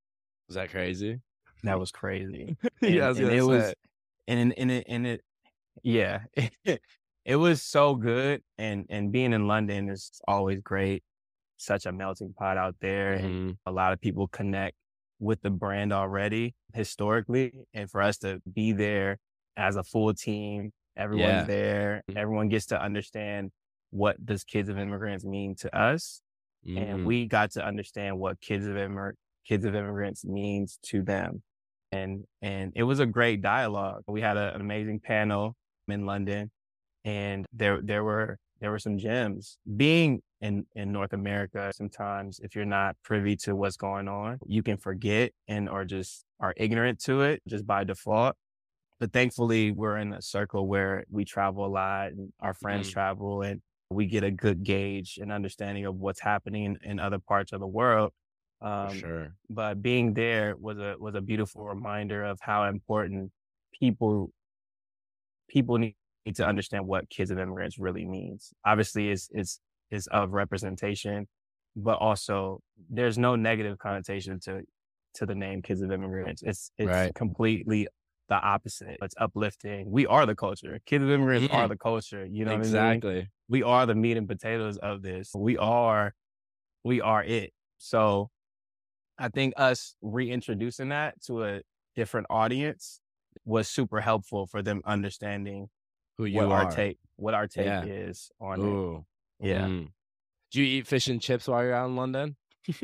Was 0.49 0.57
that 0.57 0.71
crazy? 0.71 1.21
That 1.63 1.79
was 1.79 1.91
crazy. 1.91 2.57
And, 2.83 2.95
yeah, 2.95 3.09
and 3.09 3.19
it 3.19 3.43
was 3.43 3.75
and 4.27 4.53
and 4.57 4.71
it 4.71 4.85
and 4.89 5.07
it 5.07 5.21
yeah. 5.83 6.21
it 7.25 7.37
was 7.37 7.63
so 7.63 7.95
good 7.95 8.43
and 8.59 8.87
and 8.89 9.13
being 9.13 9.33
in 9.33 9.47
London 9.47 9.89
is 9.89 10.11
always 10.27 10.61
great. 10.61 11.05
Such 11.59 11.87
a 11.87 11.93
melting 11.93 12.35
pot 12.37 12.57
out 12.57 12.75
there 12.81 13.17
mm-hmm. 13.17 13.27
and 13.27 13.57
a 13.67 13.73
lot 13.73 13.93
of 13.93 14.01
people 14.01 14.27
connect 14.29 14.77
with 15.19 15.41
the 15.43 15.51
brand 15.51 15.93
already 15.93 16.55
historically. 16.75 17.53
And 17.75 17.91
for 17.91 18.03
us 18.03 18.19
to 18.19 18.41
be 18.53 18.73
there 18.73 19.19
as 19.57 19.77
a 19.77 19.83
full 19.83 20.13
team, 20.15 20.73
everyone's 20.97 21.29
yeah. 21.29 21.45
there, 21.45 22.03
mm-hmm. 22.09 22.19
everyone 22.19 22.49
gets 22.49 22.67
to 22.67 22.83
understand 22.83 23.51
what 23.91 24.25
does 24.25 24.45
kids 24.45 24.69
of 24.69 24.79
immigrants 24.79 25.25
mean 25.25 25.55
to 25.57 25.77
us. 25.77 26.21
Mm-hmm. 26.67 26.79
And 26.79 27.07
we 27.07 27.27
got 27.27 27.53
to 27.53 27.65
understand 27.65 28.19
what 28.19 28.41
kids 28.41 28.67
of 28.67 28.75
immig- 28.75 29.15
kids 29.47 29.65
of 29.65 29.75
immigrants 29.75 30.25
means 30.25 30.79
to 30.85 31.03
them. 31.03 31.43
And, 31.93 32.25
and 32.43 32.73
it 32.75 32.83
was 32.83 33.01
a 33.01 33.07
great 33.07 33.41
dialogue. 33.41 34.03
We 34.07 34.21
had 34.21 34.37
a, 34.37 34.55
an 34.55 34.61
amazing 34.61 35.01
panel 35.01 35.55
in 35.89 36.05
London 36.05 36.51
and 37.05 37.47
there, 37.53 37.81
there 37.81 38.03
were, 38.03 38.39
there 38.61 38.71
were 38.71 38.79
some 38.79 38.99
gems 38.99 39.59
being 39.77 40.21
in, 40.41 40.67
in 40.75 40.93
North 40.93 41.13
America, 41.13 41.73
sometimes 41.75 42.41
if 42.41 42.55
you're 42.55 42.65
not 42.65 42.97
privy 43.03 43.37
to 43.37 43.57
what's 43.57 43.77
going 43.77 44.09
on, 44.09 44.39
you 44.47 44.63
can 44.63 44.77
forget 44.77 45.33
and 45.49 45.69
or 45.69 45.85
just 45.85 46.25
are 46.41 46.55
ignorant 46.57 47.01
to 47.05 47.23
it 47.23 47.43
just 47.49 47.67
by 47.67 47.85
default. 47.85 48.37
But 48.99 49.13
thankfully, 49.13 49.73
we're 49.73 49.99
in 49.99 50.13
a 50.15 50.23
circle 50.23 50.67
where 50.67 51.05
we 51.11 51.25
travel 51.25 51.67
a 51.67 51.69
lot 51.69 52.13
and 52.13 52.33
our 52.41 52.55
friends 52.55 52.89
mm. 52.89 52.93
travel 52.93 53.43
and 53.43 53.61
we 53.91 54.07
get 54.07 54.25
a 54.25 54.31
good 54.31 54.65
gauge 54.65 55.19
and 55.21 55.31
understanding 55.31 55.85
of 55.85 55.97
what's 55.97 56.21
happening 56.21 56.77
in 56.83 56.99
other 56.99 57.19
parts 57.19 57.53
of 57.53 57.61
the 57.61 57.67
world. 57.67 58.13
Um, 58.61 58.99
sure. 58.99 59.35
But 59.51 59.83
being 59.83 60.15
there 60.15 60.57
was 60.59 60.79
a 60.79 60.97
was 60.99 61.15
a 61.15 61.21
beautiful 61.21 61.65
reminder 61.65 62.25
of 62.25 62.39
how 62.41 62.65
important 62.65 63.31
people 63.79 64.31
people 65.49 65.79
need 65.79 65.95
to 66.35 66.47
understand 66.47 66.87
what 66.87 67.09
kids 67.11 67.31
of 67.31 67.39
immigrants 67.39 67.79
really 67.79 68.07
means. 68.07 68.53
Obviously, 68.65 69.11
it's 69.11 69.29
it's 69.33 69.61
is 69.91 70.07
of 70.09 70.33
representation, 70.33 71.27
but 71.75 71.99
also 71.99 72.61
there's 72.91 73.19
no 73.19 73.37
negative 73.37 73.79
connotation 73.79 74.41
to 74.41 74.63
to 75.15 75.27
the 75.27 75.35
name 75.35 75.63
Kids 75.63 75.81
of 75.83 75.91
Immigrants. 75.91 76.43
It's 76.43 76.71
it's 76.77 76.89
right. 76.89 77.15
completely 77.15 77.89
the 78.29 78.35
opposite. 78.35 78.99
It's 79.03 79.15
uplifting. 79.19 79.91
We 79.91 80.07
are 80.07 80.27
the 80.27 80.35
culture. 80.35 80.81
Kids 80.87 81.05
of 81.05 81.11
Immigrants 81.11 81.53
are 81.53 81.69
the 81.69 81.77
culture. 81.77 82.27
You 82.27 82.45
know 82.45 82.57
exactly. 82.57 83.11
I 83.11 83.15
mean? 83.15 83.29
We 83.49 83.63
are 83.63 83.87
the 83.87 83.95
meat 83.95 84.17
and 84.17 84.29
potatoes 84.29 84.77
of 84.79 85.03
this. 85.03 85.33
We 85.35 85.57
are 85.59 86.15
we 86.85 87.01
are 87.01 87.23
it. 87.23 87.53
So 87.79 88.31
I 89.19 89.29
think 89.29 89.55
us 89.57 89.97
reintroducing 90.03 90.91
that 90.91 91.21
to 91.27 91.45
a 91.45 91.61
different 91.95 92.27
audience 92.31 93.01
was 93.45 93.69
super 93.69 94.01
helpful 94.01 94.47
for 94.47 94.63
them 94.63 94.83
understanding 94.85 95.69
who 96.19 96.25
you 96.25 96.39
what 96.39 96.47
are. 96.47 96.65
our 96.65 96.71
take 96.71 96.99
what 97.17 97.35
our 97.35 97.47
take 97.47 97.67
yeah. 97.67 97.85
is 97.85 98.31
on 98.41 98.61
Ooh. 98.61 99.07
Yeah. 99.41 99.67
Mm. 99.67 99.89
Do 100.53 100.63
you 100.63 100.79
eat 100.79 100.87
fish 100.87 101.09
and 101.09 101.21
chips 101.21 101.49
while 101.49 101.63
you're 101.63 101.75
out 101.75 101.89
in 101.89 101.97
London? 101.97 102.37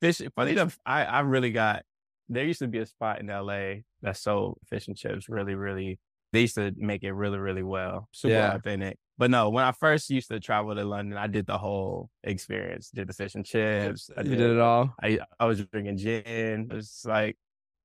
fish. 0.00 0.22
Funny 0.34 0.52
enough, 0.52 0.78
I 0.84 1.04
I 1.04 1.20
really 1.20 1.50
got. 1.52 1.82
There 2.28 2.44
used 2.44 2.58
to 2.58 2.68
be 2.68 2.78
a 2.78 2.86
spot 2.86 3.20
in 3.20 3.26
LA 3.28 3.82
that 4.02 4.16
sold 4.16 4.58
fish 4.68 4.86
and 4.86 4.96
chips 4.96 5.28
really, 5.28 5.54
really. 5.54 5.98
They 6.32 6.42
used 6.42 6.56
to 6.56 6.72
make 6.76 7.02
it 7.04 7.12
really, 7.12 7.38
really 7.38 7.62
well, 7.62 8.06
super 8.12 8.34
yeah. 8.34 8.54
authentic. 8.54 8.98
But 9.16 9.30
no, 9.30 9.48
when 9.48 9.64
I 9.64 9.72
first 9.72 10.10
used 10.10 10.28
to 10.28 10.38
travel 10.38 10.74
to 10.74 10.84
London, 10.84 11.16
I 11.16 11.26
did 11.26 11.46
the 11.46 11.56
whole 11.56 12.10
experience. 12.22 12.90
Did 12.90 13.08
the 13.08 13.14
fish 13.14 13.34
and 13.34 13.46
chips. 13.46 14.10
I 14.16 14.22
did, 14.22 14.32
you 14.32 14.36
did 14.36 14.50
it 14.50 14.60
all. 14.60 14.94
I 15.02 15.20
I 15.40 15.46
was 15.46 15.64
drinking 15.64 15.96
gin. 15.96 16.68
It 16.70 16.72
was 16.72 17.02
like 17.04 17.36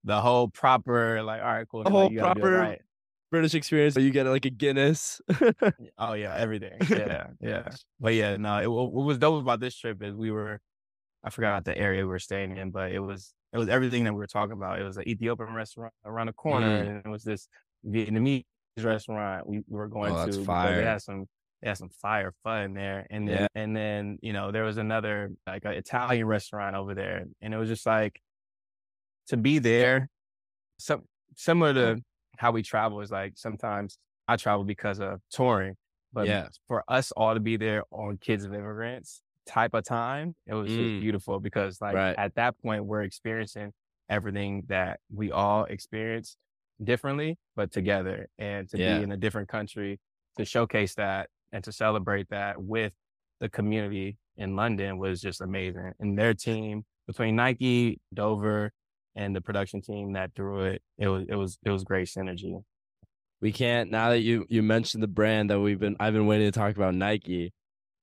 the 0.03 0.19
whole 0.19 0.49
proper, 0.49 1.23
like, 1.23 1.41
all 1.41 1.47
right, 1.47 1.67
cool. 1.69 1.83
The 1.83 1.89
whole 1.89 2.09
like, 2.09 2.17
proper 2.17 2.51
right. 2.51 2.81
British 3.33 3.55
experience. 3.55 3.95
So 3.95 3.99
you 3.99 4.11
get 4.11 4.27
like 4.27 4.45
a 4.45 4.51
Guinness. 4.51 5.19
oh 5.97 6.13
yeah, 6.13 6.35
everything. 6.35 6.77
Yeah, 6.87 7.25
yeah. 7.41 7.69
But 7.99 8.13
yeah, 8.13 8.37
no. 8.37 8.61
It, 8.61 8.67
what 8.67 8.91
was 8.91 9.17
dope 9.17 9.41
about 9.41 9.59
this 9.59 9.75
trip 9.75 10.03
is 10.03 10.13
we 10.13 10.29
were, 10.29 10.61
I 11.23 11.31
forgot 11.31 11.65
the 11.65 11.75
area 11.75 12.03
we 12.03 12.09
were 12.09 12.19
staying 12.19 12.57
in, 12.57 12.69
but 12.69 12.91
it 12.91 12.99
was 12.99 13.33
it 13.51 13.57
was 13.57 13.69
everything 13.69 14.03
that 14.03 14.13
we 14.13 14.19
were 14.19 14.27
talking 14.27 14.53
about. 14.53 14.79
It 14.79 14.83
was 14.83 14.97
an 14.97 15.07
Ethiopian 15.07 15.51
restaurant 15.51 15.93
around 16.05 16.27
the 16.27 16.33
corner, 16.33 16.83
mm. 16.83 16.87
and 16.87 17.01
it 17.03 17.09
was 17.09 17.23
this 17.23 17.47
Vietnamese 17.83 18.45
restaurant 18.77 19.47
we, 19.47 19.63
we 19.67 19.77
were 19.79 19.87
going 19.87 20.13
oh, 20.15 20.27
to. 20.27 20.43
Fire. 20.43 20.77
They 20.77 20.85
had 20.85 21.01
some 21.01 21.25
they 21.63 21.69
had 21.69 21.79
some 21.79 21.89
fire 21.89 22.35
fun 22.43 22.75
there, 22.75 23.07
and 23.09 23.27
then 23.27 23.37
yeah. 23.41 23.47
and 23.55 23.75
then 23.75 24.19
you 24.21 24.33
know 24.33 24.51
there 24.51 24.63
was 24.63 24.77
another 24.77 25.31
like 25.47 25.65
an 25.65 25.73
Italian 25.73 26.27
restaurant 26.27 26.75
over 26.75 26.93
there, 26.93 27.25
and 27.41 27.51
it 27.51 27.57
was 27.57 27.69
just 27.69 27.87
like 27.87 28.21
to 29.29 29.37
be 29.37 29.57
there. 29.57 30.07
Some 30.77 31.01
similar 31.35 31.73
to 31.73 32.03
how 32.37 32.51
we 32.51 32.63
travel 32.63 33.01
is 33.01 33.11
like 33.11 33.33
sometimes 33.35 33.97
I 34.27 34.35
travel 34.37 34.63
because 34.63 34.99
of 34.99 35.19
touring, 35.31 35.75
but 36.11 36.27
yeah. 36.27 36.47
for 36.67 36.83
us 36.87 37.11
all 37.11 37.33
to 37.33 37.39
be 37.39 37.57
there 37.57 37.83
on 37.91 38.17
Kids 38.17 38.45
of 38.45 38.53
Immigrants 38.53 39.21
type 39.47 39.73
of 39.73 39.83
time, 39.83 40.35
it 40.47 40.53
was 40.53 40.71
mm. 40.71 40.75
just 40.75 41.01
beautiful 41.01 41.39
because 41.39 41.81
like 41.81 41.95
right. 41.95 42.15
at 42.17 42.35
that 42.35 42.55
point 42.61 42.85
we're 42.85 43.03
experiencing 43.03 43.71
everything 44.09 44.63
that 44.67 44.99
we 45.13 45.31
all 45.31 45.65
experience 45.65 46.37
differently, 46.83 47.37
but 47.55 47.71
together 47.71 48.27
and 48.37 48.69
to 48.69 48.77
yeah. 48.77 48.97
be 48.97 49.03
in 49.03 49.11
a 49.11 49.17
different 49.17 49.49
country 49.49 49.99
to 50.37 50.45
showcase 50.45 50.95
that 50.95 51.29
and 51.51 51.63
to 51.63 51.71
celebrate 51.71 52.27
that 52.29 52.61
with 52.61 52.93
the 53.39 53.49
community 53.49 54.17
in 54.37 54.55
London 54.55 54.97
was 54.97 55.21
just 55.21 55.41
amazing. 55.41 55.91
And 55.99 56.17
their 56.17 56.33
team 56.33 56.83
between 57.07 57.35
Nike, 57.35 57.99
Dover, 58.13 58.71
and 59.15 59.35
the 59.35 59.41
production 59.41 59.81
team 59.81 60.13
that 60.13 60.31
threw 60.35 60.61
it, 60.61 60.81
it 60.97 61.07
was 61.07 61.25
it 61.27 61.35
was 61.35 61.57
it 61.63 61.69
was 61.69 61.83
great 61.83 62.07
synergy. 62.07 62.63
We 63.41 63.51
can't 63.51 63.91
now 63.91 64.09
that 64.09 64.21
you 64.21 64.45
you 64.49 64.63
mentioned 64.63 65.03
the 65.03 65.07
brand 65.07 65.49
that 65.49 65.59
we've 65.59 65.79
been 65.79 65.95
I've 65.99 66.13
been 66.13 66.27
waiting 66.27 66.47
to 66.47 66.57
talk 66.57 66.75
about 66.75 66.95
Nike. 66.95 67.53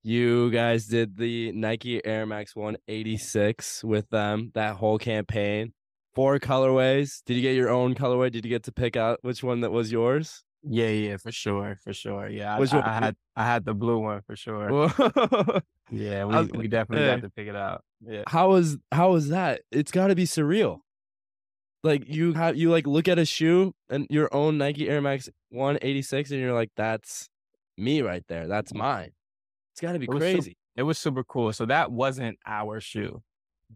You 0.02 0.50
guys 0.50 0.86
did 0.86 1.16
the 1.16 1.52
Nike 1.52 2.04
Air 2.04 2.24
Max 2.24 2.56
186 2.56 3.84
with 3.84 4.08
them, 4.08 4.50
that 4.54 4.76
whole 4.76 4.98
campaign. 4.98 5.74
Four 6.14 6.38
colorways. 6.38 7.22
Did 7.26 7.34
you 7.34 7.42
get 7.42 7.54
your 7.54 7.68
own 7.68 7.94
colorway? 7.94 8.32
Did 8.32 8.44
you 8.44 8.50
get 8.50 8.64
to 8.64 8.72
pick 8.72 8.96
out 8.96 9.18
which 9.22 9.42
one 9.42 9.60
that 9.60 9.70
was 9.70 9.92
yours? 9.92 10.42
Yeah, 10.62 10.88
yeah, 10.88 11.16
for 11.16 11.32
sure, 11.32 11.78
for 11.82 11.92
sure. 11.92 12.28
Yeah, 12.28 12.56
I, 12.56 12.58
I, 12.58 12.90
I 12.90 12.92
had 12.98 13.16
I 13.36 13.44
had 13.44 13.64
the 13.64 13.74
blue 13.74 13.98
one 13.98 14.20
for 14.26 14.36
sure. 14.36 14.90
yeah, 15.90 16.24
we, 16.24 16.42
we 16.58 16.68
definitely 16.68 17.06
got 17.06 17.22
to 17.22 17.30
pick 17.30 17.48
it 17.48 17.56
out. 17.56 17.82
Yeah. 18.06 18.24
How 18.26 18.50
was 18.50 18.76
how 18.92 19.12
was 19.12 19.28
that? 19.28 19.62
It's 19.70 19.92
got 19.92 20.08
to 20.08 20.14
be 20.14 20.24
surreal 20.24 20.80
like 21.82 22.04
you 22.08 22.34
have 22.34 22.56
you 22.56 22.70
like 22.70 22.86
look 22.86 23.08
at 23.08 23.18
a 23.18 23.24
shoe 23.24 23.72
and 23.88 24.06
your 24.10 24.32
own 24.34 24.58
Nike 24.58 24.88
Air 24.88 25.00
Max 25.00 25.28
186 25.50 26.30
and 26.30 26.40
you're 26.40 26.54
like 26.54 26.70
that's 26.76 27.28
me 27.76 28.02
right 28.02 28.24
there. 28.28 28.46
That's 28.46 28.74
mine. 28.74 29.10
It's 29.72 29.80
got 29.80 29.92
to 29.92 29.98
be 29.98 30.04
it 30.04 30.10
crazy. 30.10 30.56
it 30.76 30.82
was 30.82 30.98
super 30.98 31.24
cool. 31.24 31.52
So 31.52 31.66
that 31.66 31.90
wasn't 31.90 32.38
our 32.46 32.80
shoe. 32.80 33.22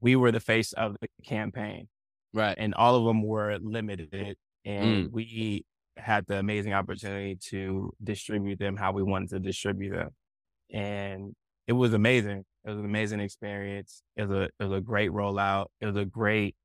We 0.00 0.16
were 0.16 0.32
the 0.32 0.40
face 0.40 0.72
of 0.72 0.96
the 1.00 1.09
campaign 1.24 1.88
right. 2.32 2.57
and 2.59 2.74
all 2.74 2.96
of 2.96 3.05
them 3.05 3.22
were 3.22 3.59
limited 3.62 4.36
and 4.64 5.07
mm. 5.07 5.12
we 5.12 5.64
had 5.96 6.26
the 6.26 6.38
amazing 6.38 6.74
opportunity 6.74 7.36
to 7.36 7.92
distribute 8.02 8.59
them 8.59 8.76
how 8.76 8.92
we 8.92 9.02
wanted 9.02 9.30
to 9.30 9.38
distribute 9.38 9.92
them 9.92 10.11
and 10.72 11.34
it 11.66 11.72
was 11.72 11.94
amazing. 11.94 12.44
It 12.64 12.70
was 12.70 12.78
an 12.78 12.84
amazing 12.84 13.20
experience. 13.20 14.02
It 14.16 14.28
was 14.28 14.30
a 14.30 14.42
it 14.42 14.64
was 14.68 14.78
a 14.78 14.80
great 14.80 15.11
rollout. 15.11 15.66
It 15.80 15.86
was 15.86 15.96
a 15.96 16.05
great 16.05 16.57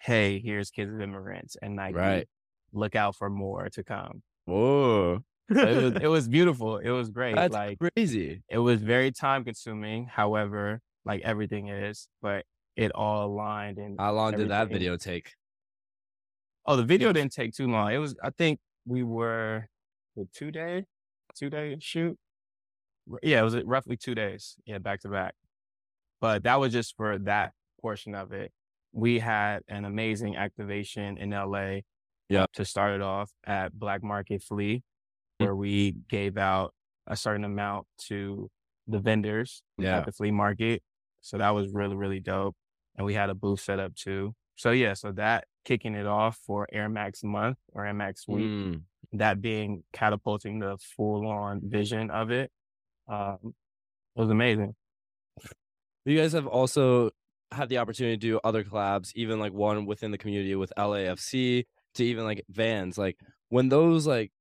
hey, 0.00 0.40
here's 0.40 0.70
kids 0.70 0.92
of 0.92 1.00
immigrants 1.00 1.56
and 1.60 1.76
Nike. 1.76 1.94
Right. 1.94 2.28
Look 2.72 2.96
out 2.96 3.16
for 3.16 3.28
more 3.28 3.68
to 3.70 3.84
come. 3.84 4.22
Whoa. 4.46 5.22
it, 5.50 5.82
was, 5.82 6.02
it 6.02 6.06
was 6.06 6.28
beautiful. 6.28 6.78
It 6.78 6.90
was 6.90 7.10
great. 7.10 7.36
That's 7.36 7.52
like 7.52 7.78
crazy. 7.78 8.42
It 8.48 8.58
was 8.58 8.80
very 8.80 9.12
time 9.12 9.44
consuming. 9.44 10.06
However, 10.06 10.80
like 11.04 11.22
everything 11.22 11.68
is, 11.68 12.08
but 12.22 12.44
it 12.76 12.92
all 12.92 13.26
aligned. 13.26 13.78
And 13.78 13.96
how 13.98 14.12
long 14.12 14.28
everything. 14.28 14.48
did 14.48 14.52
that 14.52 14.68
video 14.68 14.96
take? 14.96 15.34
Oh, 16.66 16.76
the 16.76 16.84
video 16.84 17.12
didn't 17.12 17.32
take 17.32 17.52
too 17.52 17.68
long. 17.68 17.92
It 17.92 17.98
was, 17.98 18.14
I 18.22 18.30
think 18.30 18.60
we 18.86 19.02
were 19.02 19.68
the 20.16 20.26
two 20.32 20.50
day, 20.50 20.86
two 21.34 21.50
day 21.50 21.76
shoot. 21.80 22.16
Yeah, 23.22 23.40
it 23.40 23.44
was 23.44 23.56
uh, 23.56 23.64
roughly 23.64 23.96
two 23.96 24.14
days. 24.14 24.56
Yeah, 24.66 24.78
back 24.78 25.00
to 25.00 25.08
back. 25.08 25.34
But 26.20 26.44
that 26.44 26.60
was 26.60 26.72
just 26.72 26.96
for 26.96 27.18
that 27.18 27.52
portion 27.80 28.14
of 28.14 28.32
it 28.32 28.52
we 28.92 29.18
had 29.18 29.60
an 29.68 29.84
amazing 29.84 30.36
activation 30.36 31.16
in 31.18 31.30
LA 31.30 31.80
yeah. 32.28 32.46
to 32.54 32.64
start 32.64 32.94
it 32.94 33.02
off 33.02 33.30
at 33.46 33.78
Black 33.78 34.02
Market 34.02 34.42
Flea, 34.42 34.76
mm-hmm. 34.76 35.44
where 35.44 35.54
we 35.54 35.94
gave 36.08 36.36
out 36.36 36.72
a 37.06 37.16
certain 37.16 37.44
amount 37.44 37.86
to 38.08 38.50
the 38.86 38.98
vendors 38.98 39.62
yeah. 39.78 39.98
at 39.98 40.06
the 40.06 40.12
flea 40.12 40.30
market. 40.30 40.82
So 41.20 41.38
that 41.38 41.50
was 41.50 41.68
really, 41.72 41.96
really 41.96 42.20
dope. 42.20 42.56
And 42.96 43.06
we 43.06 43.14
had 43.14 43.30
a 43.30 43.34
booth 43.34 43.60
set 43.60 43.78
up 43.78 43.94
too. 43.94 44.34
So 44.56 44.72
yeah, 44.72 44.94
so 44.94 45.12
that 45.12 45.44
kicking 45.64 45.94
it 45.94 46.06
off 46.06 46.38
for 46.46 46.66
Air 46.72 46.88
Max 46.88 47.22
month 47.22 47.58
or 47.72 47.86
Air 47.86 47.94
Max 47.94 48.26
week, 48.28 48.44
mm. 48.44 48.82
that 49.12 49.40
being 49.40 49.84
catapulting 49.92 50.58
the 50.58 50.76
full 50.96 51.26
on 51.26 51.60
vision 51.64 52.10
of 52.10 52.30
it. 52.30 52.50
Um, 53.08 53.38
it 54.16 54.20
was 54.20 54.30
amazing. 54.30 54.74
You 56.04 56.18
guys 56.18 56.32
have 56.32 56.46
also 56.46 57.10
had 57.52 57.68
the 57.68 57.78
opportunity 57.78 58.16
to 58.16 58.20
do 58.20 58.40
other 58.44 58.64
collabs, 58.64 59.12
even 59.14 59.38
like 59.40 59.52
one 59.52 59.86
within 59.86 60.10
the 60.10 60.18
community 60.18 60.54
with 60.54 60.72
LAFC 60.76 61.64
to 61.94 62.04
even 62.04 62.24
like 62.24 62.44
Vans. 62.48 62.96
Like 62.98 63.18
when 63.48 63.68
those 63.68 64.06
like 64.06 64.32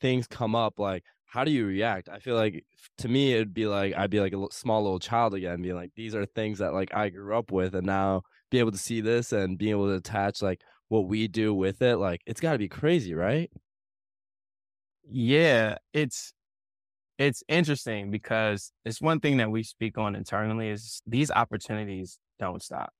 things 0.00 0.26
come 0.26 0.54
up, 0.54 0.78
like 0.78 1.04
how 1.26 1.44
do 1.44 1.50
you 1.50 1.66
react? 1.66 2.08
I 2.08 2.18
feel 2.18 2.36
like 2.36 2.64
to 2.98 3.08
me 3.08 3.34
it'd 3.34 3.54
be 3.54 3.66
like 3.66 3.94
I'd 3.96 4.10
be 4.10 4.20
like 4.20 4.32
a 4.32 4.46
small 4.50 4.82
little 4.82 4.98
child 4.98 5.34
again, 5.34 5.62
being 5.62 5.74
like 5.74 5.92
these 5.96 6.14
are 6.14 6.26
things 6.26 6.58
that 6.58 6.74
like 6.74 6.94
I 6.94 7.08
grew 7.10 7.36
up 7.36 7.50
with, 7.52 7.74
and 7.74 7.86
now 7.86 8.22
be 8.50 8.58
able 8.58 8.72
to 8.72 8.78
see 8.78 9.00
this 9.00 9.32
and 9.32 9.58
being 9.58 9.72
able 9.72 9.88
to 9.88 9.94
attach 9.94 10.42
like 10.42 10.62
what 10.88 11.06
we 11.06 11.28
do 11.28 11.54
with 11.54 11.82
it, 11.82 11.96
like 11.96 12.22
it's 12.26 12.40
got 12.40 12.52
to 12.52 12.58
be 12.58 12.68
crazy, 12.68 13.14
right? 13.14 13.50
Yeah, 15.10 15.76
it's 15.92 16.32
it's 17.18 17.42
interesting 17.48 18.10
because 18.10 18.72
it's 18.84 19.00
one 19.00 19.20
thing 19.20 19.38
that 19.38 19.50
we 19.50 19.62
speak 19.62 19.98
on 19.98 20.14
internally 20.14 20.68
is 20.68 21.02
these 21.06 21.30
opportunities 21.30 22.18
don't 22.38 22.62
stop. 22.62 22.92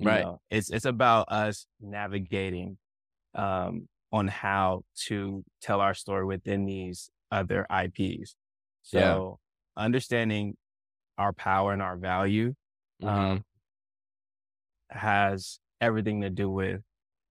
right. 0.00 0.24
Know? 0.24 0.40
It's 0.50 0.70
it's 0.70 0.84
about 0.84 1.30
us 1.30 1.66
navigating 1.80 2.78
um, 3.34 3.88
on 4.12 4.28
how 4.28 4.82
to 5.06 5.44
tell 5.60 5.80
our 5.80 5.94
story 5.94 6.24
within 6.24 6.64
these 6.64 7.10
other 7.30 7.66
IPs. 7.70 8.36
So 8.82 9.38
yeah. 9.76 9.84
understanding 9.84 10.56
our 11.18 11.32
power 11.32 11.72
and 11.72 11.82
our 11.82 11.96
value 11.96 12.54
mm-hmm. 13.02 13.08
um, 13.08 13.44
has 14.90 15.58
everything 15.80 16.22
to 16.22 16.30
do 16.30 16.48
with 16.48 16.80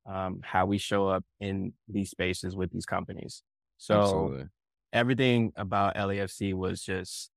um, 0.05 0.39
how 0.43 0.65
we 0.65 0.77
show 0.77 1.07
up 1.07 1.23
in 1.39 1.73
these 1.87 2.09
spaces 2.09 2.55
with 2.55 2.71
these 2.71 2.85
companies. 2.85 3.43
So 3.77 4.01
Absolutely. 4.01 4.45
everything 4.93 5.51
about 5.55 5.95
LAFC 5.95 6.53
was 6.53 6.81
just 6.81 7.29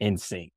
in 0.00 0.16
sync. 0.18 0.52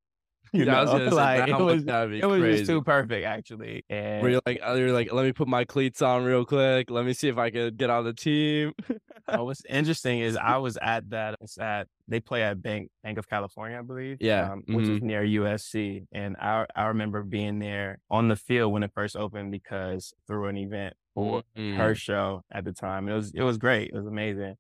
You 0.54 0.66
yeah, 0.66 0.84
know, 0.84 0.94
like 1.10 1.50
it 1.50 1.60
was, 1.60 1.84
it 1.84 2.26
was 2.26 2.58
just 2.58 2.70
too 2.70 2.82
perfect, 2.82 3.26
actually. 3.26 3.84
And 3.90 4.22
where 4.22 4.32
you're 4.32 4.42
like, 4.46 4.62
uh, 4.66 4.74
you're 4.76 4.94
like, 4.94 5.12
let 5.12 5.26
me 5.26 5.34
put 5.34 5.48
my 5.48 5.66
cleats 5.66 6.02
on 6.02 6.24
real 6.24 6.46
quick. 6.46 6.90
Let 6.90 7.06
me 7.06 7.14
see 7.14 7.28
if 7.28 7.38
I 7.38 7.50
could 7.50 7.78
get 7.78 7.90
on 7.90 8.06
the 8.06 8.14
team. 8.14 8.74
what's 9.28 9.64
interesting 9.70 10.20
is 10.20 10.38
I 10.38 10.58
was 10.58 10.78
at 10.82 11.10
that. 11.10 11.36
It's 11.42 11.58
at 11.58 11.88
they 12.08 12.20
play 12.20 12.44
at 12.44 12.62
Bank 12.62 12.90
Banc 13.04 13.18
of 13.18 13.28
California, 13.28 13.80
I 13.80 13.82
believe. 13.82 14.18
Yeah, 14.20 14.52
um, 14.52 14.64
which 14.68 14.86
mm-hmm. 14.86 14.96
is 14.96 15.02
near 15.02 15.24
USC, 15.24 16.06
and 16.12 16.36
I 16.38 16.66
I 16.76 16.86
remember 16.86 17.24
being 17.24 17.60
there 17.60 18.00
on 18.10 18.28
the 18.28 18.36
field 18.36 18.72
when 18.72 18.84
it 18.84 18.92
first 18.94 19.16
opened 19.16 19.52
because 19.52 20.14
through 20.28 20.48
an 20.48 20.58
event 20.58 20.94
for 21.14 21.44
mm-hmm. 21.58 21.78
her 21.78 21.96
show 21.96 22.44
at 22.52 22.66
the 22.66 22.74
time. 22.74 23.10
It 23.10 23.16
was 23.16 23.32
it 23.34 23.44
was 23.44 23.58
great. 23.58 23.90
It 23.90 23.96
was 23.96 24.08
amazing, 24.08 24.56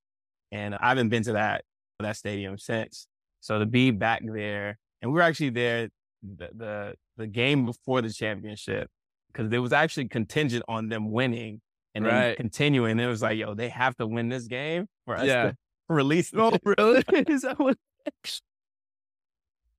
and 0.51 0.75
I 0.75 0.89
haven't 0.89 1.09
been 1.09 1.23
to 1.23 1.33
that 1.33 1.63
that 1.99 2.17
stadium 2.17 2.57
since. 2.57 3.07
So 3.41 3.59
to 3.59 3.65
be 3.65 3.91
back 3.91 4.21
there 4.25 4.79
and 5.06 5.14
we 5.14 5.18
were 5.18 5.22
actually 5.22 5.51
there 5.51 5.89
the 6.24 6.49
the, 6.56 6.95
the 7.16 7.28
game 7.28 7.68
before 7.68 8.01
the 8.01 8.12
championship 8.12 8.89
because 9.32 9.53
it 9.53 9.60
was 9.60 9.72
actually 9.72 10.08
contingent 10.08 10.64
on 10.68 10.89
them 10.89 11.12
winning 11.12 11.62
and 11.93 12.06
then 12.08 12.36
continuing. 12.36 12.99
It 12.99 13.06
was 13.06 13.22
like, 13.22 13.38
yo, 13.38 13.53
they 13.53 13.70
have 13.70 13.95
to 13.97 14.08
win 14.08 14.30
this 14.30 14.47
game 14.47 14.88
for 15.06 15.16
us 15.16 15.28
yeah. 15.28 15.43
to 15.43 15.58
release. 15.89 16.32
Oh, 16.36 16.58
really? 16.66 17.03
Is 17.28 17.43
that 17.43 17.60
what? 17.60 17.78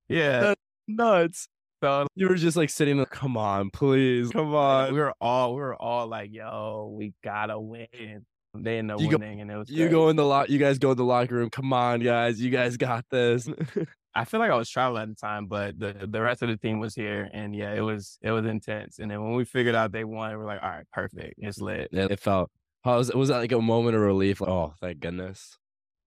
yeah, 0.07 0.39
That's 0.39 0.61
nuts. 0.87 1.47
So 1.83 2.07
you 2.15 2.29
were 2.29 2.35
just 2.35 2.55
like 2.55 2.69
sitting 2.69 2.95
there, 2.95 3.05
come 3.05 3.35
on, 3.35 3.69
please, 3.69 4.31
come 4.31 4.55
on. 4.55 4.93
We 4.93 4.99
were 4.99 5.13
all, 5.19 5.55
we 5.55 5.61
were 5.61 5.75
all 5.75 6.07
like, 6.07 6.31
yo, 6.31 6.95
we 6.97 7.13
gotta 7.21 7.59
win. 7.59 8.25
They 8.55 8.79
ended 8.79 8.95
up 8.95 9.01
you 9.01 9.09
winning, 9.09 9.37
go, 9.37 9.41
and 9.41 9.51
it 9.51 9.57
was. 9.57 9.69
You 9.69 9.83
great. 9.83 9.91
go 9.91 10.09
in 10.09 10.15
the 10.15 10.25
lot. 10.25 10.49
You 10.49 10.57
guys 10.57 10.79
go 10.79 10.91
in 10.91 10.97
the 10.97 11.03
locker 11.03 11.35
room. 11.35 11.49
Come 11.49 11.73
on, 11.73 11.99
guys, 11.99 12.41
you 12.41 12.49
guys 12.49 12.77
got 12.77 13.03
this. 13.11 13.47
I 14.17 14.25
feel 14.25 14.39
like 14.39 14.49
I 14.49 14.55
was 14.55 14.69
traveling 14.69 15.03
at 15.03 15.09
the 15.09 15.15
time, 15.15 15.45
but 15.45 15.77
the 15.77 16.07
the 16.09 16.21
rest 16.21 16.41
of 16.41 16.49
the 16.49 16.57
team 16.57 16.79
was 16.79 16.95
here, 16.95 17.29
and 17.33 17.55
yeah, 17.55 17.73
it 17.73 17.81
was 17.81 18.17
it 18.23 18.31
was 18.31 18.47
intense. 18.47 18.97
And 18.97 19.11
then 19.11 19.21
when 19.21 19.35
we 19.35 19.45
figured 19.45 19.75
out 19.75 19.91
they 19.91 20.03
won, 20.03 20.35
we're 20.37 20.45
like, 20.45 20.63
all 20.63 20.69
right, 20.69 20.87
perfect, 20.91 21.35
it's 21.37 21.61
lit. 21.61 21.89
Yeah, 21.91 22.07
it 22.09 22.19
felt. 22.19 22.49
How 22.83 22.97
was 22.97 23.11
it 23.11 23.15
was 23.15 23.29
that 23.29 23.37
like 23.37 23.51
a 23.51 23.61
moment 23.61 23.95
of 23.95 24.01
relief? 24.01 24.41
Like, 24.41 24.49
oh, 24.49 24.73
thank 24.81 25.01
goodness. 25.01 25.59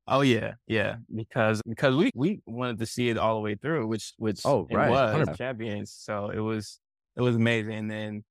Oh 0.08 0.22
yeah, 0.22 0.54
yeah. 0.66 0.96
Because 1.14 1.62
because 1.68 1.94
we 1.94 2.10
we 2.16 2.40
wanted 2.46 2.80
to 2.80 2.86
see 2.86 3.10
it 3.10 3.16
all 3.16 3.36
the 3.36 3.40
way 3.40 3.54
through, 3.54 3.86
which 3.86 4.12
which 4.18 4.40
oh 4.44 4.66
right, 4.72 4.90
was 4.90 5.12
100. 5.12 5.36
champions. 5.36 5.92
So 5.96 6.30
it 6.30 6.40
was 6.40 6.80
it 7.16 7.22
was 7.22 7.36
amazing. 7.36 7.74
And 7.74 7.90
then 7.90 8.24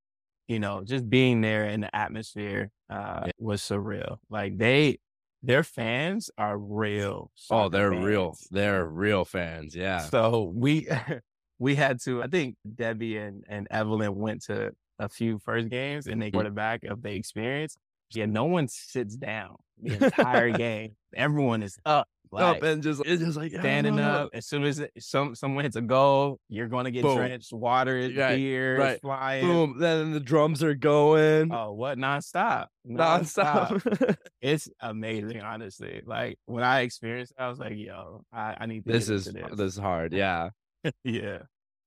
you 0.49 0.59
know 0.59 0.83
just 0.83 1.09
being 1.09 1.39
there 1.39 1.65
in 1.65 1.79
the 1.79 1.95
atmosphere 1.95 2.69
uh, 2.89 3.21
yeah. 3.27 3.31
was 3.39 3.61
surreal. 3.61 4.17
Like 4.29 4.57
they 4.57 4.99
their 5.41 5.63
fans 5.63 6.29
are 6.37 6.57
real. 6.57 7.31
Oh, 7.49 7.69
they're 7.69 7.91
fans. 7.91 8.05
real. 8.05 8.37
They're 8.51 8.85
real 8.85 9.25
fans. 9.25 9.75
Yeah. 9.75 9.99
So 9.99 10.51
we 10.53 10.87
we 11.59 11.75
had 11.75 12.01
to. 12.01 12.23
I 12.23 12.27
think 12.27 12.55
Debbie 12.75 13.17
and 13.17 13.43
and 13.47 13.67
Evelyn 13.71 14.15
went 14.15 14.43
to 14.45 14.71
a 14.99 15.07
few 15.07 15.39
first 15.39 15.69
games 15.69 16.07
and 16.07 16.21
they 16.21 16.29
mm. 16.29 16.33
back 16.53 16.83
of 16.83 17.01
the 17.01 17.13
experience. 17.13 17.77
Yeah, 18.11 18.25
no 18.25 18.45
one 18.45 18.67
sits 18.67 19.15
down 19.15 19.55
the 19.81 20.03
entire 20.03 20.51
game. 20.57 20.95
Everyone 21.15 21.63
is 21.63 21.77
up, 21.85 22.07
like, 22.31 22.57
up 22.57 22.63
and 22.63 22.83
just 22.83 23.01
it's 23.05 23.21
just 23.23 23.37
like 23.37 23.51
standing 23.51 23.99
up. 23.99 24.29
As 24.33 24.45
soon 24.45 24.63
as 24.63 24.79
it, 24.79 24.91
some 24.99 25.33
someone 25.35 25.63
hits 25.63 25.75
a 25.75 25.81
goal, 25.81 26.39
you're 26.47 26.67
going 26.67 26.85
to 26.85 26.91
get 26.91 27.03
Boom. 27.03 27.17
drenched. 27.17 27.51
Water, 27.51 27.95
right, 27.95 28.35
beer, 28.35 28.77
right. 28.77 29.01
flying. 29.01 29.45
Boom! 29.45 29.79
Then 29.79 30.11
the 30.11 30.19
drums 30.19 30.63
are 30.63 30.75
going. 30.75 31.51
Oh, 31.51 31.73
what 31.73 31.97
nonstop? 31.97 32.67
Nonstop. 32.87 33.81
nonstop. 33.81 34.15
it's 34.41 34.69
amazing, 34.79 35.41
honestly. 35.41 36.01
Like 36.05 36.37
when 36.45 36.63
I 36.63 36.81
experienced, 36.81 37.33
it, 37.37 37.41
I 37.41 37.49
was 37.49 37.57
like, 37.57 37.73
"Yo, 37.75 38.23
I, 38.31 38.57
I 38.59 38.65
need 38.67 38.85
this 38.85 39.09
is 39.09 39.25
this. 39.25 39.43
this 39.55 39.73
is 39.73 39.79
hard." 39.79 40.13
Yeah. 40.13 40.49
yeah. 41.03 41.39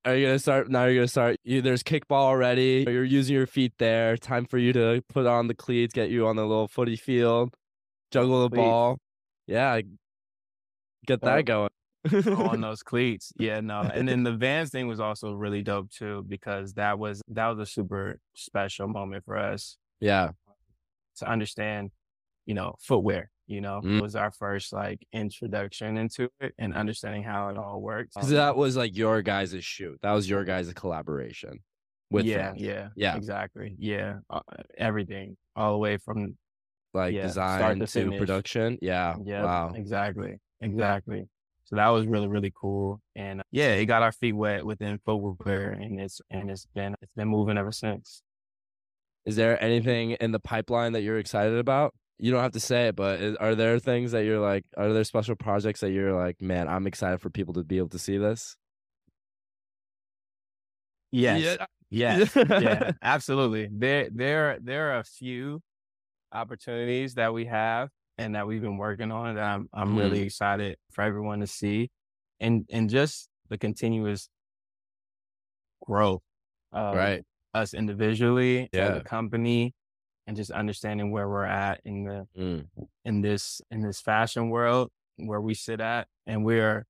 Are 0.05 0.17
you 0.17 0.27
gonna 0.27 0.39
start 0.39 0.69
now? 0.69 0.87
You're 0.87 0.97
gonna 0.97 1.09
start. 1.09 1.37
You, 1.45 1.63
there's 1.63 1.83
kickball 1.83 2.27
already. 2.27 2.85
You're 2.89 3.05
using 3.05 3.37
your 3.37 3.47
feet 3.47 3.73
there. 3.79 4.17
Time 4.17 4.47
for 4.47 4.59
you 4.59 4.73
to 4.73 5.03
put 5.09 5.27
on 5.27 5.47
the 5.47 5.55
cleats, 5.55 5.95
get 5.95 6.11
you 6.11 6.27
on 6.27 6.37
the 6.37 6.45
little 6.45 6.67
footy 6.67 6.97
field, 6.97 7.55
juggle 8.11 8.43
the 8.43 8.49
cleats. 8.49 8.61
ball. 8.61 8.99
Yeah, 9.47 9.81
get 11.07 11.21
that 11.23 11.45
going. 11.45 11.71
on 12.27 12.61
those 12.61 12.83
cleats. 12.83 13.33
Yeah, 13.37 13.61
no. 13.61 13.81
And 13.83 14.09
then 14.09 14.25
the 14.25 14.33
Vans 14.33 14.71
thing 14.71 14.89
was 14.89 14.99
also 14.99 15.35
really 15.35 15.63
dope 15.63 15.91
too 15.91 16.25
because 16.27 16.75
that 16.75 16.99
was 16.99 17.23
that 17.29 17.47
was 17.49 17.61
a 17.61 17.67
super 17.67 18.19
special 18.35 18.89
moment 18.89 19.25
for 19.25 19.37
us. 19.37 19.77
Yeah. 20.01 20.31
To 21.19 21.31
understand, 21.31 21.93
you 22.45 22.55
know, 22.55 22.75
footwear 22.81 23.31
you 23.53 23.61
know 23.61 23.81
mm. 23.85 24.01
was 24.01 24.17
our 24.17 24.31
first 24.31 24.73
like 24.73 25.07
introduction 25.13 25.99
into 25.99 26.31
it 26.41 26.55
and 26.59 26.75
understanding 26.75 27.23
how 27.23 27.49
it 27.51 27.59
all 27.59 27.81
works 27.81 28.15
because 28.15 28.31
that 28.31 28.57
was 28.57 28.77
like 28.77 28.97
your 28.97 29.21
guys' 29.21 29.63
shoot. 29.63 29.99
That 30.03 30.13
was 30.13 30.29
your 30.29 30.45
guys' 30.45 30.73
collaboration 30.73 31.61
with 32.11 32.25
yeah 32.25 32.49
them. 32.49 32.55
yeah 32.57 32.89
yeah. 32.97 33.17
exactly. 33.17 33.77
Yeah 33.79 34.17
uh, 34.31 34.41
everything 34.79 35.37
all 35.55 35.73
the 35.73 35.79
way 35.79 35.99
from 35.99 36.37
like 36.95 37.15
yeah, 37.15 37.23
design 37.23 37.79
to, 37.79 37.87
to 37.87 38.19
production? 38.19 38.79
Yeah 38.81 39.17
yeah 39.23 39.45
wow. 39.45 39.73
exactly 39.75 40.37
exactly. 40.63 41.29
So 41.65 41.77
that 41.77 41.89
was 41.89 42.07
really 42.07 42.29
really 42.29 42.53
cool 42.59 43.03
and 43.15 43.41
uh, 43.41 43.45
yeah 43.51 43.75
it 43.75 43.85
got 43.85 44.03
our 44.03 44.13
feet 44.13 44.33
wet 44.33 44.65
within 44.65 44.99
footwear 45.05 45.73
and 45.73 46.01
it's 46.01 46.23
and 46.31 46.51
it's 46.51 46.67
been 46.75 46.95
it's 47.03 47.13
been 47.15 47.29
moving 47.29 47.59
ever 47.59 47.73
since. 47.73 48.23
Is 49.27 49.37
there 49.37 49.63
anything 49.63 50.13
in 50.13 50.33
the 50.33 50.41
pipeline 50.41 50.93
that 50.93 51.03
you're 51.03 51.19
excited 51.19 51.59
about 51.59 51.95
you 52.23 52.31
don't 52.31 52.41
have 52.41 52.53
to 52.53 52.61
say 52.61 52.87
it, 52.87 52.95
but 52.95 53.21
is, 53.21 53.37
are 53.37 53.57
there 53.57 53.81
things 53.81 54.13
that 54.13 54.25
you're 54.25 54.39
like, 54.39 54.65
are 54.77 54.93
there 54.93 55.03
special 55.03 55.35
projects 55.35 55.81
that 55.81 55.91
you're 55.91 56.15
like, 56.15 56.41
man, 56.41 56.69
I'm 56.69 56.87
excited 56.87 57.21
for 57.21 57.31
people 57.31 57.55
to 57.55 57.65
be 57.65 57.79
able 57.79 57.89
to 57.89 57.99
see 57.99 58.17
this? 58.17 58.57
Yes. 61.11 61.43
Yeah. 61.43 61.67
Yes. 61.91 62.37
yeah. 62.37 62.93
Absolutely. 63.03 63.69
There, 63.73 64.09
there, 64.13 64.59
there 64.63 64.93
are 64.93 64.99
a 64.99 65.05
few 65.05 65.61
opportunities 66.31 67.15
that 67.15 67.35
we 67.35 67.47
have 67.47 67.89
and 68.19 68.37
that 68.37 68.47
we've 68.47 68.63
been 68.63 68.77
working 68.77 69.11
on 69.11 69.35
that 69.35 69.43
I'm, 69.43 69.69
I'm 69.75 69.95
mm. 69.95 69.99
really 69.99 70.19
mm-hmm. 70.19 70.27
excited 70.27 70.77
for 70.93 71.03
everyone 71.03 71.41
to 71.41 71.49
see, 71.49 71.91
and 72.39 72.65
and 72.71 72.89
just 72.89 73.29
the 73.49 73.59
continuous 73.59 74.29
growth. 75.85 76.23
right. 76.73 77.25
Us 77.55 77.75
individually, 77.75 78.71
yeah. 78.73 78.93
the 78.93 79.01
company, 79.01 79.75
and 80.27 80.37
just 80.37 80.51
understanding 80.51 81.11
where 81.11 81.29
we're 81.29 81.45
at 81.45 81.81
in 81.85 82.05
the 82.05 82.27
mm. 82.39 82.67
in 83.05 83.21
this 83.23 83.61
in 83.71 83.83
this 83.83 84.01
fashion 84.01 84.51
world 84.51 84.91
where 85.17 85.41
we 85.41 85.55
sit 85.55 85.81
at 85.81 86.07
and 86.27 86.45
we're 86.45 86.87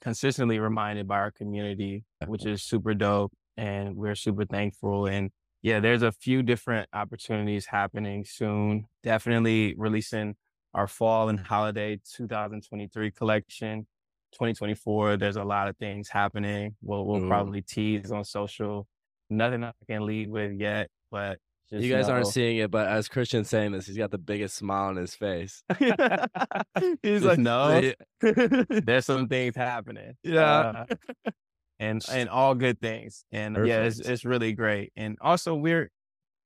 consistently 0.00 0.58
reminded 0.58 1.08
by 1.08 1.16
our 1.16 1.30
community 1.30 2.04
which 2.26 2.44
is 2.46 2.62
super 2.62 2.94
dope 2.94 3.32
and 3.56 3.96
we're 3.96 4.14
super 4.14 4.44
thankful 4.44 5.06
and 5.06 5.30
yeah 5.62 5.80
there's 5.80 6.02
a 6.02 6.12
few 6.12 6.42
different 6.42 6.88
opportunities 6.92 7.66
happening 7.66 8.24
soon. 8.24 8.86
Definitely 9.02 9.74
releasing 9.76 10.34
our 10.74 10.86
fall 10.86 11.28
and 11.28 11.40
holiday 11.40 11.98
2023 12.16 13.10
collection 13.12 13.86
2024 14.32 15.16
there's 15.16 15.36
a 15.36 15.44
lot 15.44 15.68
of 15.68 15.76
things 15.78 16.08
happening. 16.08 16.76
We'll, 16.82 17.06
we'll 17.06 17.26
probably 17.26 17.62
tease 17.62 18.12
on 18.12 18.24
social 18.24 18.86
nothing 19.28 19.64
i 19.64 19.72
can 19.88 20.06
lead 20.06 20.30
with 20.30 20.52
yet 20.52 20.88
but 21.10 21.38
just 21.70 21.84
you 21.84 21.92
guys 21.92 22.06
know. 22.06 22.14
aren't 22.14 22.28
seeing 22.28 22.58
it, 22.58 22.70
but 22.70 22.86
as 22.86 23.08
Christian's 23.08 23.48
saying 23.48 23.72
this, 23.72 23.86
he's 23.86 23.96
got 23.96 24.12
the 24.12 24.18
biggest 24.18 24.56
smile 24.56 24.88
on 24.88 24.96
his 24.96 25.14
face. 25.14 25.64
he's 27.02 27.24
like, 27.24 27.38
no, 27.38 27.92
there's 28.20 29.06
some 29.06 29.26
things 29.26 29.56
happening. 29.56 30.14
Yeah. 30.22 30.84
Uh, 30.86 31.32
and 31.78 32.04
and 32.10 32.28
all 32.28 32.54
good 32.54 32.80
things. 32.80 33.24
And 33.32 33.56
Perfect. 33.56 33.68
yeah, 33.68 33.82
it's 33.82 33.98
it's 33.98 34.24
really 34.24 34.52
great. 34.52 34.92
And 34.96 35.18
also 35.20 35.54
we're 35.54 35.90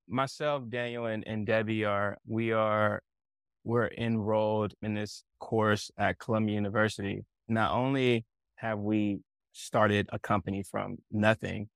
myself, 0.08 0.64
Daniel, 0.68 1.06
and, 1.06 1.22
and 1.26 1.46
Debbie 1.46 1.84
are 1.84 2.16
we 2.26 2.52
are 2.52 3.02
we're 3.62 3.88
enrolled 3.88 4.72
in 4.80 4.94
this 4.94 5.22
course 5.38 5.90
at 5.98 6.18
Columbia 6.18 6.54
University. 6.54 7.24
Not 7.46 7.72
only 7.72 8.24
have 8.56 8.78
we 8.78 9.20
started 9.52 10.08
a 10.12 10.18
company 10.18 10.62
from 10.62 10.96
nothing, 11.10 11.68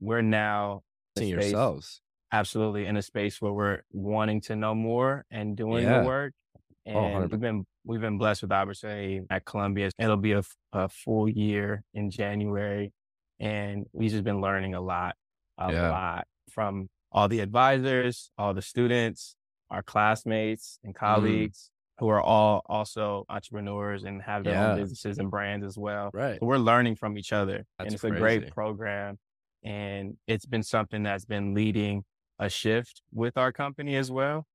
we're 0.00 0.22
now 0.22 0.82
seeing 1.18 1.30
yourselves 1.30 2.01
absolutely 2.32 2.86
in 2.86 2.96
a 2.96 3.02
space 3.02 3.40
where 3.40 3.52
we're 3.52 3.82
wanting 3.92 4.40
to 4.40 4.56
know 4.56 4.74
more 4.74 5.24
and 5.30 5.56
doing 5.56 5.84
yeah. 5.84 6.00
the 6.00 6.06
work. 6.06 6.32
Oh, 6.86 6.90
and 6.98 7.24
oh, 7.24 7.28
we've 7.30 7.40
been 7.40 7.64
we've 7.84 8.00
been 8.00 8.18
blessed 8.18 8.42
with 8.42 8.52
opportunity 8.52 9.20
at 9.30 9.44
Columbia. 9.44 9.90
It'll 9.98 10.16
be 10.16 10.32
a, 10.32 10.42
a 10.72 10.88
full 10.88 11.28
year 11.28 11.84
in 11.94 12.10
January, 12.10 12.92
and 13.38 13.86
we've 13.92 14.10
just 14.10 14.24
been 14.24 14.40
learning 14.40 14.74
a 14.74 14.80
lot, 14.80 15.14
a 15.58 15.72
yeah. 15.72 15.90
lot 15.90 16.26
from 16.50 16.88
all 17.12 17.28
the 17.28 17.40
advisors, 17.40 18.30
all 18.36 18.52
the 18.54 18.62
students, 18.62 19.36
our 19.70 19.82
classmates 19.82 20.80
and 20.82 20.94
mm-hmm. 20.94 21.04
colleagues. 21.04 21.58
Mm. 21.58 21.68
Who 21.98 22.08
are 22.08 22.22
all 22.22 22.62
also 22.66 23.26
entrepreneurs 23.28 24.02
and 24.02 24.20
have 24.22 24.42
their 24.42 24.54
yeah. 24.54 24.72
own 24.72 24.78
businesses 24.80 25.18
and 25.18 25.30
brands 25.30 25.64
as 25.64 25.78
well. 25.78 26.10
Right. 26.12 26.40
So 26.40 26.46
we're 26.46 26.56
learning 26.56 26.96
from 26.96 27.16
each 27.16 27.32
other. 27.32 27.64
That's 27.78 27.86
and 27.86 27.92
it's 27.92 28.00
crazy. 28.00 28.16
a 28.16 28.18
great 28.18 28.50
program. 28.50 29.18
And 29.62 30.16
it's 30.26 30.46
been 30.46 30.64
something 30.64 31.04
that's 31.04 31.26
been 31.26 31.54
leading 31.54 32.02
a 32.42 32.48
shift 32.48 33.02
with 33.12 33.36
our 33.36 33.52
company 33.52 33.94
as 33.96 34.10
well. 34.10 34.46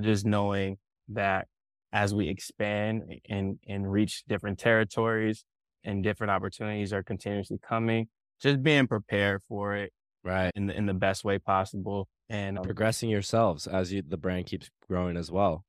Just 0.00 0.24
knowing 0.24 0.78
that 1.10 1.46
as 1.92 2.14
we 2.14 2.28
expand 2.28 3.02
and, 3.28 3.58
and 3.68 3.92
reach 3.92 4.24
different 4.26 4.58
territories 4.58 5.44
and 5.84 6.02
different 6.02 6.30
opportunities 6.30 6.92
are 6.92 7.02
continuously 7.02 7.58
coming, 7.62 8.08
just 8.40 8.62
being 8.62 8.86
prepared 8.86 9.42
for 9.46 9.76
it. 9.76 9.92
Right. 10.24 10.50
In 10.56 10.66
the, 10.68 10.74
in 10.74 10.86
the 10.86 10.94
best 10.94 11.22
way 11.22 11.38
possible. 11.38 12.08
And 12.30 12.56
um, 12.56 12.64
progressing 12.64 13.10
yourselves 13.10 13.66
as 13.66 13.92
you, 13.92 14.02
the 14.08 14.16
brand 14.16 14.46
keeps 14.46 14.70
growing 14.88 15.18
as 15.18 15.30
well. 15.30 15.66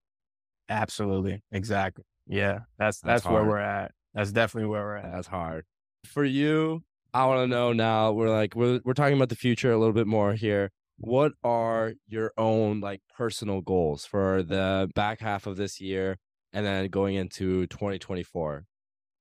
Absolutely. 0.70 1.44
Exactly. 1.52 2.06
Yeah. 2.26 2.60
That's, 2.80 3.02
that's, 3.02 3.24
that's 3.24 3.26
where 3.26 3.44
we're 3.44 3.58
at. 3.58 3.92
That's 4.14 4.32
definitely 4.32 4.70
where 4.70 4.82
we're 4.82 4.96
at. 4.96 5.12
That's 5.12 5.28
hard. 5.28 5.66
For 6.06 6.24
you, 6.24 6.84
I 7.14 7.26
want 7.26 7.42
to 7.42 7.48
know 7.48 7.74
now, 7.74 8.14
we're 8.14 8.30
like, 8.30 8.56
we're, 8.56 8.80
we're 8.86 8.94
talking 8.94 9.18
about 9.18 9.28
the 9.28 9.36
future 9.36 9.74
a 9.74 9.78
little 9.78 9.94
bit 9.94 10.08
more 10.08 10.34
here 10.34 10.72
what 10.98 11.34
are 11.44 11.94
your 12.08 12.32
own 12.38 12.80
like 12.80 13.02
personal 13.16 13.62
goals 13.62 14.06
for 14.06 14.44
the 14.44 14.90
back 14.96 15.20
half 15.20 15.46
of 15.46 15.58
this 15.58 15.82
year 15.82 16.18
and 16.54 16.66
then 16.66 16.88
going 16.88 17.16
into 17.16 17.68
2024 17.68 18.66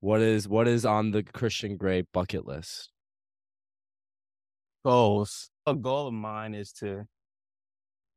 what 0.01 0.21
is 0.21 0.49
what 0.49 0.69
is 0.69 0.85
on 0.85 1.11
the 1.11 1.23
christian 1.23 1.77
gray 1.77 2.05
bucket 2.13 2.47
list 2.47 2.91
goals 4.85 5.51
a 5.67 5.75
goal 5.75 6.09
of 6.09 6.15
mine 6.15 6.55
is 6.55 6.73
to 6.73 7.07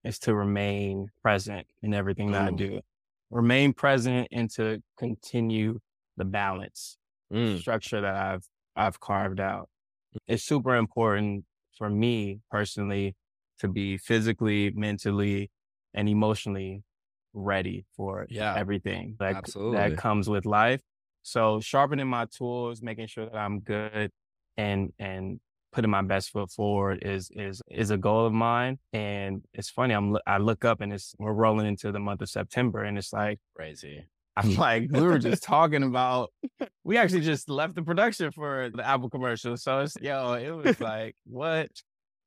is 0.08 0.20
to 0.20 0.34
remain 0.34 1.10
present 1.22 1.68
in 1.84 1.94
everything 1.94 2.32
that 2.32 2.50
mm. 2.50 2.54
I 2.54 2.56
do. 2.56 2.82
Remain 3.30 3.74
present 3.74 4.28
and 4.32 4.50
to 4.52 4.82
continue 4.98 5.80
the 6.16 6.26
balance 6.26 6.98
mm. 7.32 7.60
structure 7.60 8.02
that 8.02 8.16
I've 8.16 8.48
I've 8.76 9.00
carved 9.00 9.40
out. 9.40 9.70
It's 10.28 10.44
super 10.44 10.76
important 10.76 11.46
for 11.78 11.90
me 11.90 12.40
personally 12.50 13.16
to 13.60 13.68
be 13.68 13.98
physically, 13.98 14.72
mentally, 14.76 15.52
and 15.94 16.08
emotionally 16.08 16.84
ready 17.34 17.86
for 17.96 18.26
yeah, 18.30 18.56
everything 18.56 19.16
that, 19.20 19.36
absolutely. 19.36 19.78
that 19.78 19.98
comes 19.98 20.30
with 20.30 20.46
life. 20.46 20.82
So 21.24 21.60
sharpening 21.60 22.08
my 22.08 22.26
tools, 22.26 22.82
making 22.82 23.08
sure 23.08 23.26
that 23.26 23.36
I'm 23.36 23.60
good 23.60 24.12
and 24.56 24.94
and 24.98 25.40
putting 25.72 25.92
my 25.92 26.02
best 26.02 26.32
foot 26.32 26.50
forward 26.50 27.04
is 27.04 27.30
is 27.34 27.62
is 27.70 27.92
a 27.92 27.98
goal 27.98 28.26
of 28.26 28.34
mine. 28.34 28.80
And 28.94 29.44
it's 29.54 29.70
funny, 29.70 29.94
I'm 29.94 30.18
I 30.26 30.38
look 30.38 30.66
up 30.66 30.82
and 30.82 30.94
it's 30.94 31.16
we're 31.20 31.34
rolling 31.34 31.68
into 31.68 31.92
the 31.92 32.00
month 32.00 32.22
of 32.22 32.30
September, 32.30 32.84
and 32.84 32.98
it's 32.98 33.14
like 33.14 33.40
crazy. 33.56 34.06
I'm 34.36 34.56
like, 34.68 34.90
we 34.92 35.02
were 35.02 35.20
just 35.20 35.44
talking 35.44 35.84
about. 35.84 36.32
We 36.84 36.98
actually 36.98 37.22
just 37.22 37.50
left 37.50 37.76
the 37.76 37.82
production 37.82 38.32
for 38.32 38.70
the 38.74 38.88
Apple 38.88 39.10
commercial, 39.10 39.58
so 39.58 39.80
it's 39.80 39.98
yo, 40.02 40.34
it 40.34 40.52
was 40.52 40.80
like 40.80 41.16
what? 41.26 41.70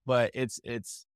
But 0.07 0.33
it's 0.35 0.61
it's 0.65 1.07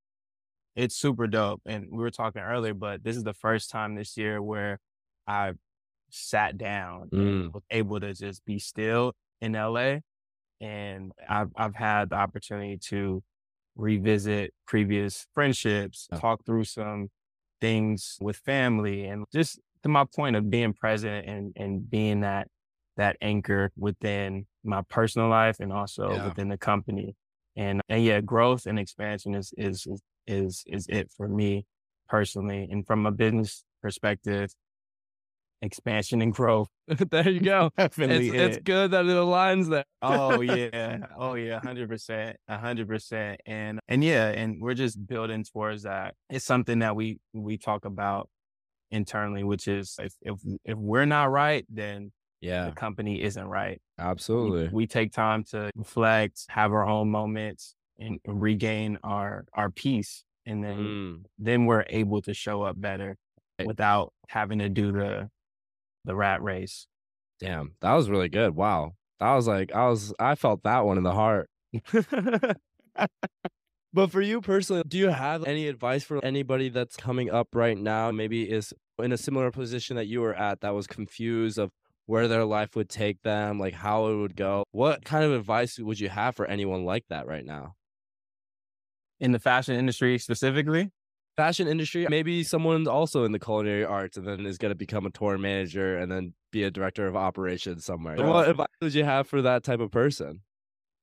it's 0.77 0.97
super 0.97 1.27
dope. 1.27 1.63
And 1.67 1.87
we 1.91 1.99
were 1.99 2.11
talking 2.11 2.43
earlier, 2.43 2.75
but 2.75 3.05
this 3.05 3.17
is 3.17 3.25
the 3.25 3.35
first 3.35 3.71
time 3.71 3.95
this 3.95 4.17
year 4.17 4.43
where 4.43 4.79
I 5.27 5.53
sat 6.11 6.59
down 6.59 7.11
mm. 7.13 7.19
and 7.19 7.55
was 7.55 7.63
able 7.71 8.01
to 8.01 8.15
just 8.15 8.45
be 8.45 8.59
still 8.59 9.13
in 9.41 9.53
LA. 9.53 9.99
And 10.61 11.13
I've 11.29 11.51
I've 11.57 11.75
had 11.75 12.11
the 12.11 12.17
opportunity 12.17 12.79
to 12.89 13.23
revisit 13.77 14.55
previous 14.67 15.27
friendships, 15.35 16.09
oh. 16.13 16.19
talk 16.19 16.45
through 16.47 16.65
some 16.65 17.09
things 17.61 18.19
with 18.21 18.37
family 18.37 19.07
and 19.07 19.25
just 19.33 19.59
to 19.83 19.89
my 19.89 20.05
point 20.15 20.37
of 20.37 20.51
being 20.51 20.73
present 20.73 21.27
and 21.27 21.53
and 21.57 21.89
being 21.89 22.21
that 22.21 22.49
that 22.97 23.17
anchor 23.21 23.71
within 23.77 24.47
my 24.63 24.83
personal 24.89 25.29
life 25.29 25.61
and 25.61 25.73
also 25.73 26.13
yeah. 26.13 26.27
within 26.27 26.49
the 26.49 26.59
company. 26.59 27.17
And 27.57 27.81
and 27.89 28.05
yeah, 28.05 28.21
growth 28.21 28.67
and 28.67 28.79
expansion 28.79 29.35
is 29.35 29.53
is 29.57 29.87
is 29.87 30.01
is 30.27 30.65
is 30.67 30.87
it 30.89 31.11
for 31.17 31.29
me 31.29 31.67
personally. 32.09 32.69
And 32.71 32.87
from 32.87 33.07
a 33.07 33.13
business 33.13 33.65
perspective, 33.83 34.51
expansion 35.63 36.21
and 36.23 36.33
growth. 36.33 36.69
there 37.11 37.29
you 37.29 37.41
go. 37.41 37.71
Definitely. 37.79 38.29
It's, 38.29 38.57
it's, 38.57 38.65
good 38.65 38.91
that 38.93 39.07
it 39.07 39.09
aligns 39.09 39.69
there. 39.71 39.85
oh 40.03 40.41
yeah. 40.41 40.99
Oh 41.19 41.35
yeah. 41.35 41.61
hundred 41.61 41.89
percent. 41.89 42.37
hundred 42.49 42.89
percent. 42.89 43.41
And 43.47 43.81
and 43.89 44.05
yeah, 44.05 44.29
and 44.29 44.61
we're 44.61 44.75
just 44.75 45.05
building 45.07 45.45
towards 45.45 45.85
that. 45.85 46.15
It's 46.31 46.45
something 46.45 46.81
that 46.81 46.95
we 46.95 47.19
we 47.33 47.59
talk 47.59 47.85
about 47.85 48.29
internally, 48.91 49.45
which 49.45 49.67
is 49.67 49.97
if 50.01 50.15
if 50.23 50.39
if 50.65 50.77
we're 50.77 51.07
not 51.07 51.31
right, 51.31 51.65
then 51.69 52.13
yeah, 52.41 52.67
the 52.67 52.73
company 52.73 53.23
isn't 53.23 53.47
right. 53.47 53.81
Absolutely. 53.99 54.69
We, 54.69 54.75
we 54.75 54.87
take 54.87 55.13
time 55.13 55.45
to 55.45 55.71
reflect, 55.75 56.45
have 56.49 56.73
our 56.73 56.87
own 56.87 57.11
moments, 57.11 57.75
and 57.99 58.21
regain 58.27 58.99
our 59.03 59.45
our 59.55 59.71
peace 59.71 60.25
and 60.47 60.63
then 60.63 60.77
mm. 60.77 61.25
then 61.39 61.67
we're 61.67 61.85
able 61.89 62.21
to 62.23 62.35
show 62.35 62.63
up 62.63 62.81
better 62.81 63.17
without 63.65 64.13
having 64.29 64.59
to 64.59 64.69
do 64.69 64.93
the 64.93 65.31
the 66.05 66.15
rat 66.15 66.43
race. 66.43 66.87
Damn 67.41 67.75
that 67.81 67.93
was 67.95 68.11
really 68.11 68.29
good 68.29 68.55
wow. 68.55 68.93
That 69.21 69.35
was 69.35 69.47
like 69.47 69.73
i 69.73 69.89
was 69.89 70.13
i 70.19 70.35
felt 70.35 70.63
that 70.65 70.85
one 70.85 70.99
in 70.99 71.05
the 71.05 71.13
heart. 71.13 71.49
But 73.93 74.11
for 74.11 74.21
you 74.21 74.41
personally 74.41 74.83
do 74.89 74.99
you 74.99 75.11
have 75.11 75.45
any 75.45 75.69
advice 75.69 76.03
for 76.03 76.23
anybody 76.25 76.69
that's 76.69 76.97
coming 76.97 77.31
up 77.31 77.55
right 77.55 77.79
now 77.79 78.11
maybe 78.11 78.43
is 78.43 78.75
in 79.01 79.13
a 79.13 79.17
similar 79.17 79.53
position 79.53 79.95
that 79.95 80.09
you 80.09 80.21
were 80.21 80.35
at 80.35 80.63
that 80.63 80.75
was 80.75 80.89
confused 80.89 81.59
of 81.59 81.71
where 82.07 82.27
their 82.27 82.45
life 82.45 82.75
would 82.75 82.89
take 82.89 83.23
them 83.23 83.61
like 83.61 83.73
how 83.73 84.09
it 84.09 84.17
would 84.17 84.35
go? 84.35 84.65
What 84.73 85.05
kind 85.05 85.25
of 85.25 85.33
advice 85.33 85.79
would 85.79 86.01
you 86.01 86.09
have 86.09 86.35
for 86.35 86.45
anyone 86.45 86.85
like 86.85 87.05
that 87.09 87.29
right 87.29 87.45
now 87.45 87.77
in 89.25 89.33
the 89.33 89.39
fashion 89.39 89.75
industry 89.75 90.19
specifically? 90.19 90.91
Fashion 91.37 91.67
industry, 91.67 92.07
maybe 92.09 92.45
someone's 92.45 92.87
also 92.87 93.25
in 93.25 93.33
the 93.33 93.41
culinary 93.41 93.85
arts 93.85 94.17
and 94.17 94.29
then 94.29 94.47
is 94.47 94.59
going 94.59 94.71
to 94.71 94.77
become 94.77 95.07
a 95.07 95.11
tour 95.11 95.37
manager 95.37 95.99
and 95.99 96.13
then 96.13 96.35
be 96.53 96.63
a 96.63 96.71
director 96.71 97.09
of 97.09 97.17
operations 97.17 97.85
somewhere. 97.85 98.17
Yeah. 98.17 98.29
What 98.29 98.49
advice 98.49 98.69
would 98.81 98.95
you 98.95 99.03
have 99.03 99.27
for 99.27 99.43
that 99.43 99.65
type 99.65 99.81
of 99.81 99.91
person? 99.91 100.43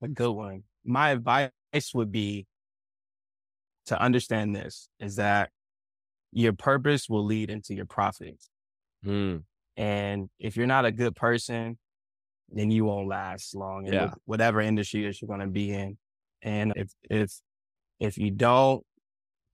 A 0.02 0.08
good 0.08 0.32
one. 0.32 0.64
My 0.86 1.10
advice 1.10 1.52
would 1.94 2.12
be 2.12 2.46
to 3.88 4.00
understand 4.00 4.56
this 4.56 4.88
is 5.00 5.16
that 5.18 5.50
your 6.32 6.54
purpose 6.54 7.10
will 7.10 7.26
lead 7.26 7.50
into 7.50 7.74
your 7.74 7.86
profits. 7.86 8.50
Mm. 9.06 9.44
And 9.76 10.30
if 10.40 10.56
you're 10.56 10.68
not 10.68 10.86
a 10.86 10.92
good 10.92 11.16
person, 11.16 11.78
then 12.50 12.70
you 12.72 12.86
won't 12.86 13.08
last 13.08 13.56
long 13.56 13.88
in 13.88 13.94
yeah. 13.94 14.14
whatever 14.26 14.62
industry 14.62 15.06
that 15.06 15.20
you're 15.22 15.28
going 15.28 15.42
to 15.42 15.48
be 15.48 15.74
in. 15.74 15.98
And 16.42 16.74
if 16.76 16.92
if 17.10 17.32
if 18.02 18.18
you 18.18 18.32
don't 18.32 18.84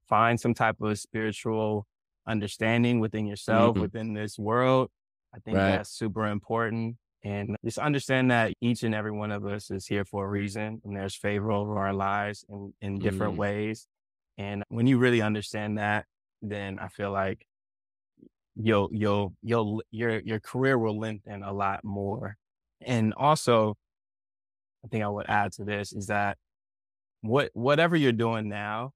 find 0.08 0.40
some 0.40 0.54
type 0.54 0.78
of 0.82 0.98
spiritual 0.98 1.86
understanding 2.26 3.00
within 3.00 3.28
yourself, 3.28 3.74
mm-hmm. 3.74 3.82
within 3.82 4.14
this 4.14 4.40
world, 4.40 4.90
I 5.36 5.40
think 5.40 5.58
right. 5.58 5.72
that's 5.72 5.92
super 5.92 6.26
important. 6.28 6.96
And 7.24 7.58
just 7.66 7.78
understand 7.78 8.32
that 8.32 8.54
each 8.62 8.84
and 8.84 8.96
every 8.96 9.12
one 9.12 9.32
of 9.32 9.46
us 9.46 9.70
is 9.70 9.86
here 9.86 10.06
for 10.06 10.26
a 10.26 10.30
reason 10.30 10.82
and 10.86 10.96
there's 10.96 11.16
favor 11.16 11.52
over 11.52 11.78
our 11.78 11.94
lives 11.94 12.46
in, 12.48 12.74
in 12.82 13.00
different 13.00 13.34
mm. 13.34 13.38
ways. 13.38 13.86
And 14.38 14.64
when 14.70 14.88
you 14.88 14.98
really 14.98 15.22
understand 15.22 15.78
that, 15.78 16.06
then 16.42 16.80
I 16.80 16.88
feel 16.88 17.12
like 17.12 17.46
you'll, 18.56 18.90
you'll, 18.94 19.34
you'll, 19.44 19.82
your, 19.92 20.20
your 20.20 20.40
career 20.40 20.78
will 20.78 20.98
lengthen 20.98 21.44
a 21.44 21.52
lot 21.52 21.84
more. 21.84 22.38
And 22.80 23.14
also, 23.18 23.76
I 24.86 24.88
think 24.88 25.04
I 25.04 25.10
would 25.10 25.26
add 25.28 25.52
to 25.54 25.66
this 25.66 25.92
is 25.92 26.08
that 26.08 26.38
what 27.22 27.52
whatever 27.54 27.96
you're 27.96 28.12
doing 28.12 28.50
now 28.50 28.92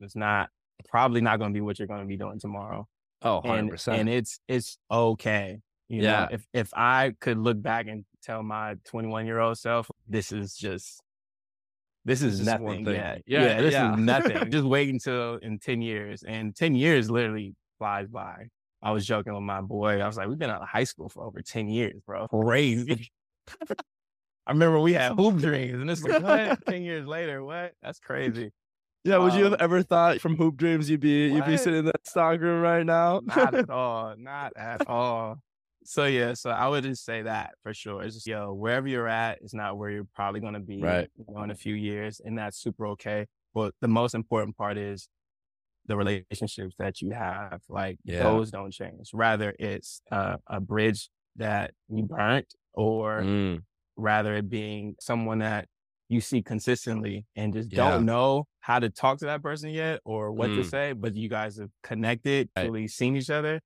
is 0.00 0.16
not 0.16 0.50
probably 0.88 1.20
not 1.20 1.38
going 1.38 1.52
to 1.52 1.54
be 1.54 1.60
what 1.60 1.78
you're 1.78 1.88
going 1.88 2.00
to 2.00 2.06
be 2.06 2.16
doing 2.16 2.38
tomorrow. 2.38 2.86
Oh, 3.22 3.40
100%. 3.44 3.88
And, 3.88 4.00
and 4.00 4.08
it's 4.08 4.38
it's 4.48 4.78
okay. 4.90 5.60
You 5.88 6.02
yeah. 6.02 6.20
Know, 6.20 6.28
if 6.32 6.46
if 6.52 6.70
I 6.74 7.14
could 7.20 7.38
look 7.38 7.60
back 7.60 7.86
and 7.86 8.04
tell 8.22 8.42
my 8.42 8.76
21 8.86 9.26
year 9.26 9.38
old 9.38 9.58
self, 9.58 9.90
this 10.08 10.32
is 10.32 10.54
just 10.56 11.00
this 12.04 12.22
is 12.22 12.38
this 12.38 12.46
nothing 12.46 12.86
is 12.86 12.94
yet. 12.94 13.22
Yeah, 13.26 13.42
yeah, 13.42 13.60
this 13.60 13.72
yeah. 13.72 13.92
is 13.92 13.98
nothing. 13.98 14.50
just 14.50 14.64
wait 14.64 14.88
until 14.88 15.36
in 15.36 15.58
10 15.58 15.82
years. 15.82 16.22
And 16.22 16.54
10 16.54 16.74
years 16.74 17.10
literally 17.10 17.54
flies 17.78 18.06
by. 18.08 18.46
I 18.82 18.92
was 18.92 19.04
joking 19.04 19.34
with 19.34 19.42
my 19.42 19.60
boy. 19.60 20.00
I 20.00 20.06
was 20.06 20.16
like, 20.16 20.28
we've 20.28 20.38
been 20.38 20.50
out 20.50 20.62
of 20.62 20.68
high 20.68 20.84
school 20.84 21.08
for 21.08 21.24
over 21.24 21.42
10 21.42 21.68
years, 21.68 22.00
bro. 22.06 22.28
Crazy. 22.28 23.10
I 24.46 24.52
remember 24.52 24.78
we 24.78 24.92
had 24.92 25.12
hoop 25.12 25.38
dreams, 25.38 25.80
and 25.80 25.90
it's 25.90 26.02
like, 26.02 26.22
what? 26.22 26.64
Ten 26.66 26.82
years 26.82 27.06
later, 27.06 27.42
what? 27.42 27.72
That's 27.82 27.98
crazy. 27.98 28.52
Yeah, 29.02 29.18
would 29.18 29.32
um, 29.32 29.38
you 29.38 29.44
have 29.44 29.54
um 29.54 29.58
ever 29.60 29.82
thought 29.82 30.20
from 30.20 30.36
hoop 30.36 30.56
dreams 30.56 30.88
you'd 30.88 31.00
be 31.00 31.30
what? 31.30 31.36
you'd 31.36 31.46
be 31.46 31.56
sitting 31.56 31.80
in 31.80 31.84
that 31.86 32.06
stock 32.06 32.40
room 32.40 32.60
right 32.60 32.84
now? 32.84 33.20
not 33.24 33.54
at 33.54 33.70
all. 33.70 34.14
Not 34.16 34.52
at 34.56 34.88
all. 34.88 35.38
So 35.84 36.06
yeah, 36.06 36.34
so 36.34 36.50
I 36.50 36.68
would 36.68 36.84
just 36.84 37.04
say 37.04 37.22
that 37.22 37.52
for 37.62 37.72
sure. 37.72 38.02
It's 38.02 38.14
just 38.14 38.26
yo, 38.26 38.52
wherever 38.52 38.88
you're 38.88 39.08
at 39.08 39.38
is 39.42 39.54
not 39.54 39.78
where 39.78 39.90
you're 39.90 40.08
probably 40.14 40.40
gonna 40.40 40.60
be 40.60 40.80
right. 40.80 41.08
you 41.16 41.24
know, 41.28 41.42
in 41.42 41.50
a 41.50 41.54
few 41.54 41.74
years, 41.74 42.20
and 42.24 42.38
that's 42.38 42.58
super 42.58 42.86
okay. 42.88 43.26
But 43.54 43.74
the 43.80 43.88
most 43.88 44.14
important 44.14 44.56
part 44.56 44.76
is 44.76 45.08
the 45.86 45.96
relationships 45.96 46.74
that 46.78 47.00
you 47.00 47.10
have. 47.10 47.60
Like 47.68 47.98
yeah. 48.04 48.24
those 48.24 48.50
don't 48.50 48.72
change. 48.72 49.10
Rather, 49.12 49.54
it's 49.58 50.02
uh, 50.10 50.36
a 50.48 50.60
bridge 50.60 51.08
that 51.36 51.72
you 51.88 52.04
burnt, 52.04 52.52
or 52.74 53.22
mm 53.22 53.62
rather 53.96 54.34
it 54.34 54.48
being 54.48 54.94
someone 55.00 55.38
that 55.38 55.66
you 56.08 56.20
see 56.20 56.42
consistently 56.42 57.26
and 57.34 57.52
just 57.52 57.72
yeah. 57.72 57.90
don't 57.90 58.06
know 58.06 58.46
how 58.60 58.78
to 58.78 58.88
talk 58.88 59.18
to 59.18 59.26
that 59.26 59.42
person 59.42 59.70
yet 59.70 60.00
or 60.04 60.32
what 60.32 60.50
mm. 60.50 60.56
to 60.56 60.64
say, 60.64 60.92
but 60.92 61.14
you 61.16 61.28
guys 61.28 61.58
have 61.58 61.70
connected, 61.82 62.48
right. 62.56 62.70
really 62.70 62.88
seen 62.88 63.16
each 63.16 63.30
other. 63.30 63.60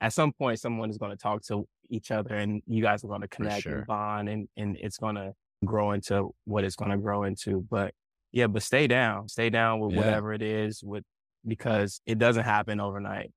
At 0.00 0.12
some 0.12 0.32
point, 0.32 0.58
someone 0.58 0.90
is 0.90 0.98
going 0.98 1.12
to 1.12 1.16
talk 1.16 1.42
to 1.44 1.66
each 1.90 2.10
other 2.10 2.34
and 2.34 2.62
you 2.66 2.82
guys 2.82 3.04
are 3.04 3.08
going 3.08 3.20
to 3.20 3.28
connect 3.28 3.62
sure. 3.62 3.78
and 3.78 3.86
bond 3.86 4.28
and, 4.28 4.48
and 4.56 4.76
it's 4.80 4.96
going 4.96 5.16
to 5.16 5.32
grow 5.64 5.92
into 5.92 6.34
what 6.44 6.64
it's 6.64 6.76
going 6.76 6.90
to 6.90 6.96
grow 6.96 7.24
into. 7.24 7.64
But 7.70 7.94
yeah, 8.32 8.46
but 8.46 8.62
stay 8.62 8.86
down, 8.86 9.28
stay 9.28 9.50
down 9.50 9.78
with 9.80 9.92
yeah. 9.92 9.98
whatever 9.98 10.32
it 10.32 10.42
is 10.42 10.82
with, 10.82 11.04
because 11.46 12.00
it 12.06 12.18
doesn't 12.18 12.44
happen 12.44 12.80
overnight. 12.80 13.30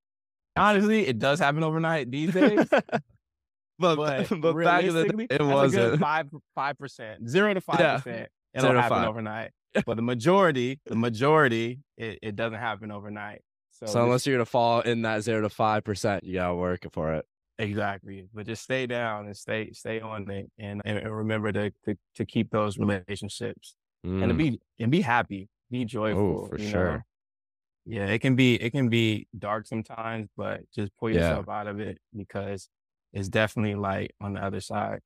Honestly, 0.56 1.06
it 1.06 1.20
does 1.20 1.40
happen 1.40 1.64
overnight 1.64 2.10
these 2.10 2.34
days. 2.34 2.66
but 3.80 3.96
but, 3.96 4.30
but 4.42 4.58
back 4.58 4.84
in 4.84 4.94
the 4.94 5.06
day, 5.06 5.28
it 5.30 5.42
wasn't 5.42 6.00
five 6.00 6.28
five 6.54 6.78
percent, 6.78 7.28
zero 7.30 7.54
to 7.54 7.62
five 7.62 7.80
yeah. 7.80 7.98
percent. 7.98 8.30
It'll 8.54 8.70
zero 8.70 8.82
happen 8.82 9.06
overnight. 9.06 9.52
but 9.86 9.96
the 9.96 10.02
majority, 10.02 10.80
the 10.86 10.96
majority, 10.96 11.80
it, 11.98 12.20
it 12.22 12.36
doesn't 12.36 12.60
happen 12.60 12.92
overnight. 12.92 13.42
So, 13.72 13.88
so 13.88 14.04
unless 14.04 14.26
you're 14.26 14.38
gonna 14.38 14.46
fall 14.46 14.82
in 14.82 15.02
that 15.02 15.22
zero 15.22 15.42
to 15.42 15.50
five 15.50 15.84
percent, 15.84 16.24
you 16.24 16.36
gotta 16.36 16.56
work 16.56 16.86
for 16.94 17.14
it. 17.14 17.26
Exactly. 17.58 18.28
But 18.34 18.46
just 18.46 18.64
stay 18.64 18.86
down 18.86 19.26
and 19.26 19.36
stay 19.36 19.72
stay 19.72 20.00
on 20.00 20.30
it 20.30 20.50
and, 20.58 20.82
and 20.86 21.10
remember 21.10 21.52
to, 21.52 21.72
to 21.86 21.98
to 22.16 22.26
keep 22.26 22.52
those 22.52 22.78
relationships 22.78 23.76
mm. 24.06 24.22
and 24.22 24.30
to 24.30 24.34
mm. 24.34 24.38
be 24.38 24.60
and 24.80 24.92
be 24.92 25.02
happy, 25.02 25.50
be 25.70 25.86
joyful. 25.86 26.44
Oh, 26.44 26.48
for 26.48 26.58
sure. 26.58 26.92
Know? 26.92 27.02
Yeah, 27.86 28.08
it 28.08 28.20
can 28.20 28.36
be 28.36 28.56
it 28.56 28.72
can 28.72 28.90
be 28.90 29.28
dark 29.38 29.68
sometimes, 29.68 30.28
but 30.36 30.62
just 30.74 30.92
pull 30.98 31.10
yourself 31.10 31.46
yeah. 31.48 31.60
out 31.60 31.68
of 31.68 31.80
it 31.80 32.00
because 32.16 32.68
it's 33.16 33.30
definitely 33.30 33.76
light 33.76 34.12
on 34.22 34.34
the 34.34 34.44
other 34.44 34.60
side. 34.60 35.00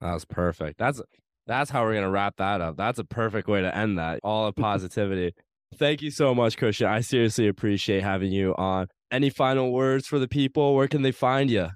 That's 0.00 0.24
perfect. 0.24 0.78
That's 0.78 1.02
that's 1.46 1.70
how 1.70 1.84
we're 1.84 1.94
gonna 1.94 2.10
wrap 2.10 2.38
that 2.38 2.60
up. 2.60 2.76
That's 2.76 2.98
a 2.98 3.04
perfect 3.04 3.46
way 3.46 3.60
to 3.60 3.76
end 3.76 3.98
that. 3.98 4.18
All 4.24 4.46
of 4.46 4.56
positivity. 4.56 5.34
Thank 5.76 6.02
you 6.02 6.10
so 6.10 6.34
much, 6.34 6.56
Christian. 6.56 6.88
I 6.88 7.00
seriously 7.00 7.46
appreciate 7.48 8.02
having 8.02 8.32
you 8.32 8.54
on. 8.56 8.88
Any 9.10 9.30
final 9.30 9.72
words 9.72 10.06
for 10.06 10.18
the 10.18 10.28
people? 10.28 10.74
Where 10.74 10.88
can 10.88 11.00
they 11.02 11.12
find 11.12 11.50
you? 11.50 11.68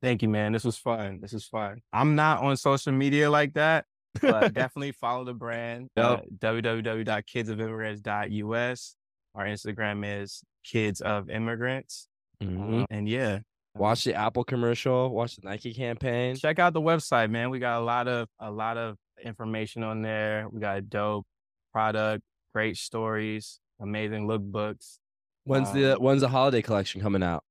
Thank 0.00 0.22
you, 0.22 0.28
man. 0.28 0.52
This 0.52 0.64
was 0.64 0.76
fun. 0.76 1.20
This 1.20 1.32
is 1.32 1.44
fun. 1.44 1.82
I'm 1.92 2.16
not 2.16 2.42
on 2.42 2.56
social 2.56 2.92
media 2.92 3.30
like 3.30 3.54
that, 3.54 3.84
but 4.20 4.52
definitely 4.54 4.92
follow 4.92 5.24
the 5.24 5.34
brand. 5.34 5.88
Yep. 5.96 6.06
Uh, 6.06 6.20
www.kidsofimmigrants.us. 6.38 8.96
Our 9.34 9.44
Instagram 9.44 10.22
is 10.22 10.44
Kids 10.64 11.00
of 11.00 11.28
Immigrants. 11.30 12.08
Mm-hmm. 12.42 12.82
Uh, 12.82 12.86
and 12.90 13.08
yeah. 13.08 13.38
Watch 13.78 14.04
the 14.04 14.14
Apple 14.14 14.44
commercial, 14.44 15.10
watch 15.10 15.36
the 15.36 15.48
Nike 15.48 15.74
campaign. 15.74 16.36
Check 16.36 16.58
out 16.58 16.72
the 16.72 16.80
website, 16.80 17.30
man. 17.30 17.50
We 17.50 17.58
got 17.58 17.80
a 17.80 17.84
lot 17.84 18.08
of 18.08 18.28
a 18.40 18.50
lot 18.50 18.76
of 18.76 18.96
information 19.22 19.82
on 19.82 20.02
there. 20.02 20.48
We 20.50 20.60
got 20.60 20.78
a 20.78 20.82
dope 20.82 21.26
product, 21.72 22.22
great 22.54 22.76
stories, 22.76 23.60
amazing 23.80 24.26
lookbooks. 24.26 24.98
When's 25.44 25.68
um, 25.68 25.80
the 25.80 25.94
when's 25.94 26.22
the 26.22 26.28
holiday 26.28 26.62
collection 26.62 27.00
coming 27.00 27.22
out? 27.22 27.44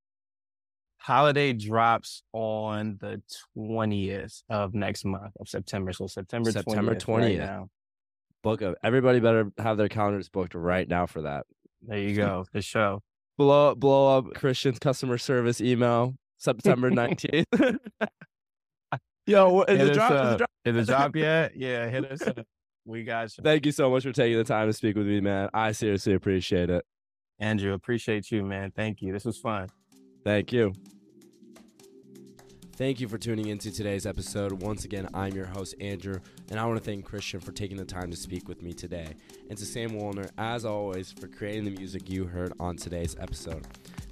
Holiday 0.97 1.53
drops 1.53 2.23
on 2.33 2.97
the 2.99 3.21
20th 3.55 4.41
of 4.49 4.73
next 4.73 5.05
month 5.05 5.33
of 5.39 5.47
September. 5.47 5.93
So 5.93 6.07
September 6.07 6.51
September 6.51 6.95
20th. 6.95 7.37
20th. 7.37 7.57
Right 7.59 7.67
Book 8.41 8.61
of 8.61 8.75
everybody 8.83 9.19
better 9.19 9.51
have 9.57 9.77
their 9.77 9.89
calendars 9.89 10.29
booked 10.29 10.55
right 10.55 10.87
now 10.87 11.05
for 11.05 11.23
that. 11.23 11.45
There 11.81 11.97
you 11.97 12.15
go. 12.15 12.45
the 12.51 12.61
show. 12.61 13.03
Blow 13.37 13.71
up 13.71 13.79
blow 13.79 14.17
up 14.17 14.33
Christian's 14.33 14.79
customer 14.79 15.17
service 15.17 15.59
email 15.59 16.15
September 16.37 16.89
19th. 16.89 17.45
Yo, 19.27 19.61
is 19.63 19.89
it, 19.89 19.93
drop, 19.93 20.11
is 20.11 20.33
it 20.33 20.37
drop? 20.37 20.49
Is 20.65 20.75
it 20.75 20.85
drop 20.85 21.15
yet? 21.15 21.55
Yeah, 21.55 21.89
hit 21.89 22.11
us 22.11 22.21
up. 22.21 22.45
We 22.85 23.03
got 23.03 23.35
you. 23.35 23.43
Thank 23.43 23.65
you 23.65 23.71
so 23.71 23.89
much 23.89 24.03
for 24.03 24.11
taking 24.11 24.37
the 24.37 24.43
time 24.43 24.67
to 24.67 24.73
speak 24.73 24.95
with 24.95 25.07
me, 25.07 25.19
man. 25.19 25.49
I 25.53 25.71
seriously 25.71 26.13
appreciate 26.13 26.69
it. 26.69 26.85
Andrew, 27.39 27.73
appreciate 27.73 28.31
you, 28.31 28.43
man. 28.43 28.71
Thank 28.75 29.01
you. 29.01 29.11
This 29.11 29.25
was 29.25 29.37
fun. 29.37 29.69
Thank 30.23 30.53
you. 30.53 30.73
Thank 32.77 32.99
you 32.99 33.07
for 33.07 33.17
tuning 33.17 33.47
into 33.47 33.71
today's 33.71 34.05
episode. 34.05 34.61
Once 34.61 34.83
again, 34.83 35.07
I'm 35.13 35.33
your 35.33 35.45
host, 35.45 35.75
Andrew, 35.79 36.19
and 36.49 36.59
I 36.59 36.65
want 36.65 36.77
to 36.77 36.83
thank 36.83 37.05
Christian 37.05 37.39
for 37.39 37.53
taking 37.53 37.77
the 37.77 37.85
time 37.85 38.11
to 38.11 38.17
speak 38.17 38.49
with 38.49 38.61
me 38.61 38.73
today. 38.73 39.15
And 39.49 39.57
to 39.57 39.65
Sam 39.65 39.93
Wolner, 39.93 40.29
as 40.37 40.65
always, 40.65 41.13
for 41.13 41.29
creating 41.29 41.63
the 41.63 41.71
music 41.71 42.09
you 42.09 42.25
heard 42.25 42.51
on 42.59 42.75
today's 42.75 43.15
episode. 43.17 43.65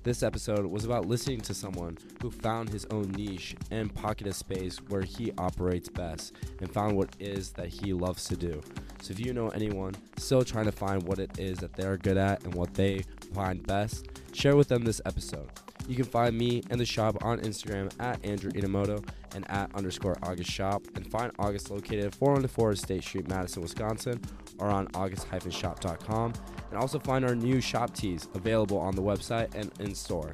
This 0.04 0.24
episode 0.24 0.66
was 0.66 0.86
about 0.86 1.08
listening 1.08 1.42
to 1.42 1.54
someone 1.54 1.98
who 2.22 2.32
found 2.32 2.70
his 2.70 2.86
own 2.86 3.12
niche 3.12 3.54
and 3.70 3.94
pocket 3.94 4.28
of 4.28 4.36
space 4.36 4.78
where 4.88 5.02
he 5.02 5.34
operates 5.38 5.90
best 5.90 6.32
and 6.62 6.72
found 6.72 6.96
what 6.96 7.10
it 7.20 7.28
is 7.28 7.52
that 7.52 7.68
he 7.68 7.92
loves 7.92 8.24
to 8.30 8.38
do. 8.38 8.62
So 9.02 9.12
if 9.12 9.20
you 9.20 9.34
know 9.34 9.50
anyone 9.50 9.94
still 10.16 10.46
trying 10.46 10.66
to 10.66 10.72
find 10.72 11.04
what 11.04 11.20
it 11.20 11.38
is 11.38 11.58
that 11.58 11.74
they're 11.74 11.98
good 11.98 12.18
at 12.18 12.42
and 12.46 12.56
what 12.56 12.74
they 12.76 13.04
find 13.34 13.62
best, 13.68 14.08
share 14.32 14.56
with 14.56 14.70
them 14.70 14.86
this 14.86 15.02
episode. 15.06 15.50
You 15.88 15.96
can 15.96 16.06
find 16.06 16.38
me 16.38 16.64
and 16.70 16.80
the 16.80 16.86
shop 16.86 17.24
on 17.24 17.40
Instagram 17.40 17.92
at 18.00 18.24
Andrew 18.26 18.52
Inamoto 18.52 19.06
and 19.36 19.50
at 19.50 19.74
underscore 19.76 20.16
August 20.24 20.50
Shop, 20.50 20.82
and 20.96 21.10
find 21.10 21.32
August 21.40 21.72
located 21.72 22.06
at 22.06 22.16
404 22.16 22.76
State 22.76 23.04
Street, 23.04 23.28
Madison, 23.28 23.62
Wisconsin, 23.62 24.22
or 24.60 24.68
on 24.68 24.88
august-shop.com, 24.94 26.34
and 26.70 26.80
also 26.80 27.00
find 27.00 27.26
our 27.26 27.36
new 27.36 27.60
shop 27.60 27.94
tees 27.94 28.28
available 28.34 28.78
on 28.78 28.96
the 28.96 29.02
website 29.02 29.54
and 29.56 29.72
in 29.80 29.94
store. 29.94 30.32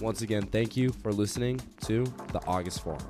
Once 0.00 0.22
again, 0.22 0.42
thank 0.42 0.76
you 0.76 0.90
for 0.90 1.12
listening 1.12 1.60
to 1.84 2.04
the 2.32 2.40
August 2.46 2.82
Forum. 2.82 3.00